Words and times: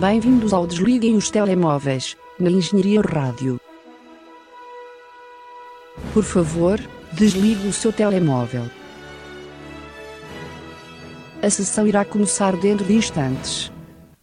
Bem-vindos 0.00 0.52
ao 0.52 0.66
Desliguem 0.66 1.16
os 1.16 1.30
Telemóveis, 1.30 2.18
na 2.38 2.50
Engenharia 2.50 3.00
Rádio. 3.00 3.58
Por 6.12 6.22
favor, 6.22 6.78
desligue 7.14 7.66
o 7.66 7.72
seu 7.72 7.90
telemóvel. 7.90 8.64
A 11.42 11.48
sessão 11.48 11.86
irá 11.86 12.04
começar 12.04 12.54
dentro 12.58 12.84
de 12.84 12.92
instantes. 12.92 13.72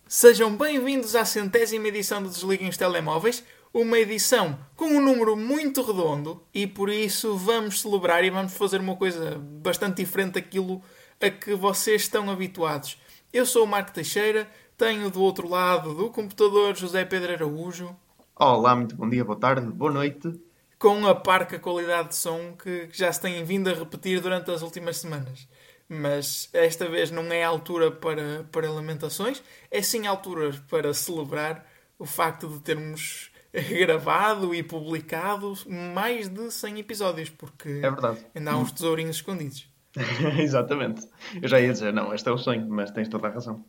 Sejam 0.07 0.55
bem-vindos 0.55 1.15
à 1.15 1.25
centésima 1.25 1.87
edição 1.87 2.21
do 2.21 2.29
Desliguem 2.29 2.69
os 2.69 2.77
Telemóveis, 2.77 3.43
uma 3.73 3.97
edição 3.97 4.59
com 4.75 4.85
um 4.85 5.01
número 5.01 5.35
muito 5.35 5.81
redondo 5.81 6.43
e 6.53 6.67
por 6.67 6.87
isso 6.87 7.35
vamos 7.35 7.81
celebrar 7.81 8.23
e 8.23 8.29
vamos 8.29 8.53
fazer 8.53 8.79
uma 8.79 8.95
coisa 8.95 9.41
bastante 9.41 10.03
diferente 10.03 10.33
daquilo 10.33 10.83
a 11.19 11.31
que 11.31 11.55
vocês 11.55 12.03
estão 12.03 12.29
habituados. 12.29 13.01
Eu 13.33 13.47
sou 13.47 13.63
o 13.63 13.67
Marco 13.67 13.91
Teixeira, 13.91 14.47
tenho 14.83 15.09
do 15.09 15.21
outro 15.21 15.47
lado 15.47 15.93
do 15.93 16.09
computador 16.09 16.75
José 16.75 17.05
Pedro 17.05 17.31
Araújo. 17.31 17.95
Olá, 18.35 18.75
muito 18.75 18.97
bom 18.97 19.09
dia, 19.09 19.23
boa 19.23 19.39
tarde, 19.39 19.65
boa 19.67 19.89
noite. 19.89 20.37
Com 20.77 21.07
a 21.07 21.15
parca 21.15 21.57
qualidade 21.57 22.09
de 22.09 22.15
som 22.17 22.51
que 22.61 22.89
já 22.91 23.09
se 23.09 23.21
tem 23.21 23.41
vindo 23.45 23.69
a 23.69 23.73
repetir 23.73 24.19
durante 24.19 24.51
as 24.51 24.61
últimas 24.61 24.97
semanas. 24.97 25.47
Mas 25.87 26.49
esta 26.51 26.89
vez 26.89 27.11
não 27.11 27.23
é 27.31 27.41
altura 27.45 27.91
para, 27.91 28.45
para 28.51 28.69
lamentações, 28.69 29.41
é 29.71 29.81
sim 29.81 30.05
altura 30.05 30.51
para 30.69 30.93
celebrar 30.93 31.65
o 31.97 32.05
facto 32.05 32.49
de 32.49 32.59
termos 32.59 33.31
gravado 33.55 34.53
e 34.53 34.61
publicado 34.61 35.53
mais 35.65 36.27
de 36.27 36.51
100 36.51 36.79
episódios, 36.79 37.29
porque 37.29 37.69
é 37.69 37.89
verdade. 37.89 38.19
ainda 38.35 38.51
há 38.51 38.57
uns 38.57 38.73
tesourinhos 38.73 39.15
escondidos. 39.15 39.65
Exatamente. 40.37 41.07
Eu 41.41 41.47
já 41.47 41.61
ia 41.61 41.71
dizer, 41.71 41.93
não, 41.93 42.13
este 42.13 42.27
é 42.27 42.33
o 42.33 42.37
sonho, 42.37 42.67
mas 42.67 42.91
tens 42.91 43.07
toda 43.07 43.29
a 43.29 43.31
razão. 43.31 43.63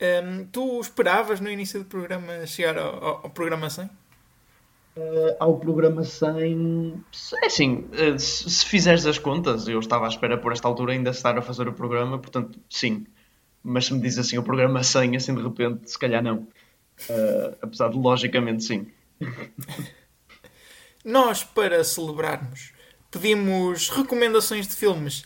Um, 0.00 0.44
tu 0.46 0.78
esperavas 0.80 1.40
no 1.40 1.50
início 1.50 1.80
do 1.80 1.86
programa 1.86 2.46
chegar 2.46 2.76
ao, 2.76 3.02
ao, 3.02 3.20
ao 3.24 3.30
programa 3.30 3.70
100? 3.70 3.84
Uh, 3.84 5.36
ao 5.38 5.58
programa 5.58 6.04
100. 6.04 7.04
É 7.42 7.46
assim, 7.46 7.88
uh, 7.92 8.18
se, 8.18 8.48
se, 8.50 8.66
fizeres 8.66 9.06
as 9.06 9.18
contas, 9.18 9.68
eu 9.68 9.78
estava 9.80 10.04
à 10.04 10.08
espera 10.08 10.36
por 10.36 10.52
esta 10.52 10.68
altura 10.68 10.92
ainda 10.92 11.10
estar 11.10 11.36
a 11.38 11.42
fazer 11.42 11.66
o 11.68 11.72
programa, 11.72 12.18
portanto, 12.18 12.58
sim. 12.68 13.06
Mas 13.62 13.86
se 13.86 13.94
me 13.94 14.00
diz 14.00 14.18
assim 14.18 14.38
o 14.38 14.42
programa 14.42 14.82
100, 14.82 15.16
assim 15.16 15.34
de 15.34 15.42
repente, 15.42 15.90
se 15.90 15.98
calhar 15.98 16.22
não. 16.22 16.46
Uh, 17.10 17.56
apesar 17.62 17.88
de 17.88 17.98
logicamente 17.98 18.64
sim. 18.64 18.86
Nós, 21.04 21.42
para 21.42 21.82
celebrarmos, 21.84 22.72
pedimos 23.10 23.88
recomendações 23.90 24.66
de 24.66 24.74
filmes 24.74 25.24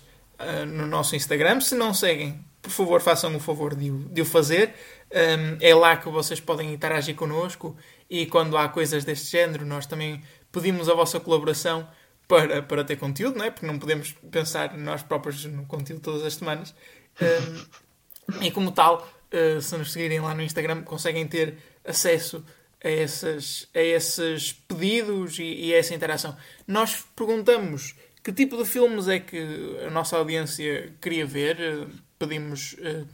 no 0.68 0.86
nosso 0.86 1.16
Instagram. 1.16 1.60
Se 1.60 1.74
não 1.74 1.94
seguem, 1.94 2.44
por 2.62 2.70
favor, 2.70 3.00
façam 3.00 3.34
o 3.34 3.41
favor 3.41 3.75
de 3.75 3.91
de 3.91 4.22
o 4.22 4.25
fazer. 4.25 4.75
Um, 5.12 5.56
é 5.61 5.75
lá 5.75 5.97
que 5.97 6.08
vocês 6.08 6.41
podem 6.41 6.72
interagir 6.72 7.14
connosco 7.14 7.77
e 8.08 8.27
quando 8.27 8.56
há 8.56 8.69
coisas 8.69 9.05
deste 9.05 9.30
género, 9.30 9.64
nós 9.66 9.86
também 9.86 10.22
pedimos 10.53 10.88
a 10.88 10.94
vossa 10.94 11.19
colaboração 11.19 11.88
para, 12.28 12.62
para 12.62 12.84
ter 12.84 12.97
conteúdo, 12.97 13.38
não 13.38 13.44
é? 13.44 13.50
Porque 13.50 13.66
não 13.66 13.78
podemos 13.78 14.14
pensar 14.31 14.77
nós 14.78 15.03
próprios 15.03 15.44
no 15.47 15.66
conteúdo 15.66 16.03
todas 16.03 16.25
as 16.25 16.34
semanas. 16.34 16.75
Um, 17.20 18.44
e 18.44 18.50
como 18.53 18.70
tal, 18.70 19.08
uh, 19.33 19.61
se 19.61 19.77
nos 19.77 19.92
seguirem 19.92 20.20
lá 20.20 20.34
no 20.34 20.42
Instagram, 20.42 20.83
conseguem 20.83 21.27
ter 21.27 21.56
acesso 21.84 22.44
a, 22.83 22.88
essas, 22.88 23.69
a 23.75 23.81
esses 23.81 24.53
pedidos 24.53 25.38
e, 25.38 25.42
e 25.42 25.75
a 25.75 25.78
essa 25.78 25.94
interação. 25.94 26.36
Nós 26.66 27.05
perguntamos 27.16 27.97
que 28.22 28.33
tipo 28.33 28.56
de 28.56 28.64
filmes 28.64 29.08
é 29.08 29.19
que 29.19 29.78
a 29.86 29.91
nossa 29.91 30.16
audiência 30.16 30.92
queria 31.00 31.27
ver 31.27 31.88
pedimos 32.20 32.74
uh, 32.74 33.06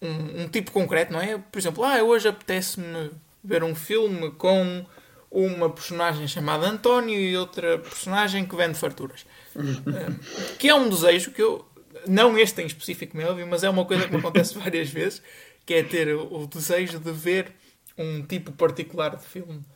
um, 0.00 0.42
um, 0.42 0.48
tipo 0.48 0.70
concreto, 0.70 1.12
não 1.12 1.20
é? 1.20 1.36
Por 1.36 1.58
exemplo, 1.58 1.84
ah, 1.84 2.02
hoje 2.02 2.28
apetece-me 2.28 3.10
ver 3.42 3.64
um 3.64 3.74
filme 3.74 4.30
com 4.30 4.86
uma 5.30 5.68
personagem 5.68 6.28
chamada 6.28 6.68
António 6.68 7.18
e 7.18 7.36
outra 7.36 7.78
personagem 7.78 8.46
que 8.46 8.54
vende 8.54 8.78
farturas. 8.78 9.26
Uh, 9.56 10.18
que 10.56 10.68
é 10.68 10.74
um 10.74 10.88
desejo 10.88 11.32
que 11.32 11.42
eu. 11.42 11.66
Não 12.06 12.38
este 12.38 12.60
em 12.60 12.66
específico, 12.66 13.16
meu 13.16 13.30
óbvio, 13.30 13.46
mas 13.46 13.64
é 13.64 13.70
uma 13.70 13.84
coisa 13.84 14.06
que 14.06 14.12
me 14.12 14.18
acontece 14.18 14.54
várias 14.58 14.88
vezes, 14.88 15.22
que 15.66 15.74
é 15.74 15.82
ter 15.82 16.14
o, 16.14 16.42
o 16.42 16.46
desejo 16.46 16.98
de 16.98 17.10
ver 17.10 17.52
um 17.96 18.22
tipo 18.22 18.52
particular 18.52 19.16
de 19.16 19.24
filme 19.24 19.60
eh, 19.60 19.73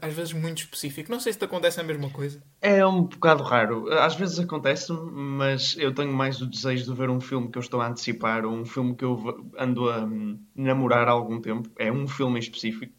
às 0.00 0.14
vezes 0.14 0.32
muito 0.32 0.58
específico. 0.58 1.10
Não 1.10 1.20
sei 1.20 1.32
se 1.32 1.38
te 1.38 1.44
acontece 1.44 1.80
a 1.80 1.84
mesma 1.84 2.10
coisa. 2.10 2.42
É 2.60 2.84
um 2.86 3.02
bocado 3.02 3.42
raro. 3.42 3.90
Às 3.92 4.14
vezes 4.14 4.38
acontece, 4.38 4.92
mas 4.92 5.76
eu 5.78 5.94
tenho 5.94 6.12
mais 6.12 6.40
o 6.40 6.46
desejo 6.46 6.84
de 6.84 6.98
ver 6.98 7.10
um 7.10 7.20
filme 7.20 7.50
que 7.50 7.58
eu 7.58 7.60
estou 7.60 7.80
a 7.80 7.88
antecipar, 7.88 8.44
ou 8.44 8.52
um 8.52 8.64
filme 8.64 8.94
que 8.94 9.04
eu 9.04 9.50
ando 9.58 9.90
a 9.90 10.04
hum, 10.04 10.38
namorar 10.54 11.08
há 11.08 11.12
algum 11.12 11.40
tempo. 11.40 11.68
É 11.78 11.90
um 11.90 12.06
filme 12.06 12.38
em 12.38 12.42
específico, 12.42 12.92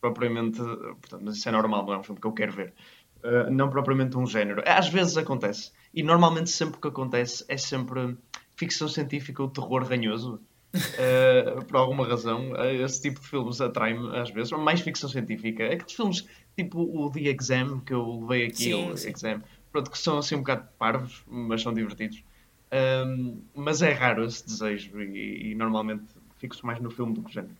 propriamente. 0.00 0.58
Portanto, 0.58 1.22
mas 1.22 1.36
isso 1.36 1.48
é 1.48 1.52
normal, 1.52 1.84
não 1.86 1.94
é 1.94 1.98
um 1.98 2.02
filme 2.02 2.20
que 2.20 2.26
eu 2.26 2.32
quero 2.32 2.52
ver. 2.52 2.74
Uh, 3.22 3.50
não 3.50 3.68
propriamente 3.68 4.16
um 4.16 4.26
género. 4.26 4.62
Às 4.64 4.88
vezes 4.88 5.16
acontece. 5.16 5.72
E 5.92 6.02
normalmente 6.02 6.50
sempre 6.50 6.80
que 6.80 6.88
acontece 6.88 7.44
é 7.48 7.56
sempre 7.56 8.16
ficção 8.58 8.88
científica 8.88 9.42
ou 9.42 9.48
terror 9.48 9.84
ranhoso. 9.84 10.40
Uh, 10.74 11.64
por 11.64 11.76
alguma 11.76 12.06
razão, 12.06 12.52
uh, 12.52 12.84
esse 12.84 13.00
tipo 13.00 13.20
de 13.20 13.26
filmes 13.26 13.60
atrai-me 13.60 14.16
às 14.16 14.30
vezes, 14.30 14.50
mais 14.52 14.80
ficção 14.80 15.08
científica. 15.08 15.64
Aqueles 15.64 15.92
filmes 15.92 16.26
tipo 16.56 16.80
o 16.80 17.10
The 17.10 17.20
Exam, 17.20 17.80
que 17.80 17.92
eu 17.92 18.20
levei 18.20 18.46
aqui, 18.46 18.64
sim, 18.64 18.90
o 18.90 18.96
sim. 18.96 19.10
Exam, 19.10 19.42
pronto, 19.72 19.90
que 19.90 19.98
são 19.98 20.18
assim 20.18 20.34
um 20.34 20.38
bocado 20.38 20.68
parvos, 20.78 21.22
mas 21.26 21.62
são 21.62 21.72
divertidos. 21.72 22.22
Um, 22.70 23.40
mas 23.54 23.80
é 23.80 23.92
raro 23.92 24.24
esse 24.24 24.44
desejo 24.44 25.00
e, 25.00 25.52
e 25.52 25.54
normalmente 25.54 26.04
fico 26.38 26.54
mais 26.64 26.80
no 26.80 26.90
filme 26.90 27.14
do 27.14 27.22
que 27.22 27.32
género. 27.32 27.56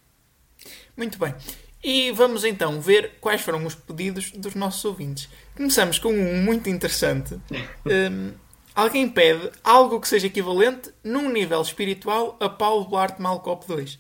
Muito 0.97 1.19
bem. 1.19 1.35
E 1.83 2.11
vamos 2.11 2.45
então 2.45 2.81
ver 2.81 3.13
quais 3.21 3.41
foram 3.41 3.65
os 3.65 3.75
pedidos 3.75 4.33
dos 4.33 4.55
nossos 4.55 4.85
ouvintes. 4.85 5.29
Começamos 5.57 5.99
com 5.99 6.13
um 6.13 6.43
muito 6.43 6.69
interessante. 6.69 7.39
Um, 7.87 8.33
Alguém 8.79 9.09
pede 9.09 9.51
algo 9.65 10.01
que 10.01 10.07
seja 10.07 10.29
equivalente, 10.29 10.95
num 11.03 11.29
nível 11.33 11.61
espiritual, 11.61 12.37
a 12.39 12.49
Paulo 12.49 12.89
Blart 12.89 13.19
Malcop 13.19 13.67
2. 13.67 13.99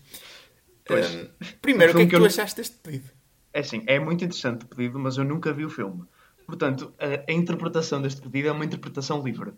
Pois, 0.84 1.14
um, 1.16 1.28
primeiro, 1.60 1.94
o 1.94 1.96
que 1.96 2.02
é 2.02 2.06
que, 2.06 2.14
tu 2.14 2.22
eu... 2.22 2.26
achaste 2.26 2.58
deste 2.58 2.76
pedido? 2.76 3.10
É 3.52 3.58
assim, 3.58 3.82
é 3.88 3.98
muito 3.98 4.24
interessante 4.24 4.64
o 4.64 4.68
pedido, 4.68 4.96
mas 4.96 5.16
eu 5.16 5.24
nunca 5.24 5.52
vi 5.52 5.64
o 5.64 5.68
filme. 5.68 6.04
Portanto, 6.46 6.94
a, 6.96 7.28
a 7.28 7.34
interpretação 7.34 8.00
deste 8.00 8.20
pedido 8.20 8.50
é 8.50 8.52
uma 8.52 8.64
interpretação 8.64 9.20
livre. 9.20 9.52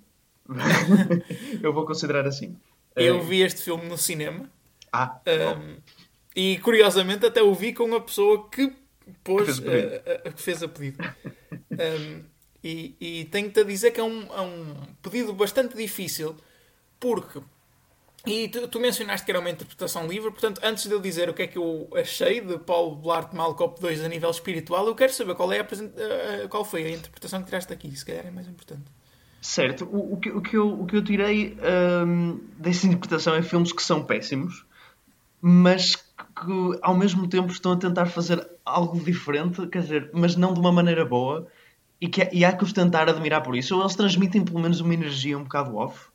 eu 1.63 1.71
vou 1.75 1.85
considerar 1.85 2.27
assim. 2.27 2.57
Eu 2.97 3.19
uh... 3.19 3.23
vi 3.23 3.43
este 3.43 3.61
filme 3.61 3.85
no 3.85 3.99
cinema. 3.99 4.51
Ah, 4.91 5.21
um, 5.59 5.77
e 6.35 6.57
curiosamente 6.61 7.27
até 7.27 7.43
o 7.43 7.55
vi 7.55 7.75
com 7.75 7.95
a 7.95 8.01
pessoa 8.01 8.49
que 8.49 8.73
pôs, 9.23 9.61
que 9.61 9.67
fez, 9.67 9.93
a, 9.93 10.29
a, 10.29 10.33
que 10.33 10.41
fez 10.41 10.63
a 10.63 10.69
pedido. 10.69 11.05
Um, 11.73 12.25
e, 12.63 12.95
e 13.01 13.25
tenho-te 13.27 13.61
a 13.61 13.65
dizer 13.65 13.91
que 13.91 14.01
é 14.01 14.05
um, 14.05 14.23
é 14.33 14.41
um 14.41 14.75
pedido 15.03 15.33
bastante 15.33 15.77
difícil, 15.77 16.37
porque. 16.99 17.41
E 18.27 18.49
tu, 18.49 18.69
tu, 18.69 18.79
mencionaste 18.79 19.25
que 19.25 19.33
era 19.33 19.41
uma 19.41 19.49
interpretação 19.49 20.07
livre, 20.07 20.31
portanto, 20.31 20.61
antes 20.63 20.85
de 20.85 20.93
eu 20.93 21.01
dizer 21.01 21.31
o 21.31 21.35
que 21.35 21.43
é 21.43 21.47
que 21.47 21.57
eu 21.57 21.89
achei 21.95 22.43
de 22.43 22.59
Paulo 22.59 22.95
Blart 22.97 23.33
Malcop 23.33 23.81
2 23.81 24.05
a 24.05 24.09
nível 24.09 24.31
espiritual, 24.31 24.87
eu 24.87 24.95
quero 24.95 25.11
saber 25.11 25.35
qual, 25.35 25.51
é 25.51 25.61
a, 25.61 26.49
qual 26.51 26.63
foi 26.63 26.85
a 26.85 26.91
interpretação 26.91 27.41
que 27.41 27.47
tiraste 27.47 27.73
aqui, 27.73 27.97
se 27.97 28.05
calhar 28.05 28.27
é 28.27 28.31
mais 28.31 28.47
importante. 28.47 28.85
Certo, 29.41 29.87
o, 29.87 30.13
o, 30.13 30.17
que, 30.19 30.29
o, 30.29 30.43
que, 30.43 30.55
eu, 30.55 30.81
o 30.83 30.87
que 30.87 30.97
eu 30.97 31.03
tirei 31.03 31.57
hum, 32.07 32.41
dessa 32.59 32.87
interpretação 32.87 33.35
é 33.35 33.41
filmes 33.41 33.73
que 33.73 33.83
são 33.83 34.05
péssimos, 34.05 34.67
mas 35.41 35.97
que 35.97 36.79
ao 36.83 36.95
mesmo 36.95 37.27
tempo 37.27 37.51
estão 37.51 37.73
a 37.73 37.77
tentar 37.79 38.05
fazer 38.05 38.47
algo 38.67 39.01
diferente, 39.01 39.67
quer 39.69 39.81
dizer, 39.81 40.11
mas 40.13 40.37
não 40.37 40.53
de 40.53 40.61
uma 40.61 40.71
maneira 40.71 41.07
boa 41.07 41.49
e, 42.01 42.09
que, 42.09 42.23
é, 42.23 42.31
e 42.33 42.45
há 42.45 42.53
que 42.53 42.65
os 42.65 42.73
tentar 42.73 43.09
admirar 43.09 43.43
por 43.43 43.55
isso. 43.55 43.79
Eles 43.79 43.95
transmitem 43.95 44.45
pelo 44.45 44.61
menos 44.61 44.81
uma 44.81 44.95
energia 44.95 45.37
um 45.37 45.43
bocado 45.43 45.77
off. 45.77 46.09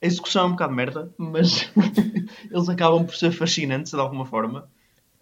A 0.00 0.06
execução 0.06 0.44
é 0.44 0.46
um 0.46 0.50
bocado 0.52 0.72
merda, 0.72 1.12
mas 1.18 1.70
eles 2.50 2.68
acabam 2.68 3.04
por 3.04 3.14
ser 3.14 3.32
fascinantes 3.32 3.92
de 3.92 3.98
alguma 3.98 4.24
forma. 4.24 4.68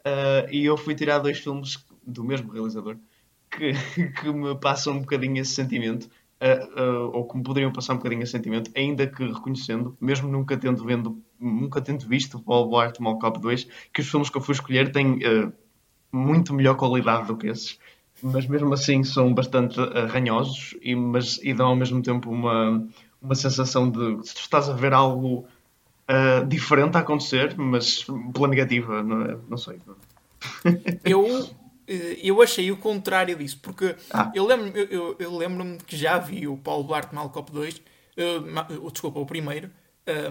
Uh, 0.01 0.51
e 0.51 0.65
eu 0.65 0.77
fui 0.77 0.95
tirar 0.95 1.19
dois 1.19 1.39
filmes 1.39 1.85
do 2.07 2.25
mesmo 2.25 2.53
realizador 2.53 2.97
que, 3.51 3.73
que 4.21 4.33
me 4.33 4.55
passam 4.59 4.95
um 4.95 5.01
bocadinho 5.01 5.41
esse 5.41 5.53
sentimento. 5.53 6.09
Uh, 6.43 6.81
uh, 6.81 7.11
ou 7.13 7.29
que 7.29 7.37
me 7.37 7.43
poderiam 7.43 7.71
passar 7.71 7.93
um 7.93 7.97
bocadinho 7.99 8.23
esse 8.23 8.33
sentimento, 8.33 8.71
ainda 8.75 9.07
que 9.07 9.23
reconhecendo, 9.27 9.95
mesmo 10.01 10.27
nunca 10.27 10.57
tendo, 10.57 10.83
vendo, 10.83 11.23
nunca 11.39 11.83
tendo 11.83 12.07
visto 12.09 12.41
Paul 12.41 12.71
Blart 12.71 12.99
Mall 12.99 13.19
Cop 13.19 13.39
2, 13.39 13.69
que 13.93 14.01
os 14.01 14.09
filmes 14.09 14.31
que 14.31 14.39
eu 14.39 14.41
fui 14.41 14.55
escolher 14.55 14.91
têm 14.91 15.19
muito 16.11 16.55
melhor 16.55 16.77
qualidade 16.77 17.27
do 17.27 17.37
que 17.37 17.47
esses 17.47 17.79
mas 18.23 18.47
mesmo 18.47 18.73
assim 18.73 19.05
são 19.05 19.33
bastante 19.33 19.81
arranhosos 19.81 20.77
e, 20.83 20.95
mas, 20.95 21.39
e 21.43 21.55
dão 21.55 21.69
ao 21.69 21.77
mesmo 21.77 22.03
tempo 22.03 22.31
uma, 22.31 22.87
uma 23.21 23.35
sensação 23.35 23.91
de 23.91 24.27
se 24.27 24.35
tu 24.35 24.41
estás 24.41 24.69
a 24.69 24.73
ver 24.73 24.93
algo 24.93 25.47
uh, 26.09 26.47
diferente 26.47 26.97
a 26.97 27.01
acontecer, 27.01 27.57
mas 27.57 28.05
pela 28.33 28.49
negativa, 28.49 29.03
não, 29.03 29.23
é? 29.23 29.37
não 29.49 29.57
sei. 29.57 29.79
Eu, 31.05 31.49
eh, 31.87 32.19
eu 32.23 32.41
achei 32.41 32.71
o 32.73 32.77
contrário 32.79 33.37
disso, 33.37 33.59
porque 33.61 33.95
ah. 34.11 34.33
eu 34.35 34.47
lembro-me 34.47 34.73
eu, 34.91 35.15
eu 35.19 35.37
lembro 35.37 35.77
que 35.87 35.95
já 35.97 36.19
vi 36.19 36.49
o 36.49 36.57
Paulo 36.57 36.85
Duarte 36.85 37.15
Malcop 37.15 37.53
2, 37.53 37.77
uh, 37.77 38.91
desculpa, 38.91 39.21
o 39.21 39.27
primeiro, 39.27 39.71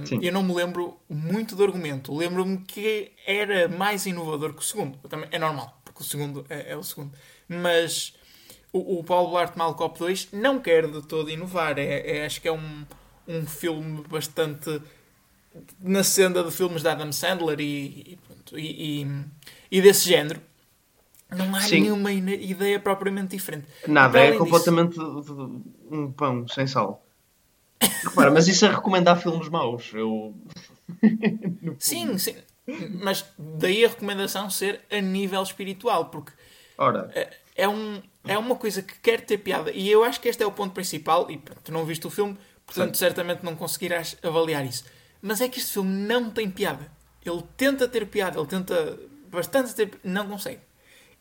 Sim. 0.06 0.20
eu 0.24 0.34
não 0.34 0.42
me 0.42 0.54
lembro 0.54 1.00
muito 1.08 1.56
do 1.56 1.64
argumento. 1.64 2.14
Lembro-me 2.16 2.58
que 2.60 3.12
era 3.26 3.68
mais 3.70 4.06
inovador 4.06 4.54
que 4.54 4.62
o 4.62 4.66
segundo. 4.66 4.98
Também 5.08 5.30
é 5.32 5.40
normal, 5.40 5.80
porque 5.86 6.02
o 6.02 6.06
segundo 6.06 6.46
é, 6.50 6.72
é 6.72 6.76
o 6.76 6.84
segundo. 6.84 7.12
Mas 7.50 8.14
o, 8.72 9.00
o 9.00 9.04
Paulo 9.04 9.32
Blart 9.32 9.56
Malcop 9.58 9.98
2 10.00 10.30
não 10.34 10.60
quer 10.60 10.88
de 10.88 11.02
todo 11.02 11.30
inovar. 11.30 11.78
É, 11.80 12.20
é- 12.20 12.26
acho 12.26 12.40
que 12.40 12.48
é 12.48 12.52
um, 12.54 12.86
um 13.28 13.46
filme 13.46 14.04
bastante 14.08 14.80
na 15.82 16.04
senda 16.04 16.44
de 16.44 16.52
filmes 16.52 16.84
de 16.84 16.88
Adam 16.88 17.12
Sandler 17.12 17.60
e, 17.60 17.64
e, 18.14 18.20
pronto, 18.28 18.58
e, 18.60 19.06
e- 19.72 19.82
desse 19.82 20.08
género. 20.08 20.40
Não 21.36 21.56
há 21.56 21.62
Sim. 21.62 21.82
nenhuma 21.82 22.12
ideia 22.12 22.80
propriamente 22.80 23.36
diferente. 23.36 23.68
Nada, 23.88 24.18
é 24.20 24.28
além 24.28 24.32
disso- 24.34 24.44
completamente 24.46 25.00
um 25.92 26.12
pão 26.12 26.48
sem 26.48 26.66
sal. 26.68 27.06
Repara, 28.04 28.32
mas 28.32 28.48
isso 28.48 28.66
é 28.66 28.70
recomendar 28.70 29.20
filmes 29.22 29.48
maus. 29.50 29.92
Eu. 29.94 30.36
Sim, 31.80 32.18
sim. 32.18 32.36
Mas 33.02 33.26
daí 33.38 33.86
a 33.86 33.90
recomendação 33.90 34.50
ser 34.50 34.82
a 34.92 35.00
nível 35.02 35.42
espiritual, 35.42 36.06
porque 36.06 36.32
Ora, 36.78 37.10
é- 37.64 37.68
um, 37.68 38.02
é 38.26 38.38
uma 38.38 38.56
coisa 38.56 38.82
que 38.82 38.98
quer 39.00 39.22
ter 39.22 39.38
piada. 39.40 39.72
E 39.72 39.90
eu 39.90 40.04
acho 40.04 40.20
que 40.22 40.28
este 40.28 40.44
é 40.44 40.46
o 40.46 40.52
ponto 40.52 40.74
principal. 40.74 41.30
E 41.30 41.38
pronto, 41.38 41.62
tu 41.64 41.72
não 41.72 41.86
viste 41.86 42.06
o 42.06 42.10
filme, 42.10 42.38
portanto, 42.66 42.98
certamente 42.98 43.44
não 43.44 43.56
conseguirás 43.56 44.18
avaliar 44.24 44.66
isso. 44.66 44.86
Mas 45.22 45.42
é 45.42 45.50
que 45.50 45.60
este 45.60 45.74
filme 45.74 45.92
não 46.08 46.30
tem 46.30 46.50
piada. 46.50 46.92
Ele 47.26 47.44
tenta 47.58 47.88
ter 47.88 48.06
piada, 48.08 48.40
ele 48.40 48.48
tenta 48.48 48.98
bastante 49.30 49.74
ter. 49.76 49.92
Não 50.04 50.28
consegue. 50.28 50.62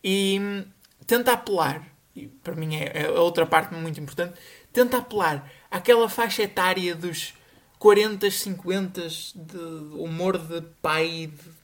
E 0.02 0.38
hum, 0.40 0.64
tenta 1.06 1.32
apelar, 1.32 1.85
e 2.14 2.29
para 2.29 2.55
mim 2.55 2.76
é, 2.76 3.02
é 3.05 3.11
outra 3.11 3.44
parte 3.46 3.75
muito 3.75 3.99
importante, 4.00 4.34
tenta 4.73 4.99
apelar 4.99 5.50
àquela 5.70 6.08
faixa 6.08 6.43
etária 6.43 6.94
dos 6.94 7.34
40, 7.79 8.31
50 8.31 9.08
de 9.08 9.58
humor 9.94 10.38
de 10.38 10.61
pai, 10.81 11.26
de- 11.32 11.58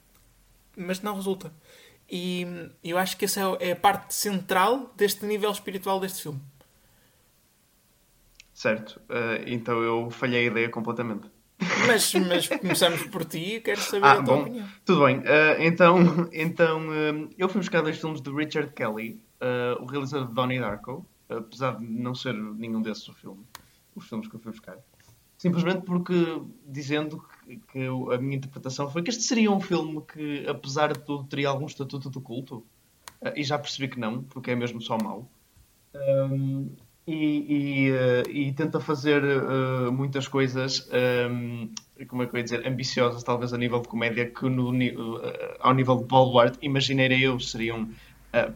mas 0.75 1.01
não 1.01 1.15
resulta. 1.15 1.51
E 2.09 2.45
eu 2.83 2.97
acho 2.97 3.17
que 3.17 3.25
essa 3.25 3.41
é 3.59 3.71
a 3.71 3.75
parte 3.75 4.13
central 4.13 4.93
deste 4.95 5.25
nível 5.25 5.49
espiritual 5.51 5.99
deste 5.99 6.21
filme. 6.23 6.39
certo. 8.53 9.01
eh, 9.09 9.43
então 9.47 9.81
eu 9.81 10.09
falhei 10.09 10.47
a 10.47 10.51
ideia 10.51 10.69
completamente. 10.69 11.29
Mas, 11.87 12.13
mas 12.13 12.47
começamos 12.47 13.03
por 13.07 13.25
ti 13.25 13.55
e 13.55 13.61
quero 13.61 13.79
saber 13.81 14.05
Ah, 14.05 14.11
a 14.13 14.23
tua 14.23 14.35
bom. 14.35 14.41
opinião. 14.41 14.67
Tudo 14.85 15.05
bem. 15.05 15.21
eh, 15.25 15.65
então, 15.65 16.29
então 16.31 16.93
eh, 16.93 17.27
eu 17.37 17.49
fui 17.49 17.59
buscar 17.61 17.81
dois 17.81 17.97
filmes 17.99 18.21
de 18.21 18.29
Richard 18.31 18.71
Kelly, 18.73 19.21
o 19.79 19.85
realizador 19.85 20.27
de 20.27 20.33
Donnie 20.33 20.59
Darko, 20.59 21.05
apesar 21.29 21.77
de 21.77 21.85
não 21.85 22.15
ser 22.15 22.33
nenhum 22.33 22.81
desses 22.81 23.07
o 23.07 23.13
filme, 23.13 23.43
os 23.95 24.07
filmes 24.07 24.27
que 24.27 24.35
eu 24.35 24.39
fui 24.39 24.51
buscar. 24.51 24.77
Simplesmente 25.45 25.83
porque, 25.83 26.41
dizendo 26.67 27.23
que, 27.45 27.57
que 27.71 27.85
a 27.85 28.17
minha 28.17 28.35
interpretação 28.35 28.89
foi 28.89 29.03
que 29.03 29.11
este 29.11 29.21
seria 29.21 29.51
um 29.51 29.61
filme 29.61 30.01
que, 30.01 30.43
apesar 30.47 30.91
de 30.91 30.99
tudo, 31.01 31.23
teria 31.25 31.49
algum 31.49 31.67
estatuto 31.67 32.09
de 32.09 32.19
culto. 32.19 32.65
Eh, 33.21 33.41
e 33.41 33.43
já 33.43 33.59
percebi 33.59 33.87
que 33.87 33.99
não, 33.99 34.23
porque 34.23 34.49
é 34.49 34.55
mesmo 34.55 34.81
só 34.81 34.97
mau. 34.97 35.29
Um, 35.93 36.71
e, 37.05 37.13
e, 37.13 37.91
eh, 37.91 38.23
e 38.27 38.53
tenta 38.53 38.79
fazer 38.79 39.23
eh, 39.23 39.91
muitas 39.91 40.27
coisas, 40.27 40.89
um, 41.29 41.69
como 42.07 42.23
é 42.23 42.25
que 42.25 42.35
eu 42.35 42.37
ia 42.39 42.43
dizer, 42.43 42.67
ambiciosas, 42.67 43.23
talvez 43.23 43.53
a 43.53 43.57
nível 43.59 43.81
de 43.81 43.87
comédia, 43.87 44.25
que 44.25 44.49
no, 44.49 44.71
ao 45.59 45.75
nível 45.75 45.97
de 45.97 46.05
Paul 46.05 46.31
Blart, 46.31 46.57
imaginarei 46.63 47.21
eu, 47.27 47.39
seriam 47.39 47.87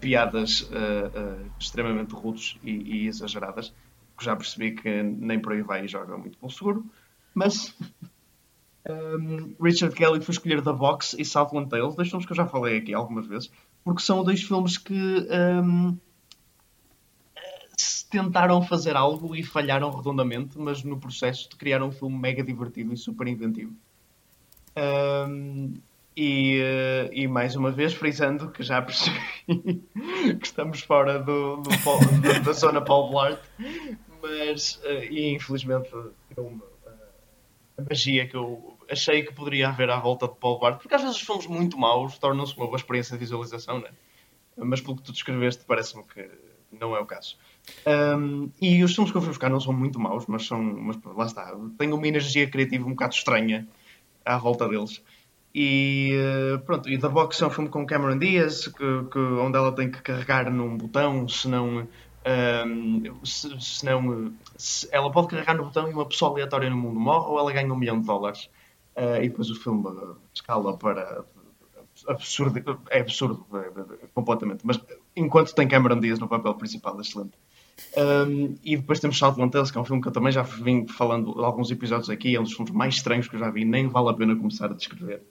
piadas 0.01 0.69
extremamente 1.57 2.13
rudes 2.13 2.57
e, 2.63 2.71
e 2.71 3.07
exageradas, 3.07 3.74
que 4.19 4.25
já 4.25 4.36
percebi 4.36 4.71
que 4.71 5.01
nem 5.01 5.39
por 5.39 5.54
aí 5.54 5.62
vai 5.62 5.86
e 5.86 5.88
joga 5.88 6.18
muito 6.18 6.38
pelo 6.38 6.51
seguro, 6.51 6.86
mas 7.33 7.74
um, 8.88 9.56
Richard 9.60 9.95
Kelly 9.95 10.21
foi 10.21 10.33
escolher 10.33 10.62
The 10.62 10.74
Box 10.74 11.16
e 11.18 11.25
Southland 11.25 11.69
Tales, 11.69 11.95
dois 11.95 12.10
filmes 12.10 12.25
que 12.25 12.31
eu 12.33 12.38
já 12.38 12.45
falei 12.45 12.77
aqui 12.77 12.94
algumas 12.94 13.25
vezes, 13.25 13.50
porque 13.83 14.01
são 14.01 14.24
dois 14.24 14.44
filmes 14.44 14.77
que 14.77 14.94
um, 14.94 15.98
tentaram 18.10 18.62
fazer 18.62 18.95
algo 18.95 19.36
e 19.36 19.44
falharam 19.44 19.89
redondamente, 19.89 20.60
mas 20.60 20.83
no 20.83 21.00
processo 21.00 21.50
de 21.50 21.56
criar 21.56 21.81
um 21.81 21.92
filme 21.92 22.18
mega 22.18 22.44
divertido 22.44 22.94
e 22.94 22.98
super 22.98 23.27
inventivo. 23.27 23.74
Um, 24.75 25.74
e, 26.22 26.60
e 27.13 27.27
mais 27.27 27.56
uma 27.56 27.72
vez, 27.72 27.94
frisando 27.94 28.50
que 28.51 28.62
já 28.62 28.81
percebi 28.81 29.18
que 29.48 30.45
estamos 30.45 30.81
fora 30.81 31.19
do, 31.19 31.57
do 31.57 31.69
da, 32.22 32.39
da 32.39 32.51
zona 32.51 32.81
Paul 32.81 33.10
Blart, 33.10 33.39
mas, 34.21 34.80
eh, 34.83 35.06
e 35.10 35.36
infelizmente, 35.36 35.89
eu, 36.38 36.62
eh, 36.86 36.92
a 37.77 37.81
magia 37.89 38.27
que 38.27 38.36
eu 38.36 38.77
achei 38.89 39.24
que 39.24 39.33
poderia 39.33 39.69
haver 39.69 39.89
à 39.89 40.00
volta 40.00 40.27
de 40.27 40.36
Paul 40.36 40.60
Blart, 40.60 40.80
porque 40.81 40.95
às 40.95 41.01
vezes 41.01 41.18
os 41.18 41.24
filmes 41.24 41.48
muito 41.48 41.77
maus 41.77 42.18
tornam-se 42.18 42.56
uma 42.57 42.66
boa 42.66 42.77
experiência 42.77 43.13
de 43.13 43.19
visualização, 43.19 43.80
né? 43.80 43.89
mas 44.57 44.81
pelo 44.81 44.98
que 44.98 45.04
tu 45.04 45.12
descreveste, 45.13 45.63
parece-me 45.66 46.04
que 46.04 46.30
não 46.71 46.95
é 46.95 47.00
o 47.00 47.06
caso. 47.06 47.38
Um, 47.88 48.51
e 48.62 48.83
os 48.83 48.94
filmes 48.94 49.10
que 49.12 49.18
eu 49.18 49.21
fui 49.21 49.30
buscar 49.30 49.50
não 49.50 49.60
são 49.60 49.71
muito 49.74 49.98
maus, 50.00 50.25
mas 50.27 50.45
são. 50.45 50.62
Mas 50.62 50.98
lá 51.15 51.25
está. 51.25 51.56
Tenho 51.77 51.95
uma 51.95 52.07
energia 52.07 52.50
criativa 52.50 52.86
um 52.86 52.89
bocado 52.92 53.13
estranha 53.13 53.68
à 54.25 54.38
volta 54.38 54.68
deles. 54.68 55.01
E 55.56 56.12
eh, 56.13 56.57
pronto, 56.60 56.89
e 56.89 57.00
The 57.00 57.07
Box 57.10 57.42
é 57.42 57.48
um 57.48 57.50
filme 57.50 57.69
com 57.69 57.86
Cameron 57.86 58.19
Diaz, 58.19 58.68
que, 58.68 59.04
que- 59.12 59.18
onde 59.18 59.57
ela 59.57 59.74
tem 59.74 59.89
que 59.89 60.01
carregar 60.01 60.51
num 60.51 60.77
botão, 60.77 61.27
senão. 61.27 61.88
Um, 62.25 63.25
se, 63.25 63.50
senão 63.62 64.33
se, 64.57 64.88
ela 64.92 65.12
pode 65.12 65.30
carregar 65.30 65.56
no 65.56 65.66
botão 65.66 65.89
e 65.89 65.94
uma 65.94 66.06
pessoa 66.06 66.31
aleatória 66.31 66.69
no 66.69 66.77
mundo 66.77 67.00
morre, 67.00 67.27
ou 67.27 67.39
ela 67.39 67.51
ganha 67.51 67.74
um 67.74 67.77
milhão 67.77 68.00
de 68.00 68.06
dólares. 68.06 68.50
Eh, 68.95 69.25
e 69.25 69.30
depois 69.30 69.50
o 69.50 69.56
filme 69.56 69.88
eh, 69.88 70.16
escala 70.33 70.77
para 70.77 71.24
absurdo, 72.07 72.80
é 72.89 73.00
absurdo 73.00 73.45
é, 73.54 74.04
é, 74.04 74.07
completamente. 74.13 74.66
Mas 74.66 74.80
enquanto 75.16 75.54
tem 75.56 75.68
Cameron 75.68 76.00
Diaz 76.00 76.19
no 76.19 76.27
papel 76.27 76.54
principal, 76.56 76.98
é 76.98 77.01
excelente. 77.01 77.31
Um, 77.98 78.57
e 78.62 78.75
depois 78.75 79.00
temos 79.00 79.18
Southland 79.18 79.51
Tales, 79.51 79.72
que 79.72 79.77
é 79.77 79.81
um 79.81 79.86
filme 79.86 80.01
que 80.01 80.10
eu 80.10 80.12
também 80.12 80.33
já 80.33 80.42
vim 80.42 80.86
falando 80.86 81.44
alguns 81.44 81.72
episódios 81.72 82.10
aqui, 82.10 82.36
é 82.36 82.39
um 82.39 82.44
dos 82.44 82.54
filmes 82.54 82.74
mais 82.74 82.95
estranhos 82.95 83.30
que 83.30 83.36
eu 83.36 83.39
já 83.39 83.50
vi, 83.50 83.63
nem 83.63 83.88
vale 83.88 84.10
a 84.10 84.13
pena 84.13 84.36
começar 84.36 84.65
a 84.65 84.74
descrever. 84.74 85.24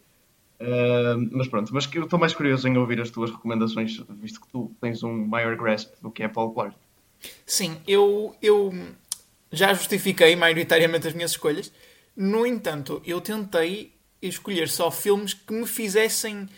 Mas 1.31 1.49
pronto, 1.49 1.73
mas 1.73 1.89
eu 1.95 2.05
estou 2.05 2.19
mais 2.19 2.35
curioso 2.35 2.67
em 2.67 2.77
ouvir 2.77 3.01
as 3.01 3.11
tuas 3.11 3.31
recomendações, 3.31 4.03
visto 4.11 4.41
que 4.41 4.49
tu 4.49 4.73
tens 4.81 5.03
um 5.03 5.27
maior 5.27 5.57
grasp 5.57 5.93
do 6.03 6.11
que 6.11 6.23
é 6.23 6.29
Paul 6.29 6.53
Blart. 6.53 6.75
Sim, 7.47 7.81
eu, 7.87 8.35
eu 8.43 8.73
já 9.53 9.73
justifiquei 9.75 10.35
maioritariamente 10.37 11.07
as 11.09 11.15
minhas 11.15 11.33
escolhas. 11.33 11.73
No 12.17 12.45
entanto, 12.47 13.01
eu 13.05 13.21
tentei 13.21 13.93
escolher 14.21 14.69
só 14.69 14.91
filmes 14.91 15.33
que 15.35 15.53
me 15.53 15.67
fizessem 15.67 16.49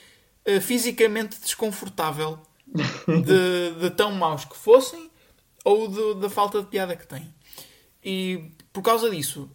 eh, 0.47 0.61
fisicamente 0.61 1.39
desconfortável 1.41 2.39
de, 3.07 3.81
de 3.81 3.91
tão 3.91 4.13
maus 4.13 4.45
que 4.47 4.57
fossem 4.57 5.11
ou 5.65 5.89
de- 5.89 6.21
da 6.21 6.31
falta 6.31 6.63
de 6.63 6.69
piada 6.69 6.97
que 6.97 7.07
têm. 7.07 7.33
E 8.03 8.51
por 8.73 8.83
causa 8.83 9.11
disso, 9.11 9.51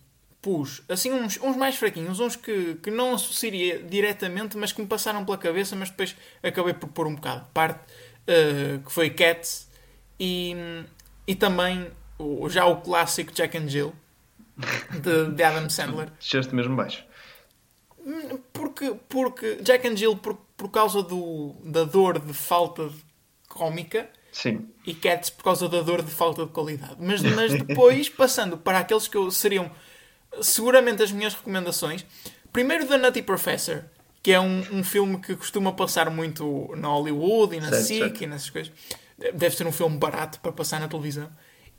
pus 0.46 0.84
assim 0.88 1.12
uns, 1.12 1.40
uns 1.42 1.58
mais 1.58 1.76
fraquinhos, 1.76 2.20
uns 2.20 2.36
que, 2.36 2.76
que 2.76 2.92
não 2.92 3.16
associaria 3.16 3.80
diretamente, 3.80 4.56
mas 4.56 4.72
que 4.72 4.80
me 4.80 4.88
passaram 4.88 5.26
pela 5.26 5.40
cabeça, 5.40 5.76
mas 5.76 5.90
depois 5.90 6.16
acabei 6.44 6.76
por 6.76 6.88
pôr 6.90 7.08
um 7.08 7.16
bocado 7.16 7.46
de 7.46 7.52
parte, 7.52 7.80
eh, 8.28 8.78
que 8.86 8.92
foi 8.92 9.10
Cats 9.10 9.68
e, 10.20 10.56
e 11.26 11.34
também 11.34 11.90
o, 12.20 12.48
já 12.48 12.64
o 12.68 12.80
clássico 12.80 13.34
Jack 13.34 13.58
and 13.58 13.68
Jill 13.68 13.92
de, 15.02 15.32
de 15.32 15.44
Adam 15.44 15.68
Sandler. 15.68 16.12
Desceste 16.22 16.54
mesmo 16.54 16.76
baixo. 16.76 17.04
Porque, 18.54 18.96
porque 19.10 19.56
Jack 19.64 19.88
and 19.88 19.98
Jill, 19.98 20.16
por, 20.18 20.36
por 20.56 20.70
causa 20.70 21.02
do, 21.02 21.56
da 21.64 21.86
dor 21.86 22.20
de 22.20 22.34
falta 22.34 22.88
de 22.88 23.04
cómica, 23.50 24.08
Sim. 24.32 24.70
e 24.86 24.94
Cats 24.94 25.32
por 25.32 25.44
causa 25.44 25.68
da 25.68 25.82
dor 25.82 26.04
de 26.04 26.12
falta 26.12 26.46
de 26.46 26.52
qualidade. 26.52 26.98
Mas, 27.00 27.24
mas 27.24 27.52
depois, 27.52 28.10
passando 28.14 28.60
para 28.60 28.78
aqueles 28.78 29.08
que 29.08 29.32
seriam 29.32 29.72
seguramente 30.42 31.04
as 31.04 31.12
minhas 31.12 31.34
recomendações, 31.34 32.06
primeiro 32.52 32.88
The 32.88 32.98
Nutty 32.98 33.22
Professor, 33.22 33.84
que 34.22 34.32
é 34.32 34.40
um, 34.40 34.64
um 34.72 34.84
filme 34.84 35.20
que 35.20 35.36
costuma 35.36 35.72
passar 35.72 36.10
muito 36.10 36.74
na 36.76 36.88
Hollywood 36.88 37.56
e 37.56 37.60
na 37.60 37.70
Certo, 37.70 37.86
SIC 37.86 38.00
certo. 38.00 38.24
e 38.24 38.28
nessas 38.28 38.50
coisas. 38.50 38.74
Deve 39.18 39.56
ser 39.56 39.68
um 39.68 39.72
filme 39.72 39.98
barato 39.98 40.40
para 40.40 40.52
passar 40.52 40.80
na 40.80 40.88
televisão. 40.88 41.30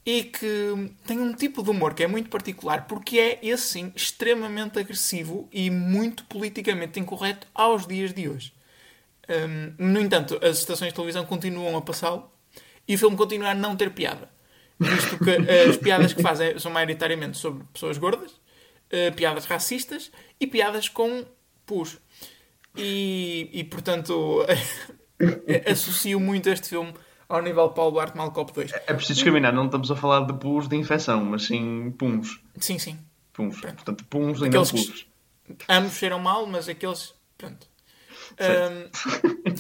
E 0.04 0.22
que 0.22 0.92
tem 1.04 1.18
um 1.18 1.32
tipo 1.32 1.62
de 1.62 1.70
humor 1.70 1.92
que 1.92 2.04
é 2.04 2.06
muito 2.06 2.30
particular, 2.30 2.86
porque 2.86 3.18
é, 3.18 3.38
esse 3.42 3.64
sim, 3.64 3.92
extremamente 3.96 4.78
agressivo 4.78 5.48
e 5.52 5.68
muito 5.68 6.25
politicamente 6.26 7.00
incorreto 7.00 7.48
aos 7.52 7.84
dias 7.84 8.14
de 8.14 8.28
hoje. 8.28 8.52
Hum, 9.28 9.75
no 9.76 10.00
entanto, 10.00 10.38
as 10.40 10.58
estações 10.58 10.90
de 10.90 10.94
televisão 10.94 11.26
continuam 11.26 11.76
a 11.76 11.82
passá-lo 11.82 12.30
e 12.86 12.94
o 12.94 12.98
filme 12.98 13.16
continua 13.16 13.50
a 13.50 13.54
não 13.54 13.75
ter 13.75 13.90
piada. 13.90 14.30
Visto 14.78 15.18
que 15.18 15.30
as 15.68 15.76
piadas 15.76 16.12
que 16.12 16.22
fazem 16.22 16.56
são 16.60 16.70
maioritariamente 16.70 17.36
sobre 17.38 17.64
pessoas 17.72 17.98
gordas, 17.98 18.30
eh, 18.90 19.11
piadas 19.11 19.45
racistas 19.45 20.11
e 20.38 20.47
piadas 20.47 20.88
com 20.88 21.25
pus. 21.64 21.99
E, 22.76 23.49
e 23.52 23.64
portanto, 23.64 24.45
associo 25.71 26.21
muito 26.21 26.49
este 26.49 26.69
filme 26.69 26.93
ao 27.28 27.43
nível 27.43 27.71
Paulo 27.71 27.93
Duarte 27.93 28.16
Malcop 28.16 28.52
2. 28.52 28.73
É 28.73 28.78
preciso 28.95 29.14
discriminar, 29.14 29.52
não 29.52 29.66
estamos 29.66 29.90
a 29.90 29.97
falar 29.97 30.26
de 30.26 30.35
pus 30.35 30.69
de 30.69 30.76
infecção, 30.76 31.25
mas 31.25 31.45
sim 31.45 31.90
puns. 31.99 32.40
Sim, 32.61 32.78
sim. 32.78 32.99
Puns. 33.33 33.61
Portanto, 33.61 34.05
puns 34.05 34.40
e 34.40 34.49
não 34.49 34.64
puns. 34.64 35.07
Ambos 35.69 35.93
cheiram 35.95 36.19
mal, 36.19 36.47
mas 36.47 36.69
aqueles. 36.69 37.14
Pronto. 37.37 37.66
Ahm, 38.38 39.55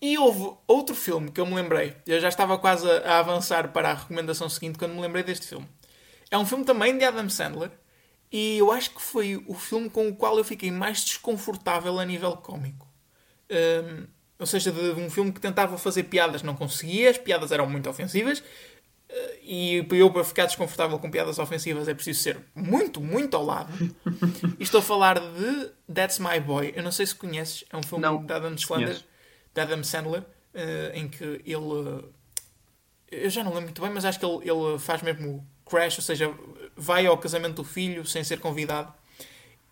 e 0.00 0.16
houve 0.16 0.56
outro 0.66 0.94
filme 0.94 1.30
que 1.30 1.40
eu 1.40 1.46
me 1.46 1.54
lembrei. 1.54 1.94
Eu 2.06 2.20
já 2.20 2.28
estava 2.28 2.56
quase 2.58 2.88
a 2.90 3.18
avançar 3.18 3.72
para 3.72 3.90
a 3.90 3.94
recomendação 3.94 4.48
seguinte 4.48 4.78
quando 4.78 4.94
me 4.94 5.00
lembrei 5.00 5.22
deste 5.22 5.46
filme. 5.46 5.68
É 6.30 6.38
um 6.38 6.46
filme 6.46 6.64
também 6.64 6.96
de 6.96 7.04
Adam 7.04 7.28
Sandler. 7.28 7.70
E 8.30 8.58
eu 8.58 8.70
acho 8.70 8.90
que 8.90 9.00
foi 9.00 9.42
o 9.46 9.54
filme 9.54 9.88
com 9.88 10.08
o 10.08 10.14
qual 10.14 10.36
eu 10.38 10.44
fiquei 10.44 10.70
mais 10.70 11.02
desconfortável 11.04 11.98
a 11.98 12.04
nível 12.04 12.36
cómico. 12.36 12.86
Ahm, 13.50 14.06
ou 14.38 14.46
seja, 14.46 14.70
de 14.70 15.00
um 15.00 15.10
filme 15.10 15.32
que 15.32 15.40
tentava 15.40 15.76
fazer 15.78 16.04
piadas, 16.04 16.42
não 16.42 16.54
conseguia, 16.54 17.10
as 17.10 17.18
piadas 17.18 17.50
eram 17.52 17.68
muito 17.68 17.88
ofensivas. 17.88 18.42
eh, 19.08 19.38
E 19.42 19.86
eu, 19.92 20.10
para 20.12 20.22
ficar 20.24 20.46
desconfortável 20.46 20.98
com 20.98 21.10
piadas 21.10 21.38
ofensivas, 21.38 21.88
é 21.88 21.94
preciso 21.94 22.20
ser 22.20 22.38
muito, 22.54 23.00
muito 23.00 23.36
ao 23.36 23.44
lado. 23.44 23.72
E 24.60 24.62
estou 24.62 24.80
a 24.80 24.82
falar 24.82 25.18
de 25.18 25.70
That's 25.92 26.18
My 26.18 26.38
Boy. 26.40 26.72
Eu 26.76 26.82
não 26.82 26.92
sei 26.92 27.06
se 27.06 27.14
conheces, 27.14 27.64
é 27.70 27.76
um 27.76 27.82
filme 27.82 28.02
Não, 28.02 28.24
de 28.24 28.32
Adam 28.32 28.56
Sandler, 28.58 29.00
de 29.54 29.60
Adam 29.60 29.82
Sandler 29.84 30.24
eh, 30.52 30.92
em 30.94 31.08
que 31.08 31.24
ele. 31.24 32.04
eh, 33.10 33.24
Eu 33.24 33.30
já 33.30 33.42
não 33.42 33.50
lembro 33.50 33.64
muito 33.66 33.80
bem, 33.80 33.90
mas 33.90 34.04
acho 34.04 34.18
que 34.20 34.26
ele, 34.26 34.50
ele 34.50 34.78
faz 34.78 35.00
mesmo 35.02 35.46
o 35.64 35.70
crash, 35.70 35.96
ou 35.98 36.02
seja, 36.04 36.32
vai 36.78 37.06
ao 37.06 37.18
casamento 37.18 37.56
do 37.56 37.64
filho 37.64 38.06
sem 38.06 38.22
ser 38.22 38.38
convidado. 38.38 38.92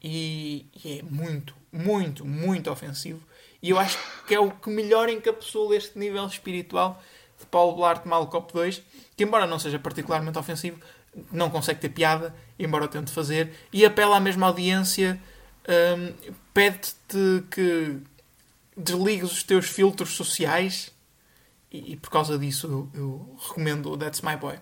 E, 0.02 0.66
e 0.84 0.98
é 0.98 1.02
muito, 1.02 1.54
muito, 1.72 2.24
muito 2.24 2.70
ofensivo. 2.70 3.22
E 3.62 3.70
eu 3.70 3.78
acho 3.78 3.98
que 4.26 4.34
é 4.34 4.40
o 4.40 4.50
que 4.50 4.68
melhor 4.68 5.08
encapsula 5.08 5.76
este 5.76 5.98
nível 5.98 6.26
espiritual 6.26 7.02
de 7.38 7.46
Paulo 7.46 7.76
Blart 7.76 8.04
Malcop 8.04 8.52
2, 8.52 8.82
que 9.16 9.24
embora 9.24 9.46
não 9.46 9.58
seja 9.58 9.78
particularmente 9.78 10.38
ofensivo, 10.38 10.78
não 11.32 11.48
consegue 11.50 11.80
ter 11.80 11.88
piada, 11.88 12.34
embora 12.58 12.88
tente 12.88 13.10
fazer, 13.10 13.52
e 13.72 13.84
apela 13.84 14.16
à 14.16 14.20
mesma 14.20 14.46
audiência, 14.46 15.20
hum, 15.98 16.32
pede-te 16.52 17.44
que 17.50 17.98
desligues 18.76 19.32
os 19.32 19.42
teus 19.42 19.66
filtros 19.66 20.10
sociais, 20.10 20.92
e, 21.70 21.92
e 21.92 21.96
por 21.96 22.10
causa 22.10 22.38
disso 22.38 22.66
eu, 22.94 23.00
eu 23.00 23.36
recomendo 23.48 23.96
That's 23.96 24.20
My 24.20 24.36
Boy. 24.36 24.58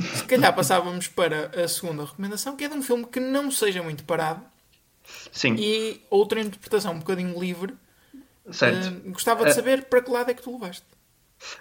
Se 0.00 0.24
calhar 0.24 0.54
passávamos 0.54 1.08
para 1.08 1.50
a 1.64 1.68
segunda 1.68 2.04
recomendação, 2.04 2.56
que 2.56 2.64
é 2.64 2.68
de 2.68 2.74
um 2.74 2.82
filme 2.82 3.06
que 3.06 3.20
não 3.20 3.50
seja 3.50 3.82
muito 3.82 4.04
parado 4.04 4.40
Sim, 5.30 5.54
e 5.58 6.00
outra 6.10 6.40
interpretação 6.40 6.92
um 6.94 6.98
bocadinho 6.98 7.38
livre. 7.38 7.74
certo. 8.50 8.88
Uh, 8.88 9.12
gostava 9.12 9.44
de 9.44 9.50
Uh, 9.50 9.54
saber 9.54 9.84
para 9.84 10.02
que 10.02 10.10
lado 10.10 10.30
é 10.30 10.34
que 10.34 10.42
tu 10.42 10.52
levaste. 10.52 10.84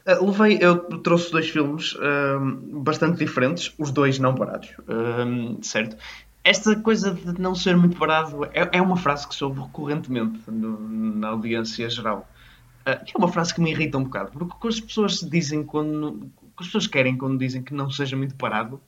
Uh, 0.07 0.25
levei, 0.25 0.57
eu 0.61 0.77
trouxe 1.01 1.31
dois 1.31 1.49
filmes 1.49 1.95
um, 1.95 2.81
bastante 2.81 3.17
diferentes, 3.17 3.73
os 3.77 3.91
dois 3.91 4.17
não 4.17 4.33
parados, 4.33 4.69
um, 4.87 5.61
certo? 5.61 5.97
Esta 6.43 6.75
coisa 6.75 7.13
de 7.13 7.39
não 7.39 7.53
ser 7.55 7.75
muito 7.77 7.97
parado 7.97 8.45
é, 8.45 8.69
é 8.73 8.81
uma 8.81 8.97
frase 8.97 9.27
que 9.27 9.33
soube 9.35 9.61
recorrentemente 9.61 10.39
no- 10.49 10.79
na 11.15 11.29
audiência 11.29 11.89
geral. 11.89 12.29
Uh, 12.85 13.03
que 13.05 13.13
é 13.15 13.17
uma 13.17 13.29
frase 13.29 13.53
que 13.53 13.61
me 13.61 13.71
irrita 13.71 13.97
um 13.97 14.03
bocado, 14.03 14.31
porque 14.31 14.53
o 14.53 14.59
que 14.59 14.67
as 14.67 14.79
pessoas 14.79 15.19
dizem 15.19 15.63
quando. 15.63 16.29
Que 16.57 16.63
as 16.63 16.67
pessoas 16.67 16.87
querem 16.87 17.17
quando 17.17 17.37
dizem 17.39 17.63
que 17.63 17.73
não 17.73 17.89
seja 17.89 18.15
muito 18.17 18.35
parado 18.35 18.81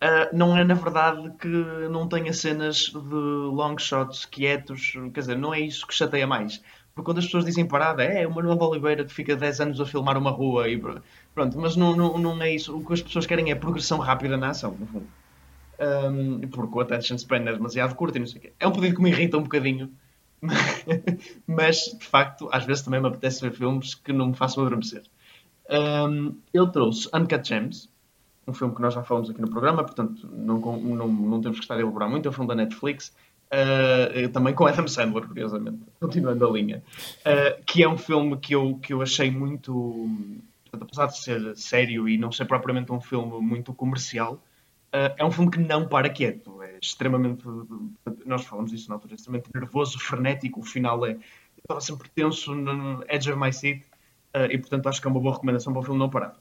Uh, 0.00 0.30
não 0.36 0.56
é 0.56 0.62
na 0.62 0.74
verdade 0.74 1.28
que 1.40 1.48
não 1.90 2.08
tenha 2.08 2.32
cenas 2.32 2.76
de 2.92 2.94
long 2.94 3.76
shots 3.78 4.24
quietos, 4.26 4.92
quer 5.12 5.20
dizer, 5.20 5.36
não 5.36 5.52
é 5.52 5.60
isso 5.60 5.84
que 5.86 5.92
chateia 5.94 6.24
mais. 6.26 6.58
Porque 6.94 7.06
quando 7.06 7.18
as 7.18 7.24
pessoas 7.24 7.44
dizem 7.44 7.66
parada, 7.66 8.04
é 8.04 8.24
o 8.26 8.32
Manuel 8.32 8.56
de 8.56 8.64
Oliveira 8.64 9.04
que 9.04 9.12
fica 9.12 9.34
10 9.34 9.60
anos 9.60 9.80
a 9.80 9.86
filmar 9.86 10.16
uma 10.16 10.30
rua 10.30 10.68
e 10.68 10.78
pr- 10.78 11.00
pronto, 11.34 11.58
mas 11.58 11.74
não, 11.74 11.96
não, 11.96 12.16
não 12.16 12.40
é 12.42 12.54
isso. 12.54 12.76
O 12.76 12.84
que 12.84 12.92
as 12.92 13.02
pessoas 13.02 13.26
querem 13.26 13.50
é 13.50 13.54
progressão 13.56 13.98
rápida 13.98 14.36
na 14.36 14.50
ação, 14.50 14.76
no 14.78 14.86
fundo. 14.86 15.12
Um, 15.80 16.40
porque 16.48 16.76
o 16.78 16.80
attention 16.80 17.16
span 17.18 17.38
é 17.48 17.52
demasiado 17.52 17.94
curto 17.96 18.16
e 18.16 18.20
não 18.20 18.26
sei 18.26 18.38
o 18.38 18.42
quê. 18.42 18.52
É 18.58 18.66
um 18.68 18.72
pedido 18.72 18.96
que 18.96 19.02
me 19.02 19.10
irrita 19.10 19.38
um 19.38 19.42
bocadinho, 19.42 19.92
mas 21.46 21.76
de 21.98 22.04
facto, 22.06 22.48
às 22.52 22.64
vezes 22.64 22.82
também 22.82 23.00
me 23.00 23.08
apetece 23.08 23.40
ver 23.40 23.52
filmes 23.52 23.94
que 23.94 24.12
não 24.12 24.28
me 24.28 24.34
façam 24.36 24.64
adormecer. 24.64 25.02
Um, 25.68 26.34
ele 26.52 26.70
trouxe 26.70 27.08
Uncut 27.14 27.46
Gems, 27.46 27.88
um 28.46 28.54
filme 28.54 28.74
que 28.74 28.80
nós 28.80 28.94
já 28.94 29.02
falamos 29.02 29.28
aqui 29.28 29.40
no 29.40 29.50
programa, 29.50 29.84
portanto 29.84 30.26
não, 30.32 30.58
não, 30.58 31.08
não 31.08 31.40
temos 31.40 31.58
que 31.58 31.64
estar 31.64 31.74
a 31.74 31.80
elaborar 31.80 32.08
muito, 32.08 32.26
é 32.26 32.30
um 32.30 32.32
filme 32.32 32.48
da 32.48 32.54
Netflix, 32.54 33.14
uh, 33.52 34.28
também 34.30 34.54
com 34.54 34.66
Adam 34.66 34.88
Sandler, 34.88 35.26
curiosamente, 35.26 35.80
continuando 36.00 36.46
a 36.46 36.50
linha, 36.50 36.82
uh, 37.20 37.62
que 37.66 37.82
é 37.82 37.88
um 37.88 37.98
filme 37.98 38.36
que 38.38 38.54
eu, 38.54 38.76
que 38.76 38.94
eu 38.94 39.02
achei 39.02 39.30
muito, 39.30 40.08
portanto, 40.70 40.82
apesar 40.84 41.06
de 41.06 41.18
ser 41.18 41.56
sério 41.56 42.08
e 42.08 42.16
não 42.16 42.32
ser 42.32 42.46
propriamente 42.46 42.90
um 42.90 43.00
filme 43.00 43.38
muito 43.40 43.74
comercial, 43.74 44.34
uh, 44.94 45.14
é 45.18 45.24
um 45.24 45.30
filme 45.30 45.50
que 45.50 45.58
não 45.58 45.86
para 45.86 46.08
quieto, 46.08 46.62
é 46.62 46.78
extremamente, 46.80 47.44
nós 48.24 48.46
falamos 48.46 48.70
disso 48.70 48.88
na 48.88 48.94
altura, 48.94 49.12
é 49.12 49.16
extremamente 49.16 49.50
nervoso, 49.54 49.98
frenético, 49.98 50.60
o 50.60 50.64
final 50.64 51.04
é, 51.04 51.18
estava 51.58 51.82
sempre 51.82 52.08
tenso 52.08 52.54
no 52.54 53.04
edge 53.08 53.30
of 53.30 53.38
my 53.38 53.52
seat, 53.52 53.84
uh, 54.34 54.50
e 54.50 54.58
portanto 54.58 54.88
acho 54.88 55.00
que 55.00 55.06
é 55.06 55.10
uma 55.10 55.20
boa 55.20 55.34
recomendação 55.34 55.72
para 55.72 55.80
o 55.80 55.84
filme 55.84 55.98
não 55.98 56.10
parar 56.10 56.36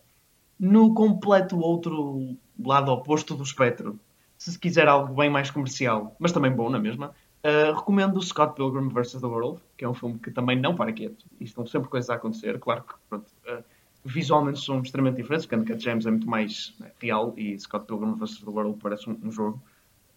no 0.60 0.94
completo 0.94 1.60
outro 1.60 2.36
lado 2.60 2.92
oposto 2.92 3.36
do 3.36 3.44
espectro, 3.44 4.00
se 4.38 4.58
quiser 4.58 4.88
algo 4.88 5.14
bem 5.14 5.30
mais 5.30 5.52
comercial, 5.52 6.16
mas 6.20 6.32
também 6.32 6.52
bom 6.52 6.70
na 6.70 6.80
mesma, 6.80 7.14
uh, 7.44 7.76
recomendo 7.76 8.22
Scott 8.22 8.56
Pilgrim 8.56 8.90
vs. 8.90 9.14
The 9.14 9.28
World, 9.28 9.62
que 9.76 9.86
é 9.86 9.90
um 9.90 9.94
filme 9.94 10.20
que 10.20 10.32
também 10.32 10.60
não 10.60 10.76
para 10.76 10.92
quieto. 10.92 11.26
E 11.40 11.44
estão 11.44 11.66
sempre 11.66 11.90
coisas 11.90 12.10
a 12.10 12.16
acontecer. 12.16 12.60
Claro 12.60 12.84
que 12.84 12.94
pronto, 13.10 13.32
uh, 13.48 13.64
visualmente 14.04 14.64
são 14.64 14.82
extremamente 14.82 15.18
diferentes, 15.18 15.46
porque 15.46 15.62
Uncut 15.62 15.84
James 15.84 16.06
é 16.06 16.12
muito 16.12 16.28
mais 16.28 16.76
né, 16.80 16.92
real 17.00 17.34
e 17.38 17.58
Scott 17.60 17.86
Pilgrim 17.86 18.14
vs. 18.14 18.40
The 18.40 18.50
World 18.50 18.80
parece 18.82 19.10
um, 19.10 19.18
um 19.24 19.32
jogo. 19.32 19.62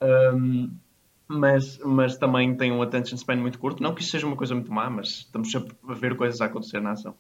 Um, 0.02 0.70
mas, 1.28 1.78
mas 1.78 2.16
também 2.16 2.56
tem 2.56 2.72
um 2.72 2.82
attention 2.82 3.16
span 3.16 3.36
muito 3.36 3.58
curto. 3.58 3.82
Não 3.82 3.94
que 3.94 4.02
isso 4.02 4.10
seja 4.10 4.26
uma 4.26 4.36
coisa 4.36 4.54
muito 4.54 4.72
má, 4.72 4.90
mas 4.90 5.08
estamos 5.08 5.50
sempre 5.50 5.76
a 5.88 5.94
ver 5.94 6.16
coisas 6.16 6.40
a 6.40 6.46
acontecer 6.46 6.80
na 6.80 6.92
ação. 6.92 7.14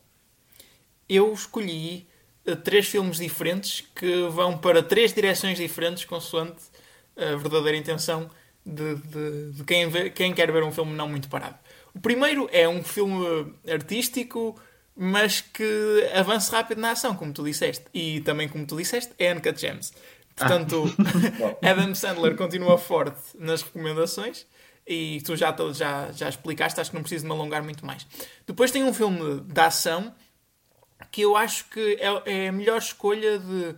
Eu 1.12 1.32
escolhi 1.32 2.06
eh, 2.46 2.54
três 2.54 2.86
filmes 2.86 3.16
diferentes 3.18 3.82
que 3.94 4.28
vão 4.28 4.56
para 4.56 4.82
três 4.82 5.12
direções 5.12 5.58
diferentes, 5.58 6.04
consoante 6.04 6.62
a 7.16 7.36
verdadeira 7.36 7.76
intenção 7.76 8.30
de, 8.64 8.94
de- 8.94 9.50
de 9.52 9.64
quem, 9.64 9.88
vê- 9.88 10.10
quem 10.10 10.32
quer 10.32 10.50
ver 10.52 10.62
um 10.62 10.70
filme 10.72 10.92
não 10.94 11.08
muito 11.08 11.28
parado. 11.28 11.58
O 11.94 12.00
primeiro 12.00 12.48
é 12.52 12.68
um 12.68 12.82
filme 12.84 13.52
artístico, 13.68 14.54
mas 14.96 15.40
que 15.40 16.08
avança 16.14 16.56
rápido 16.56 16.80
na 16.80 16.92
ação, 16.92 17.16
como 17.16 17.32
tu 17.32 17.42
disseste. 17.42 17.84
E 17.92 18.20
também, 18.20 18.48
como 18.48 18.64
tu 18.66 18.76
disseste, 18.76 19.12
é 19.18 19.32
Uncut 19.34 19.60
Gems. 19.60 19.92
Portanto, 20.36 20.84
Adam 21.62 21.94
Sandler 21.94 22.36
continua 22.36 22.78
forte 22.78 23.20
nas 23.38 23.62
recomendações. 23.62 24.46
E 24.86 25.20
tu 25.24 25.36
já, 25.36 25.54
já, 25.72 26.10
já 26.12 26.28
explicaste, 26.28 26.80
acho 26.80 26.90
que 26.90 26.96
não 26.96 27.02
preciso 27.02 27.26
me 27.26 27.32
alongar 27.32 27.62
muito 27.62 27.84
mais. 27.84 28.06
Depois 28.46 28.70
tem 28.70 28.82
um 28.84 28.92
filme 28.94 29.40
de 29.40 29.60
ação 29.60 30.14
que 31.10 31.22
eu 31.22 31.36
acho 31.36 31.66
que 31.68 31.98
é, 32.00 32.44
é 32.44 32.48
a 32.48 32.52
melhor 32.52 32.78
escolha 32.78 33.38
de 33.38 33.74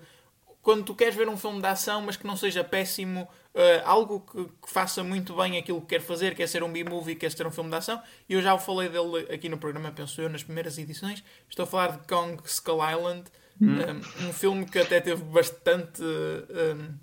quando 0.63 0.85
tu 0.85 0.95
queres 0.95 1.15
ver 1.15 1.29
um 1.29 1.37
filme 1.37 1.61
de 1.61 1.67
ação, 1.67 2.03
mas 2.03 2.17
que 2.17 2.27
não 2.27 2.37
seja 2.37 2.63
péssimo, 2.63 3.29
eh, 3.53 3.83
algo 3.85 4.21
que, 4.21 4.45
que 4.45 4.71
faça 4.71 5.03
muito 5.03 5.35
bem 5.35 5.59
aquilo 5.59 5.81
que 5.81 5.89
quer 5.89 6.01
fazer, 6.01 6.37
quer 6.37 6.47
ser 6.47 6.63
um 6.63 6.73
B-movie, 6.73 7.17
quer 7.17 7.33
ser 7.33 7.45
um 7.47 7.51
filme 7.51 7.69
de 7.69 7.77
ação. 7.77 8.01
E 8.29 8.35
eu 8.35 8.41
já 8.41 8.55
o 8.55 8.59
falei 8.59 8.89
dele 8.89 9.27
aqui 9.33 9.49
no 9.49 9.59
programa, 9.59 9.91
penso 9.91 10.21
eu, 10.21 10.29
nas 10.29 10.45
primeiras 10.45 10.79
edições. 10.79 11.25
Estou 11.51 11.65
a 11.65 11.67
falar 11.67 11.99
de 11.99 12.07
Kong 12.07 12.41
Skull 12.45 12.79
Island, 12.89 13.25
um, 13.61 14.29
um 14.29 14.33
filme 14.33 14.65
que 14.65 14.79
até 14.79 15.01
teve 15.01 15.23
bastante. 15.25 16.01
um, 16.01 16.95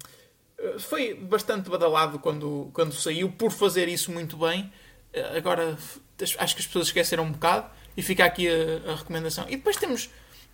eh, 0.58 0.80
foi 0.80 1.14
bastante 1.14 1.70
badalado 1.70 2.18
quando, 2.18 2.70
quando 2.74 2.94
saiu, 2.94 3.30
por 3.30 3.52
fazer 3.52 3.90
isso 3.90 4.10
muito 4.10 4.38
bem. 4.38 4.72
Eh, 5.12 5.38
Agora, 5.38 5.78
acho 6.22 6.56
que 6.56 6.62
as 6.62 6.68
pessoas 6.68 6.88
esqueceram 6.88 7.26
um 7.26 7.32
bocado 7.34 7.70
e 8.00 8.02
fica 8.02 8.24
aqui 8.26 8.48
a, 8.48 8.92
a 8.92 8.96
recomendação. 8.96 9.46
E 9.50 9.56
depois 9.58 9.76
temos 9.78 10.10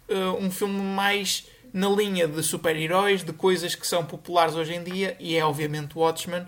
eh, 0.09 0.15
um 0.39 0.49
filme 0.49 0.79
mais 0.81 1.45
na 1.71 1.89
linha 1.89 2.27
de 2.27 2.41
super-heróis, 2.41 3.23
de 3.23 3.33
coisas 3.33 3.75
que 3.75 3.85
são 3.85 4.03
populares 4.05 4.55
hoje 4.55 4.73
em 4.73 4.83
dia, 4.83 5.15
e 5.19 5.35
é 5.35 5.45
obviamente 5.45 5.97
Watchmen. 5.97 6.45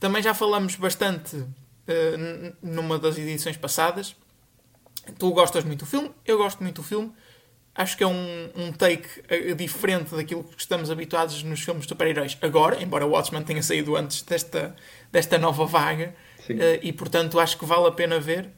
Também 0.00 0.22
já 0.22 0.32
falamos 0.34 0.74
bastante 0.76 1.36
n- 1.86 2.52
numa 2.62 2.98
das 2.98 3.18
edições 3.18 3.56
passadas. 3.56 4.16
Tu 5.18 5.30
gostas 5.32 5.64
muito 5.64 5.80
do 5.80 5.86
filme, 5.86 6.10
eu 6.24 6.38
gosto 6.38 6.62
muito 6.62 6.76
do 6.76 6.82
filme. 6.82 7.12
Acho 7.74 7.96
que 7.96 8.04
é 8.04 8.06
um, 8.06 8.50
um 8.54 8.72
take 8.72 9.08
eh, 9.28 9.54
diferente 9.54 10.14
daquilo 10.14 10.44
que 10.44 10.60
estamos 10.60 10.90
habituados 10.90 11.42
nos 11.42 11.60
filmes 11.60 11.84
de 11.84 11.88
super-heróis 11.88 12.36
agora, 12.42 12.82
embora 12.82 13.04
o 13.06 13.10
Watchmen 13.10 13.42
tenha 13.42 13.62
saído 13.62 13.96
antes 13.96 14.22
desta, 14.22 14.76
desta 15.10 15.38
nova 15.38 15.64
vaga. 15.66 16.14
Eh, 16.60 16.80
e 16.82 16.92
portanto 16.92 17.40
acho 17.40 17.56
que 17.58 17.64
vale 17.64 17.86
a 17.88 17.92
pena 17.92 18.20
ver. 18.20 18.50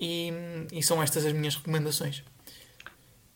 E, 0.00 0.32
e 0.72 0.82
são 0.82 1.02
estas 1.02 1.26
as 1.26 1.32
minhas 1.32 1.56
recomendações. 1.56 2.22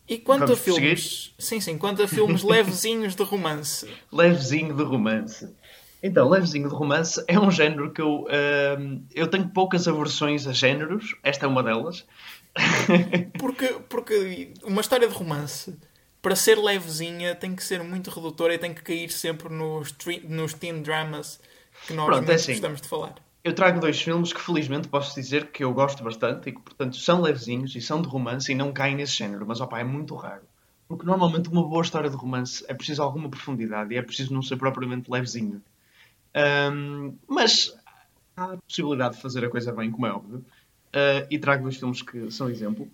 E 0.07 0.17
quanto 0.17 0.41
Vamos 0.41 0.59
a 0.59 0.63
filmes. 0.63 1.33
Sim, 1.37 1.59
sim, 1.59 1.77
quanto 1.77 2.03
a 2.03 2.07
filmes 2.07 2.43
levezinhos 2.43 3.15
de 3.15 3.23
romance. 3.23 3.89
Levezinho 4.11 4.75
de 4.75 4.83
romance. 4.83 5.49
Então, 6.01 6.29
levezinho 6.29 6.67
de 6.67 6.75
romance 6.75 7.23
é 7.27 7.39
um 7.39 7.49
género 7.49 7.91
que 7.91 8.01
eu, 8.01 8.27
ahm, 8.29 9.01
eu 9.13 9.27
tenho 9.27 9.47
poucas 9.49 9.87
aversões 9.87 10.45
a 10.45 10.51
géneros. 10.51 11.15
Esta 11.23 11.45
é 11.45 11.47
uma 11.47 11.63
delas. 11.63 12.05
Porque, 13.39 13.67
porque 13.89 14.53
uma 14.63 14.81
história 14.81 15.07
de 15.07 15.13
romance 15.15 15.75
para 16.23 16.35
ser 16.37 16.57
levezinha, 16.57 17.35
tem 17.35 17.53
que 17.53 17.61
ser 17.61 17.83
muito 17.83 18.09
redutora 18.09 18.53
e 18.53 18.57
tem 18.57 18.73
que 18.73 18.81
cair 18.81 19.11
sempre 19.11 19.53
nos, 19.53 19.93
nos 20.23 20.53
teen 20.53 20.81
dramas 20.81 21.39
que 21.85 21.93
nós 21.93 22.05
Pronto, 22.05 22.31
é 22.31 22.35
assim. 22.35 22.53
gostamos 22.53 22.79
de 22.79 22.87
falar. 22.87 23.15
Eu 23.43 23.53
trago 23.53 23.81
dois 23.81 24.01
filmes 24.01 24.31
que 24.31 24.39
felizmente 24.39 24.87
posso 24.87 25.13
dizer 25.13 25.51
que 25.51 25.65
eu 25.65 25.73
gosto 25.73 26.01
bastante 26.01 26.47
e 26.47 26.53
que, 26.53 26.61
portanto, 26.61 26.95
são 26.95 27.21
levezinhos 27.21 27.75
e 27.75 27.81
são 27.81 28.01
de 28.01 28.07
romance 28.07 28.49
e 28.49 28.55
não 28.55 28.71
caem 28.71 28.95
nesse 28.95 29.17
género, 29.17 29.45
mas 29.45 29.59
opa, 29.59 29.79
é 29.79 29.83
muito 29.83 30.15
raro. 30.15 30.43
Porque 30.87 31.05
normalmente 31.05 31.49
uma 31.49 31.67
boa 31.67 31.81
história 31.81 32.09
de 32.09 32.15
romance 32.15 32.63
é 32.69 32.73
preciso 32.73 33.03
alguma 33.03 33.29
profundidade 33.29 33.93
e 33.93 33.97
é 33.97 34.01
preciso 34.01 34.33
não 34.33 34.41
ser 34.41 34.55
propriamente 34.55 35.11
levezinho. 35.11 35.61
Um, 36.71 37.17
mas 37.27 37.75
há 38.37 38.53
a 38.53 38.57
possibilidade 38.57 39.15
de 39.15 39.21
fazer 39.21 39.43
a 39.43 39.49
coisa 39.49 39.73
bem, 39.73 39.91
como 39.91 40.07
é 40.07 40.13
óbvio. 40.13 40.37
Uh, 40.37 41.27
e 41.29 41.37
trago 41.37 41.63
dois 41.63 41.75
filmes 41.75 42.01
que 42.01 42.31
são 42.31 42.49
exemplo. 42.49 42.87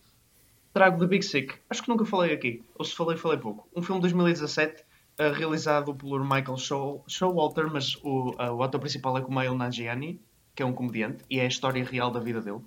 Trago 0.74 0.98
The 0.98 1.06
Big 1.06 1.26
Sick. 1.26 1.54
Acho 1.70 1.84
que 1.84 1.90
nunca 1.90 2.06
falei 2.06 2.34
aqui. 2.34 2.64
Ou 2.76 2.86
se 2.86 2.96
falei, 2.96 3.18
falei 3.18 3.38
pouco. 3.38 3.68
Um 3.76 3.84
filme 3.84 4.02
de 4.02 4.08
2017 4.08 4.82
uh, 5.20 5.32
realizado 5.32 5.94
por 5.94 6.24
Michael 6.24 6.58
Show, 6.58 7.04
Showalter, 7.08 7.70
mas 7.72 7.96
o, 8.04 8.32
uh, 8.32 8.54
o 8.54 8.64
ator 8.64 8.80
principal 8.80 9.16
é 9.16 9.22
Kumail 9.22 9.54
Nanjiani, 9.54 10.20
que 10.56 10.64
é 10.64 10.66
um 10.66 10.74
comediante, 10.74 11.24
e 11.30 11.40
é 11.40 11.44
a 11.44 11.48
história 11.48 11.84
real 11.84 12.12
da 12.12 12.20
vida 12.20 12.42
dele. 12.42 12.62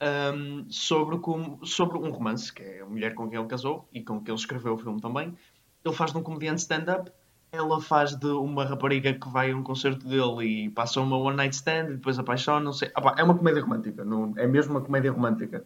Um, 0.00 0.70
sobre, 0.70 1.18
como, 1.18 1.64
sobre 1.66 1.98
um 1.98 2.10
romance, 2.10 2.52
que 2.52 2.62
é 2.62 2.80
a 2.80 2.86
mulher 2.86 3.14
com 3.14 3.28
quem 3.28 3.38
ele 3.38 3.48
casou 3.48 3.88
e 3.92 4.02
com 4.02 4.20
quem 4.20 4.32
ele 4.32 4.40
escreveu 4.40 4.74
o 4.74 4.78
filme 4.78 5.00
também. 5.00 5.36
Ele 5.84 5.94
faz 5.94 6.12
de 6.12 6.18
um 6.18 6.22
comediante 6.22 6.60
stand-up 6.60 7.10
ela 7.50 7.80
faz 7.80 8.14
de 8.14 8.26
uma 8.26 8.64
rapariga 8.64 9.12
que 9.14 9.28
vai 9.28 9.50
a 9.50 9.56
um 9.56 9.62
concerto 9.62 10.06
dele 10.06 10.66
e 10.66 10.70
passa 10.70 11.00
uma 11.00 11.16
one 11.16 11.36
night 11.36 11.54
stand 11.54 11.90
e 11.90 11.96
depois 11.96 12.18
apaixona-se. 12.18 12.90
Ah, 12.94 13.14
é 13.16 13.22
uma 13.22 13.36
comédia 13.36 13.62
romântica, 13.62 14.04
não, 14.04 14.34
é 14.36 14.46
mesmo 14.46 14.74
uma 14.74 14.80
comédia 14.82 15.10
romântica. 15.10 15.64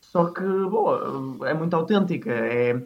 Só 0.00 0.30
que, 0.30 0.42
boa, 0.42 1.48
é 1.48 1.54
muito 1.54 1.74
autêntica. 1.74 2.30
É 2.30 2.82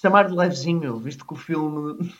chamar 0.00 0.28
de 0.28 0.34
levezinho, 0.34 0.96
visto 0.96 1.24
que 1.24 1.32
o 1.32 1.36
filme 1.36 2.12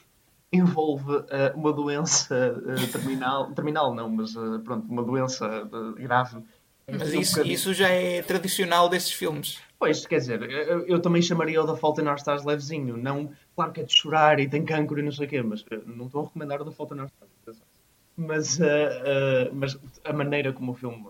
envolve 0.52 1.10
uh, 1.10 1.24
uma 1.56 1.72
doença 1.72 2.54
uh, 2.58 2.92
terminal, 2.92 3.50
terminal 3.52 3.94
não, 3.94 4.08
mas 4.10 4.36
uh, 4.36 4.60
pronto, 4.60 4.86
uma 4.88 5.02
doença 5.02 5.68
grave. 5.96 6.42
Mas 6.86 7.14
isso, 7.14 7.40
um 7.40 7.44
isso 7.44 7.72
já 7.72 7.88
é 7.88 8.20
tradicional 8.22 8.88
destes 8.88 9.14
filmes. 9.14 9.58
Pois, 9.78 10.04
quer 10.04 10.18
dizer, 10.18 10.42
eu, 10.42 10.86
eu 10.86 11.00
também 11.00 11.22
chamaria 11.22 11.62
o 11.62 11.66
da 11.66 11.74
Fault 11.74 12.00
in 12.00 12.06
Our 12.06 12.16
Stars 12.16 12.44
levezinho. 12.44 12.96
Não, 12.96 13.32
claro 13.56 13.72
que 13.72 13.80
é 13.80 13.84
de 13.84 13.98
chorar 13.98 14.38
e 14.38 14.48
tem 14.48 14.64
cancro 14.64 14.98
e 14.98 15.02
não 15.02 15.10
sei 15.10 15.26
o 15.26 15.28
quê, 15.28 15.42
mas 15.42 15.64
não 15.86 16.06
estou 16.06 16.22
a 16.22 16.24
recomendar 16.24 16.60
o 16.60 16.64
da 16.64 16.70
Fault 16.70 16.92
in 16.94 17.00
Our 17.00 17.08
Stars. 17.08 17.62
Mas, 18.14 18.58
mas 19.52 19.78
a 20.04 20.12
maneira 20.12 20.52
como 20.52 20.72
o 20.72 20.74
filme 20.74 21.04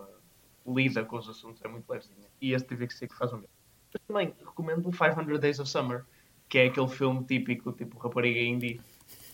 lida 0.65 1.03
com 1.03 1.17
os 1.17 1.27
assuntos 1.27 1.61
é 1.63 1.67
muito 1.67 1.89
levezinha. 1.89 2.27
E 2.41 2.53
este 2.53 2.67
TVC 2.69 3.07
que 3.07 3.15
faz 3.15 3.31
o 3.31 3.35
mesmo. 3.35 3.49
Mas 3.93 4.01
também 4.07 4.33
recomendo 4.39 4.87
o 4.87 4.91
500 4.91 5.39
Days 5.39 5.59
of 5.59 5.69
Summer, 5.69 6.03
que 6.49 6.57
é 6.59 6.65
aquele 6.67 6.87
filme 6.87 7.23
típico, 7.25 7.71
tipo 7.73 7.97
rapariga 7.99 8.39
indie. 8.39 8.79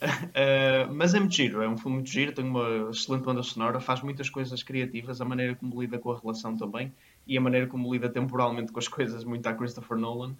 Uh, 0.02 0.92
mas 0.94 1.14
é 1.14 1.20
muito 1.20 1.36
giro, 1.36 1.62
é 1.62 1.68
um 1.68 1.78
filme 1.78 1.98
muito 1.98 2.10
giro, 2.10 2.32
tem 2.32 2.46
uma 2.46 2.90
excelente 2.90 3.24
banda 3.24 3.44
sonora, 3.44 3.80
faz 3.80 4.02
muitas 4.02 4.30
coisas 4.30 4.64
criativas, 4.64 5.22
a 5.22 5.26
maneira 5.26 5.56
como 5.56 5.82
lida 5.82 5.98
com 5.98 6.12
a 6.12 6.20
relação 6.20 6.56
também 6.58 6.92
e 7.28 7.38
a 7.38 7.42
maneira 7.42 7.68
como 7.68 7.92
lida 7.94 8.10
temporalmente 8.10 8.72
com 8.72 8.80
as 8.80 8.88
coisas, 8.90 9.24
muito 9.24 9.46
a 9.48 9.54
Christopher 9.54 9.98
Nolan. 9.98 10.36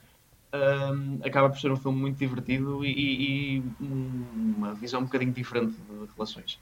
Acaba 1.24 1.50
por 1.50 1.60
ser 1.60 1.72
um 1.72 1.78
filme 1.78 2.00
muito 2.00 2.18
divertido 2.18 2.84
e, 2.84 2.90
e, 2.90 3.58
e, 3.58 3.64
uma 3.80 4.74
visão 4.74 5.02
um 5.02 5.04
bocadinho 5.04 5.32
diferente 5.32 5.74
de 5.74 6.12
relações. 6.16 6.60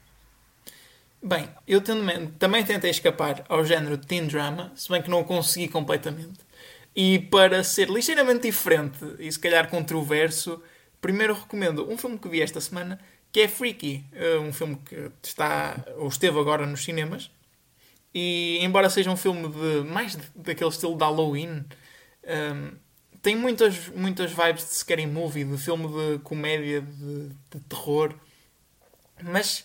Bem, 1.22 1.48
eu 1.66 1.80
também, 1.80 2.28
também 2.38 2.64
tentei 2.64 2.90
escapar 2.90 3.44
ao 3.48 3.64
género 3.64 3.96
de 3.96 4.06
teen 4.06 4.26
drama, 4.26 4.70
se 4.76 4.88
bem 4.88 5.02
que 5.02 5.10
não 5.10 5.20
o 5.20 5.24
consegui 5.24 5.66
completamente. 5.66 6.38
E 6.94 7.18
para 7.18 7.64
ser 7.64 7.88
ligeiramente 7.88 8.42
diferente 8.42 8.98
e 9.18 9.30
se 9.30 9.38
calhar 9.38 9.68
controverso, 9.68 10.62
primeiro 11.00 11.34
recomendo 11.34 11.88
um 11.90 11.96
filme 11.96 12.18
que 12.18 12.28
vi 12.28 12.40
esta 12.40 12.60
semana, 12.60 12.98
que 13.30 13.40
é 13.40 13.48
Freaky, 13.48 14.04
eh, 14.12 14.38
um 14.38 14.52
filme 14.52 14.76
que 14.76 15.10
está 15.22 15.84
ou 15.96 16.08
esteve 16.08 16.38
agora 16.38 16.66
nos 16.66 16.82
cinemas. 16.82 17.30
E 18.14 18.58
embora 18.62 18.88
seja 18.88 19.10
um 19.10 19.16
filme 19.16 19.48
de 19.48 19.88
mais 19.88 20.16
daquele 20.34 20.70
estilo 20.70 20.96
de 20.96 21.04
Halloween, 21.04 21.48
um, 21.48 21.64
ehm, 22.24 22.70
tem 23.20 23.36
muitas, 23.36 23.88
muitas 23.90 24.32
vibes 24.32 24.64
de 24.64 24.74
scary 24.76 25.06
movie, 25.06 25.44
de 25.44 25.58
filme 25.58 25.88
de 25.88 26.18
comédia, 26.20 26.80
de, 26.80 27.28
de 27.28 27.60
terror. 27.68 28.14
Mas 29.22 29.64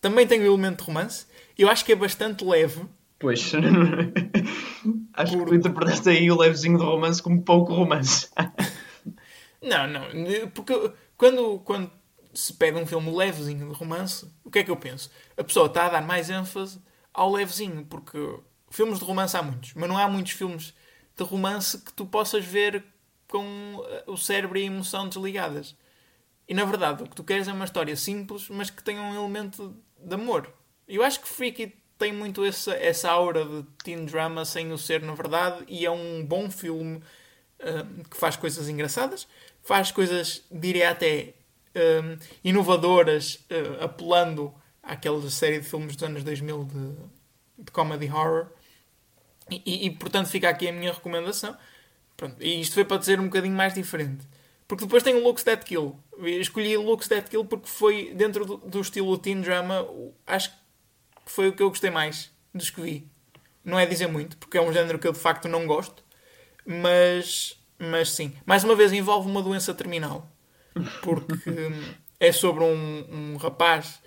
também 0.00 0.26
tem 0.26 0.40
o 0.40 0.42
um 0.42 0.46
elemento 0.46 0.78
de 0.78 0.84
romance. 0.84 1.26
Eu 1.58 1.68
acho 1.68 1.84
que 1.84 1.92
é 1.92 1.96
bastante 1.96 2.44
leve. 2.44 2.82
Pois. 3.18 3.52
acho 5.14 5.32
Por... 5.32 5.44
que 5.44 5.50
tu 5.50 5.54
interpretaste 5.54 6.08
aí 6.08 6.30
o 6.30 6.36
levezinho 6.36 6.78
de 6.78 6.84
romance 6.84 7.22
como 7.22 7.42
pouco 7.42 7.72
romance. 7.72 8.28
não, 9.62 9.86
não. 9.86 10.50
Porque 10.54 10.92
quando, 11.16 11.58
quando 11.60 11.90
se 12.34 12.52
pede 12.52 12.78
um 12.78 12.86
filme 12.86 13.10
levezinho 13.10 13.68
de 13.68 13.74
romance, 13.74 14.30
o 14.44 14.50
que 14.50 14.60
é 14.60 14.64
que 14.64 14.70
eu 14.70 14.76
penso? 14.76 15.10
A 15.36 15.44
pessoa 15.44 15.66
está 15.66 15.86
a 15.86 15.90
dar 15.90 16.02
mais 16.02 16.30
ênfase 16.30 16.80
ao 17.12 17.32
levezinho, 17.32 17.84
porque 17.86 18.18
filmes 18.70 18.98
de 18.98 19.04
romance 19.04 19.36
há 19.36 19.42
muitos, 19.42 19.72
mas 19.74 19.88
não 19.88 19.96
há 19.96 20.08
muitos 20.08 20.32
filmes 20.32 20.74
de 21.16 21.24
romance 21.24 21.78
que 21.78 21.92
tu 21.92 22.04
possas 22.04 22.44
ver 22.44 22.84
com 23.28 23.82
o 24.06 24.16
cérebro 24.16 24.58
e 24.58 24.62
a 24.62 24.66
emoção 24.66 25.08
desligadas. 25.08 25.74
E 26.48 26.54
na 26.54 26.64
verdade, 26.64 27.02
o 27.02 27.06
que 27.06 27.16
tu 27.16 27.24
queres 27.24 27.48
é 27.48 27.52
uma 27.52 27.64
história 27.64 27.96
simples, 27.96 28.48
mas 28.48 28.70
que 28.70 28.82
tenha 28.82 29.02
um 29.02 29.14
elemento 29.14 29.74
de 29.98 30.14
amor. 30.14 30.52
Eu 30.86 31.02
acho 31.02 31.20
que 31.20 31.28
Freaky 31.28 31.74
tem 31.98 32.12
muito 32.12 32.44
essa, 32.44 32.74
essa 32.74 33.10
aura 33.10 33.44
de 33.44 33.62
teen 33.82 34.04
drama 34.04 34.44
sem 34.44 34.70
o 34.70 34.78
ser 34.78 35.02
na 35.02 35.14
verdade 35.14 35.64
e 35.66 35.86
é 35.86 35.90
um 35.90 36.24
bom 36.24 36.50
filme 36.50 37.02
uh, 37.60 38.08
que 38.08 38.16
faz 38.16 38.36
coisas 38.36 38.68
engraçadas, 38.68 39.26
faz 39.62 39.90
coisas, 39.90 40.42
diria 40.50 40.90
até, 40.90 41.34
uh, 41.74 42.18
inovadoras, 42.42 43.44
uh, 43.50 43.84
apelando 43.84 44.54
àquela 44.82 45.28
série 45.30 45.60
de 45.60 45.66
filmes 45.66 45.96
dos 45.96 46.02
anos 46.04 46.24
2000 46.24 46.64
de, 46.64 47.64
de 47.64 47.70
comedy 47.72 48.06
horror. 48.06 48.46
E, 49.50 49.62
e, 49.64 49.86
e, 49.86 49.90
portanto 49.90 50.28
fica 50.28 50.48
aqui 50.48 50.68
a 50.68 50.72
minha 50.72 50.92
recomendação. 50.92 51.56
Pronto, 52.16 52.36
e 52.40 52.60
isto 52.60 52.74
foi 52.74 52.84
para 52.84 52.96
dizer 52.96 53.20
um 53.20 53.24
bocadinho 53.24 53.54
mais 53.54 53.74
diferente. 53.74 54.26
Porque 54.66 54.84
depois 54.84 55.02
tem 55.02 55.14
o 55.14 55.22
Looks 55.22 55.44
That 55.44 55.64
Kill. 55.64 55.96
Eu 56.18 56.40
escolhi 56.40 56.76
o 56.76 56.82
Looks 56.82 57.06
That 57.08 57.30
Kill 57.30 57.44
porque 57.44 57.68
foi, 57.68 58.12
dentro 58.14 58.44
do, 58.44 58.56
do 58.56 58.80
estilo 58.80 59.16
teen 59.18 59.40
drama, 59.40 59.86
acho 60.26 60.50
que 60.50 60.56
foi 61.26 61.48
o 61.48 61.52
que 61.52 61.62
eu 61.62 61.68
gostei 61.68 61.90
mais 61.90 62.30
dos 62.52 62.70
que 62.70 62.80
vi. 62.80 63.08
Não 63.64 63.78
é 63.78 63.86
dizer 63.86 64.06
muito, 64.08 64.36
porque 64.38 64.58
é 64.58 64.60
um 64.60 64.72
género 64.72 64.98
que 64.98 65.06
eu 65.06 65.12
de 65.12 65.18
facto 65.18 65.46
não 65.46 65.66
gosto. 65.66 66.02
Mas, 66.66 67.56
mas 67.78 68.10
sim. 68.10 68.32
Mais 68.44 68.64
uma 68.64 68.74
vez, 68.74 68.92
envolve 68.92 69.28
uma 69.28 69.42
doença 69.42 69.72
terminal. 69.72 70.28
Porque 71.02 71.70
é 72.18 72.32
sobre 72.32 72.64
um, 72.64 73.06
um 73.10 73.36
rapaz 73.36 74.00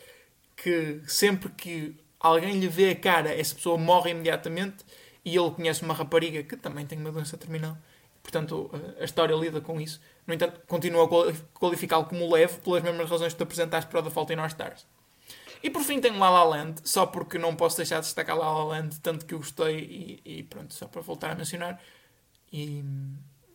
que 0.55 1.01
sempre 1.07 1.49
que 1.49 1.95
alguém 2.19 2.59
lhe 2.59 2.67
vê 2.67 2.89
a 2.89 2.95
cara, 2.95 3.33
essa 3.33 3.55
pessoa 3.55 3.77
morre 3.77 4.11
imediatamente. 4.11 4.85
E 5.23 5.35
ele 5.35 5.51
conhece 5.51 5.83
uma 5.83 5.93
rapariga 5.93 6.43
que 6.43 6.55
também 6.57 6.85
tem 6.85 6.99
uma 6.99 7.11
doença 7.11 7.37
terminal. 7.37 7.77
Portanto, 8.21 8.69
a 8.99 9.03
história 9.03 9.33
lida 9.35 9.61
com 9.61 9.79
isso. 9.79 9.99
No 10.27 10.33
entanto, 10.33 10.61
continuo 10.67 11.03
a 11.03 11.33
qualificá-lo 11.57 12.05
como 12.05 12.31
leve 12.31 12.59
pelas 12.59 12.83
mesmas 12.83 13.09
razões 13.09 13.33
que 13.33 13.37
tu 13.37 13.43
apresentaste 13.43 13.89
para 13.89 13.99
o 13.99 14.03
The 14.03 14.09
Fault 14.09 14.33
in 14.33 14.39
Our 14.39 14.47
Stars. 14.47 14.85
E 15.61 15.69
por 15.69 15.81
fim 15.81 15.99
tenho 15.99 16.17
La 16.17 16.29
La 16.29 16.43
Land, 16.43 16.81
só 16.83 17.05
porque 17.05 17.37
não 17.37 17.55
posso 17.55 17.77
deixar 17.77 17.99
de 17.99 18.05
destacar 18.05 18.37
La 18.37 18.51
La 18.51 18.63
Land, 18.63 18.99
tanto 19.01 19.25
que 19.25 19.33
eu 19.33 19.39
gostei 19.39 20.21
e, 20.23 20.39
e 20.39 20.43
pronto, 20.43 20.73
só 20.73 20.87
para 20.87 21.01
voltar 21.01 21.31
a 21.31 21.35
mencionar. 21.35 21.81
E 22.51 22.83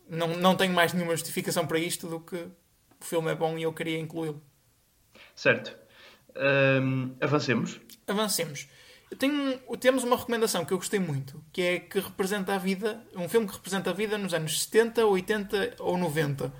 não, 0.09 0.27
não 0.37 0.55
tenho 0.55 0.73
mais 0.73 0.93
nenhuma 0.93 1.15
justificação 1.15 1.65
para 1.65 1.79
isto 1.79 2.07
do 2.07 2.19
que 2.19 2.35
o 2.35 3.05
filme 3.05 3.31
é 3.31 3.35
bom 3.35 3.57
e 3.57 3.63
eu 3.63 3.73
queria 3.73 3.99
incluí-lo. 3.99 4.41
Certo. 5.35 5.75
Um, 6.35 7.15
avancemos. 7.19 7.79
Avancemos. 8.07 8.67
Tenho, 9.17 9.59
temos 9.79 10.03
uma 10.03 10.17
recomendação 10.17 10.65
que 10.65 10.73
eu 10.73 10.77
gostei 10.77 10.99
muito, 10.99 11.43
que 11.53 11.61
é 11.61 11.79
que 11.79 11.99
representa 11.99 12.55
a 12.55 12.57
vida, 12.57 13.01
um 13.15 13.29
filme 13.29 13.47
que 13.47 13.53
representa 13.53 13.91
a 13.91 13.93
vida 13.93 14.17
nos 14.17 14.33
anos 14.33 14.63
70, 14.63 15.05
80 15.05 15.75
ou 15.79 15.97
90. 15.97 16.51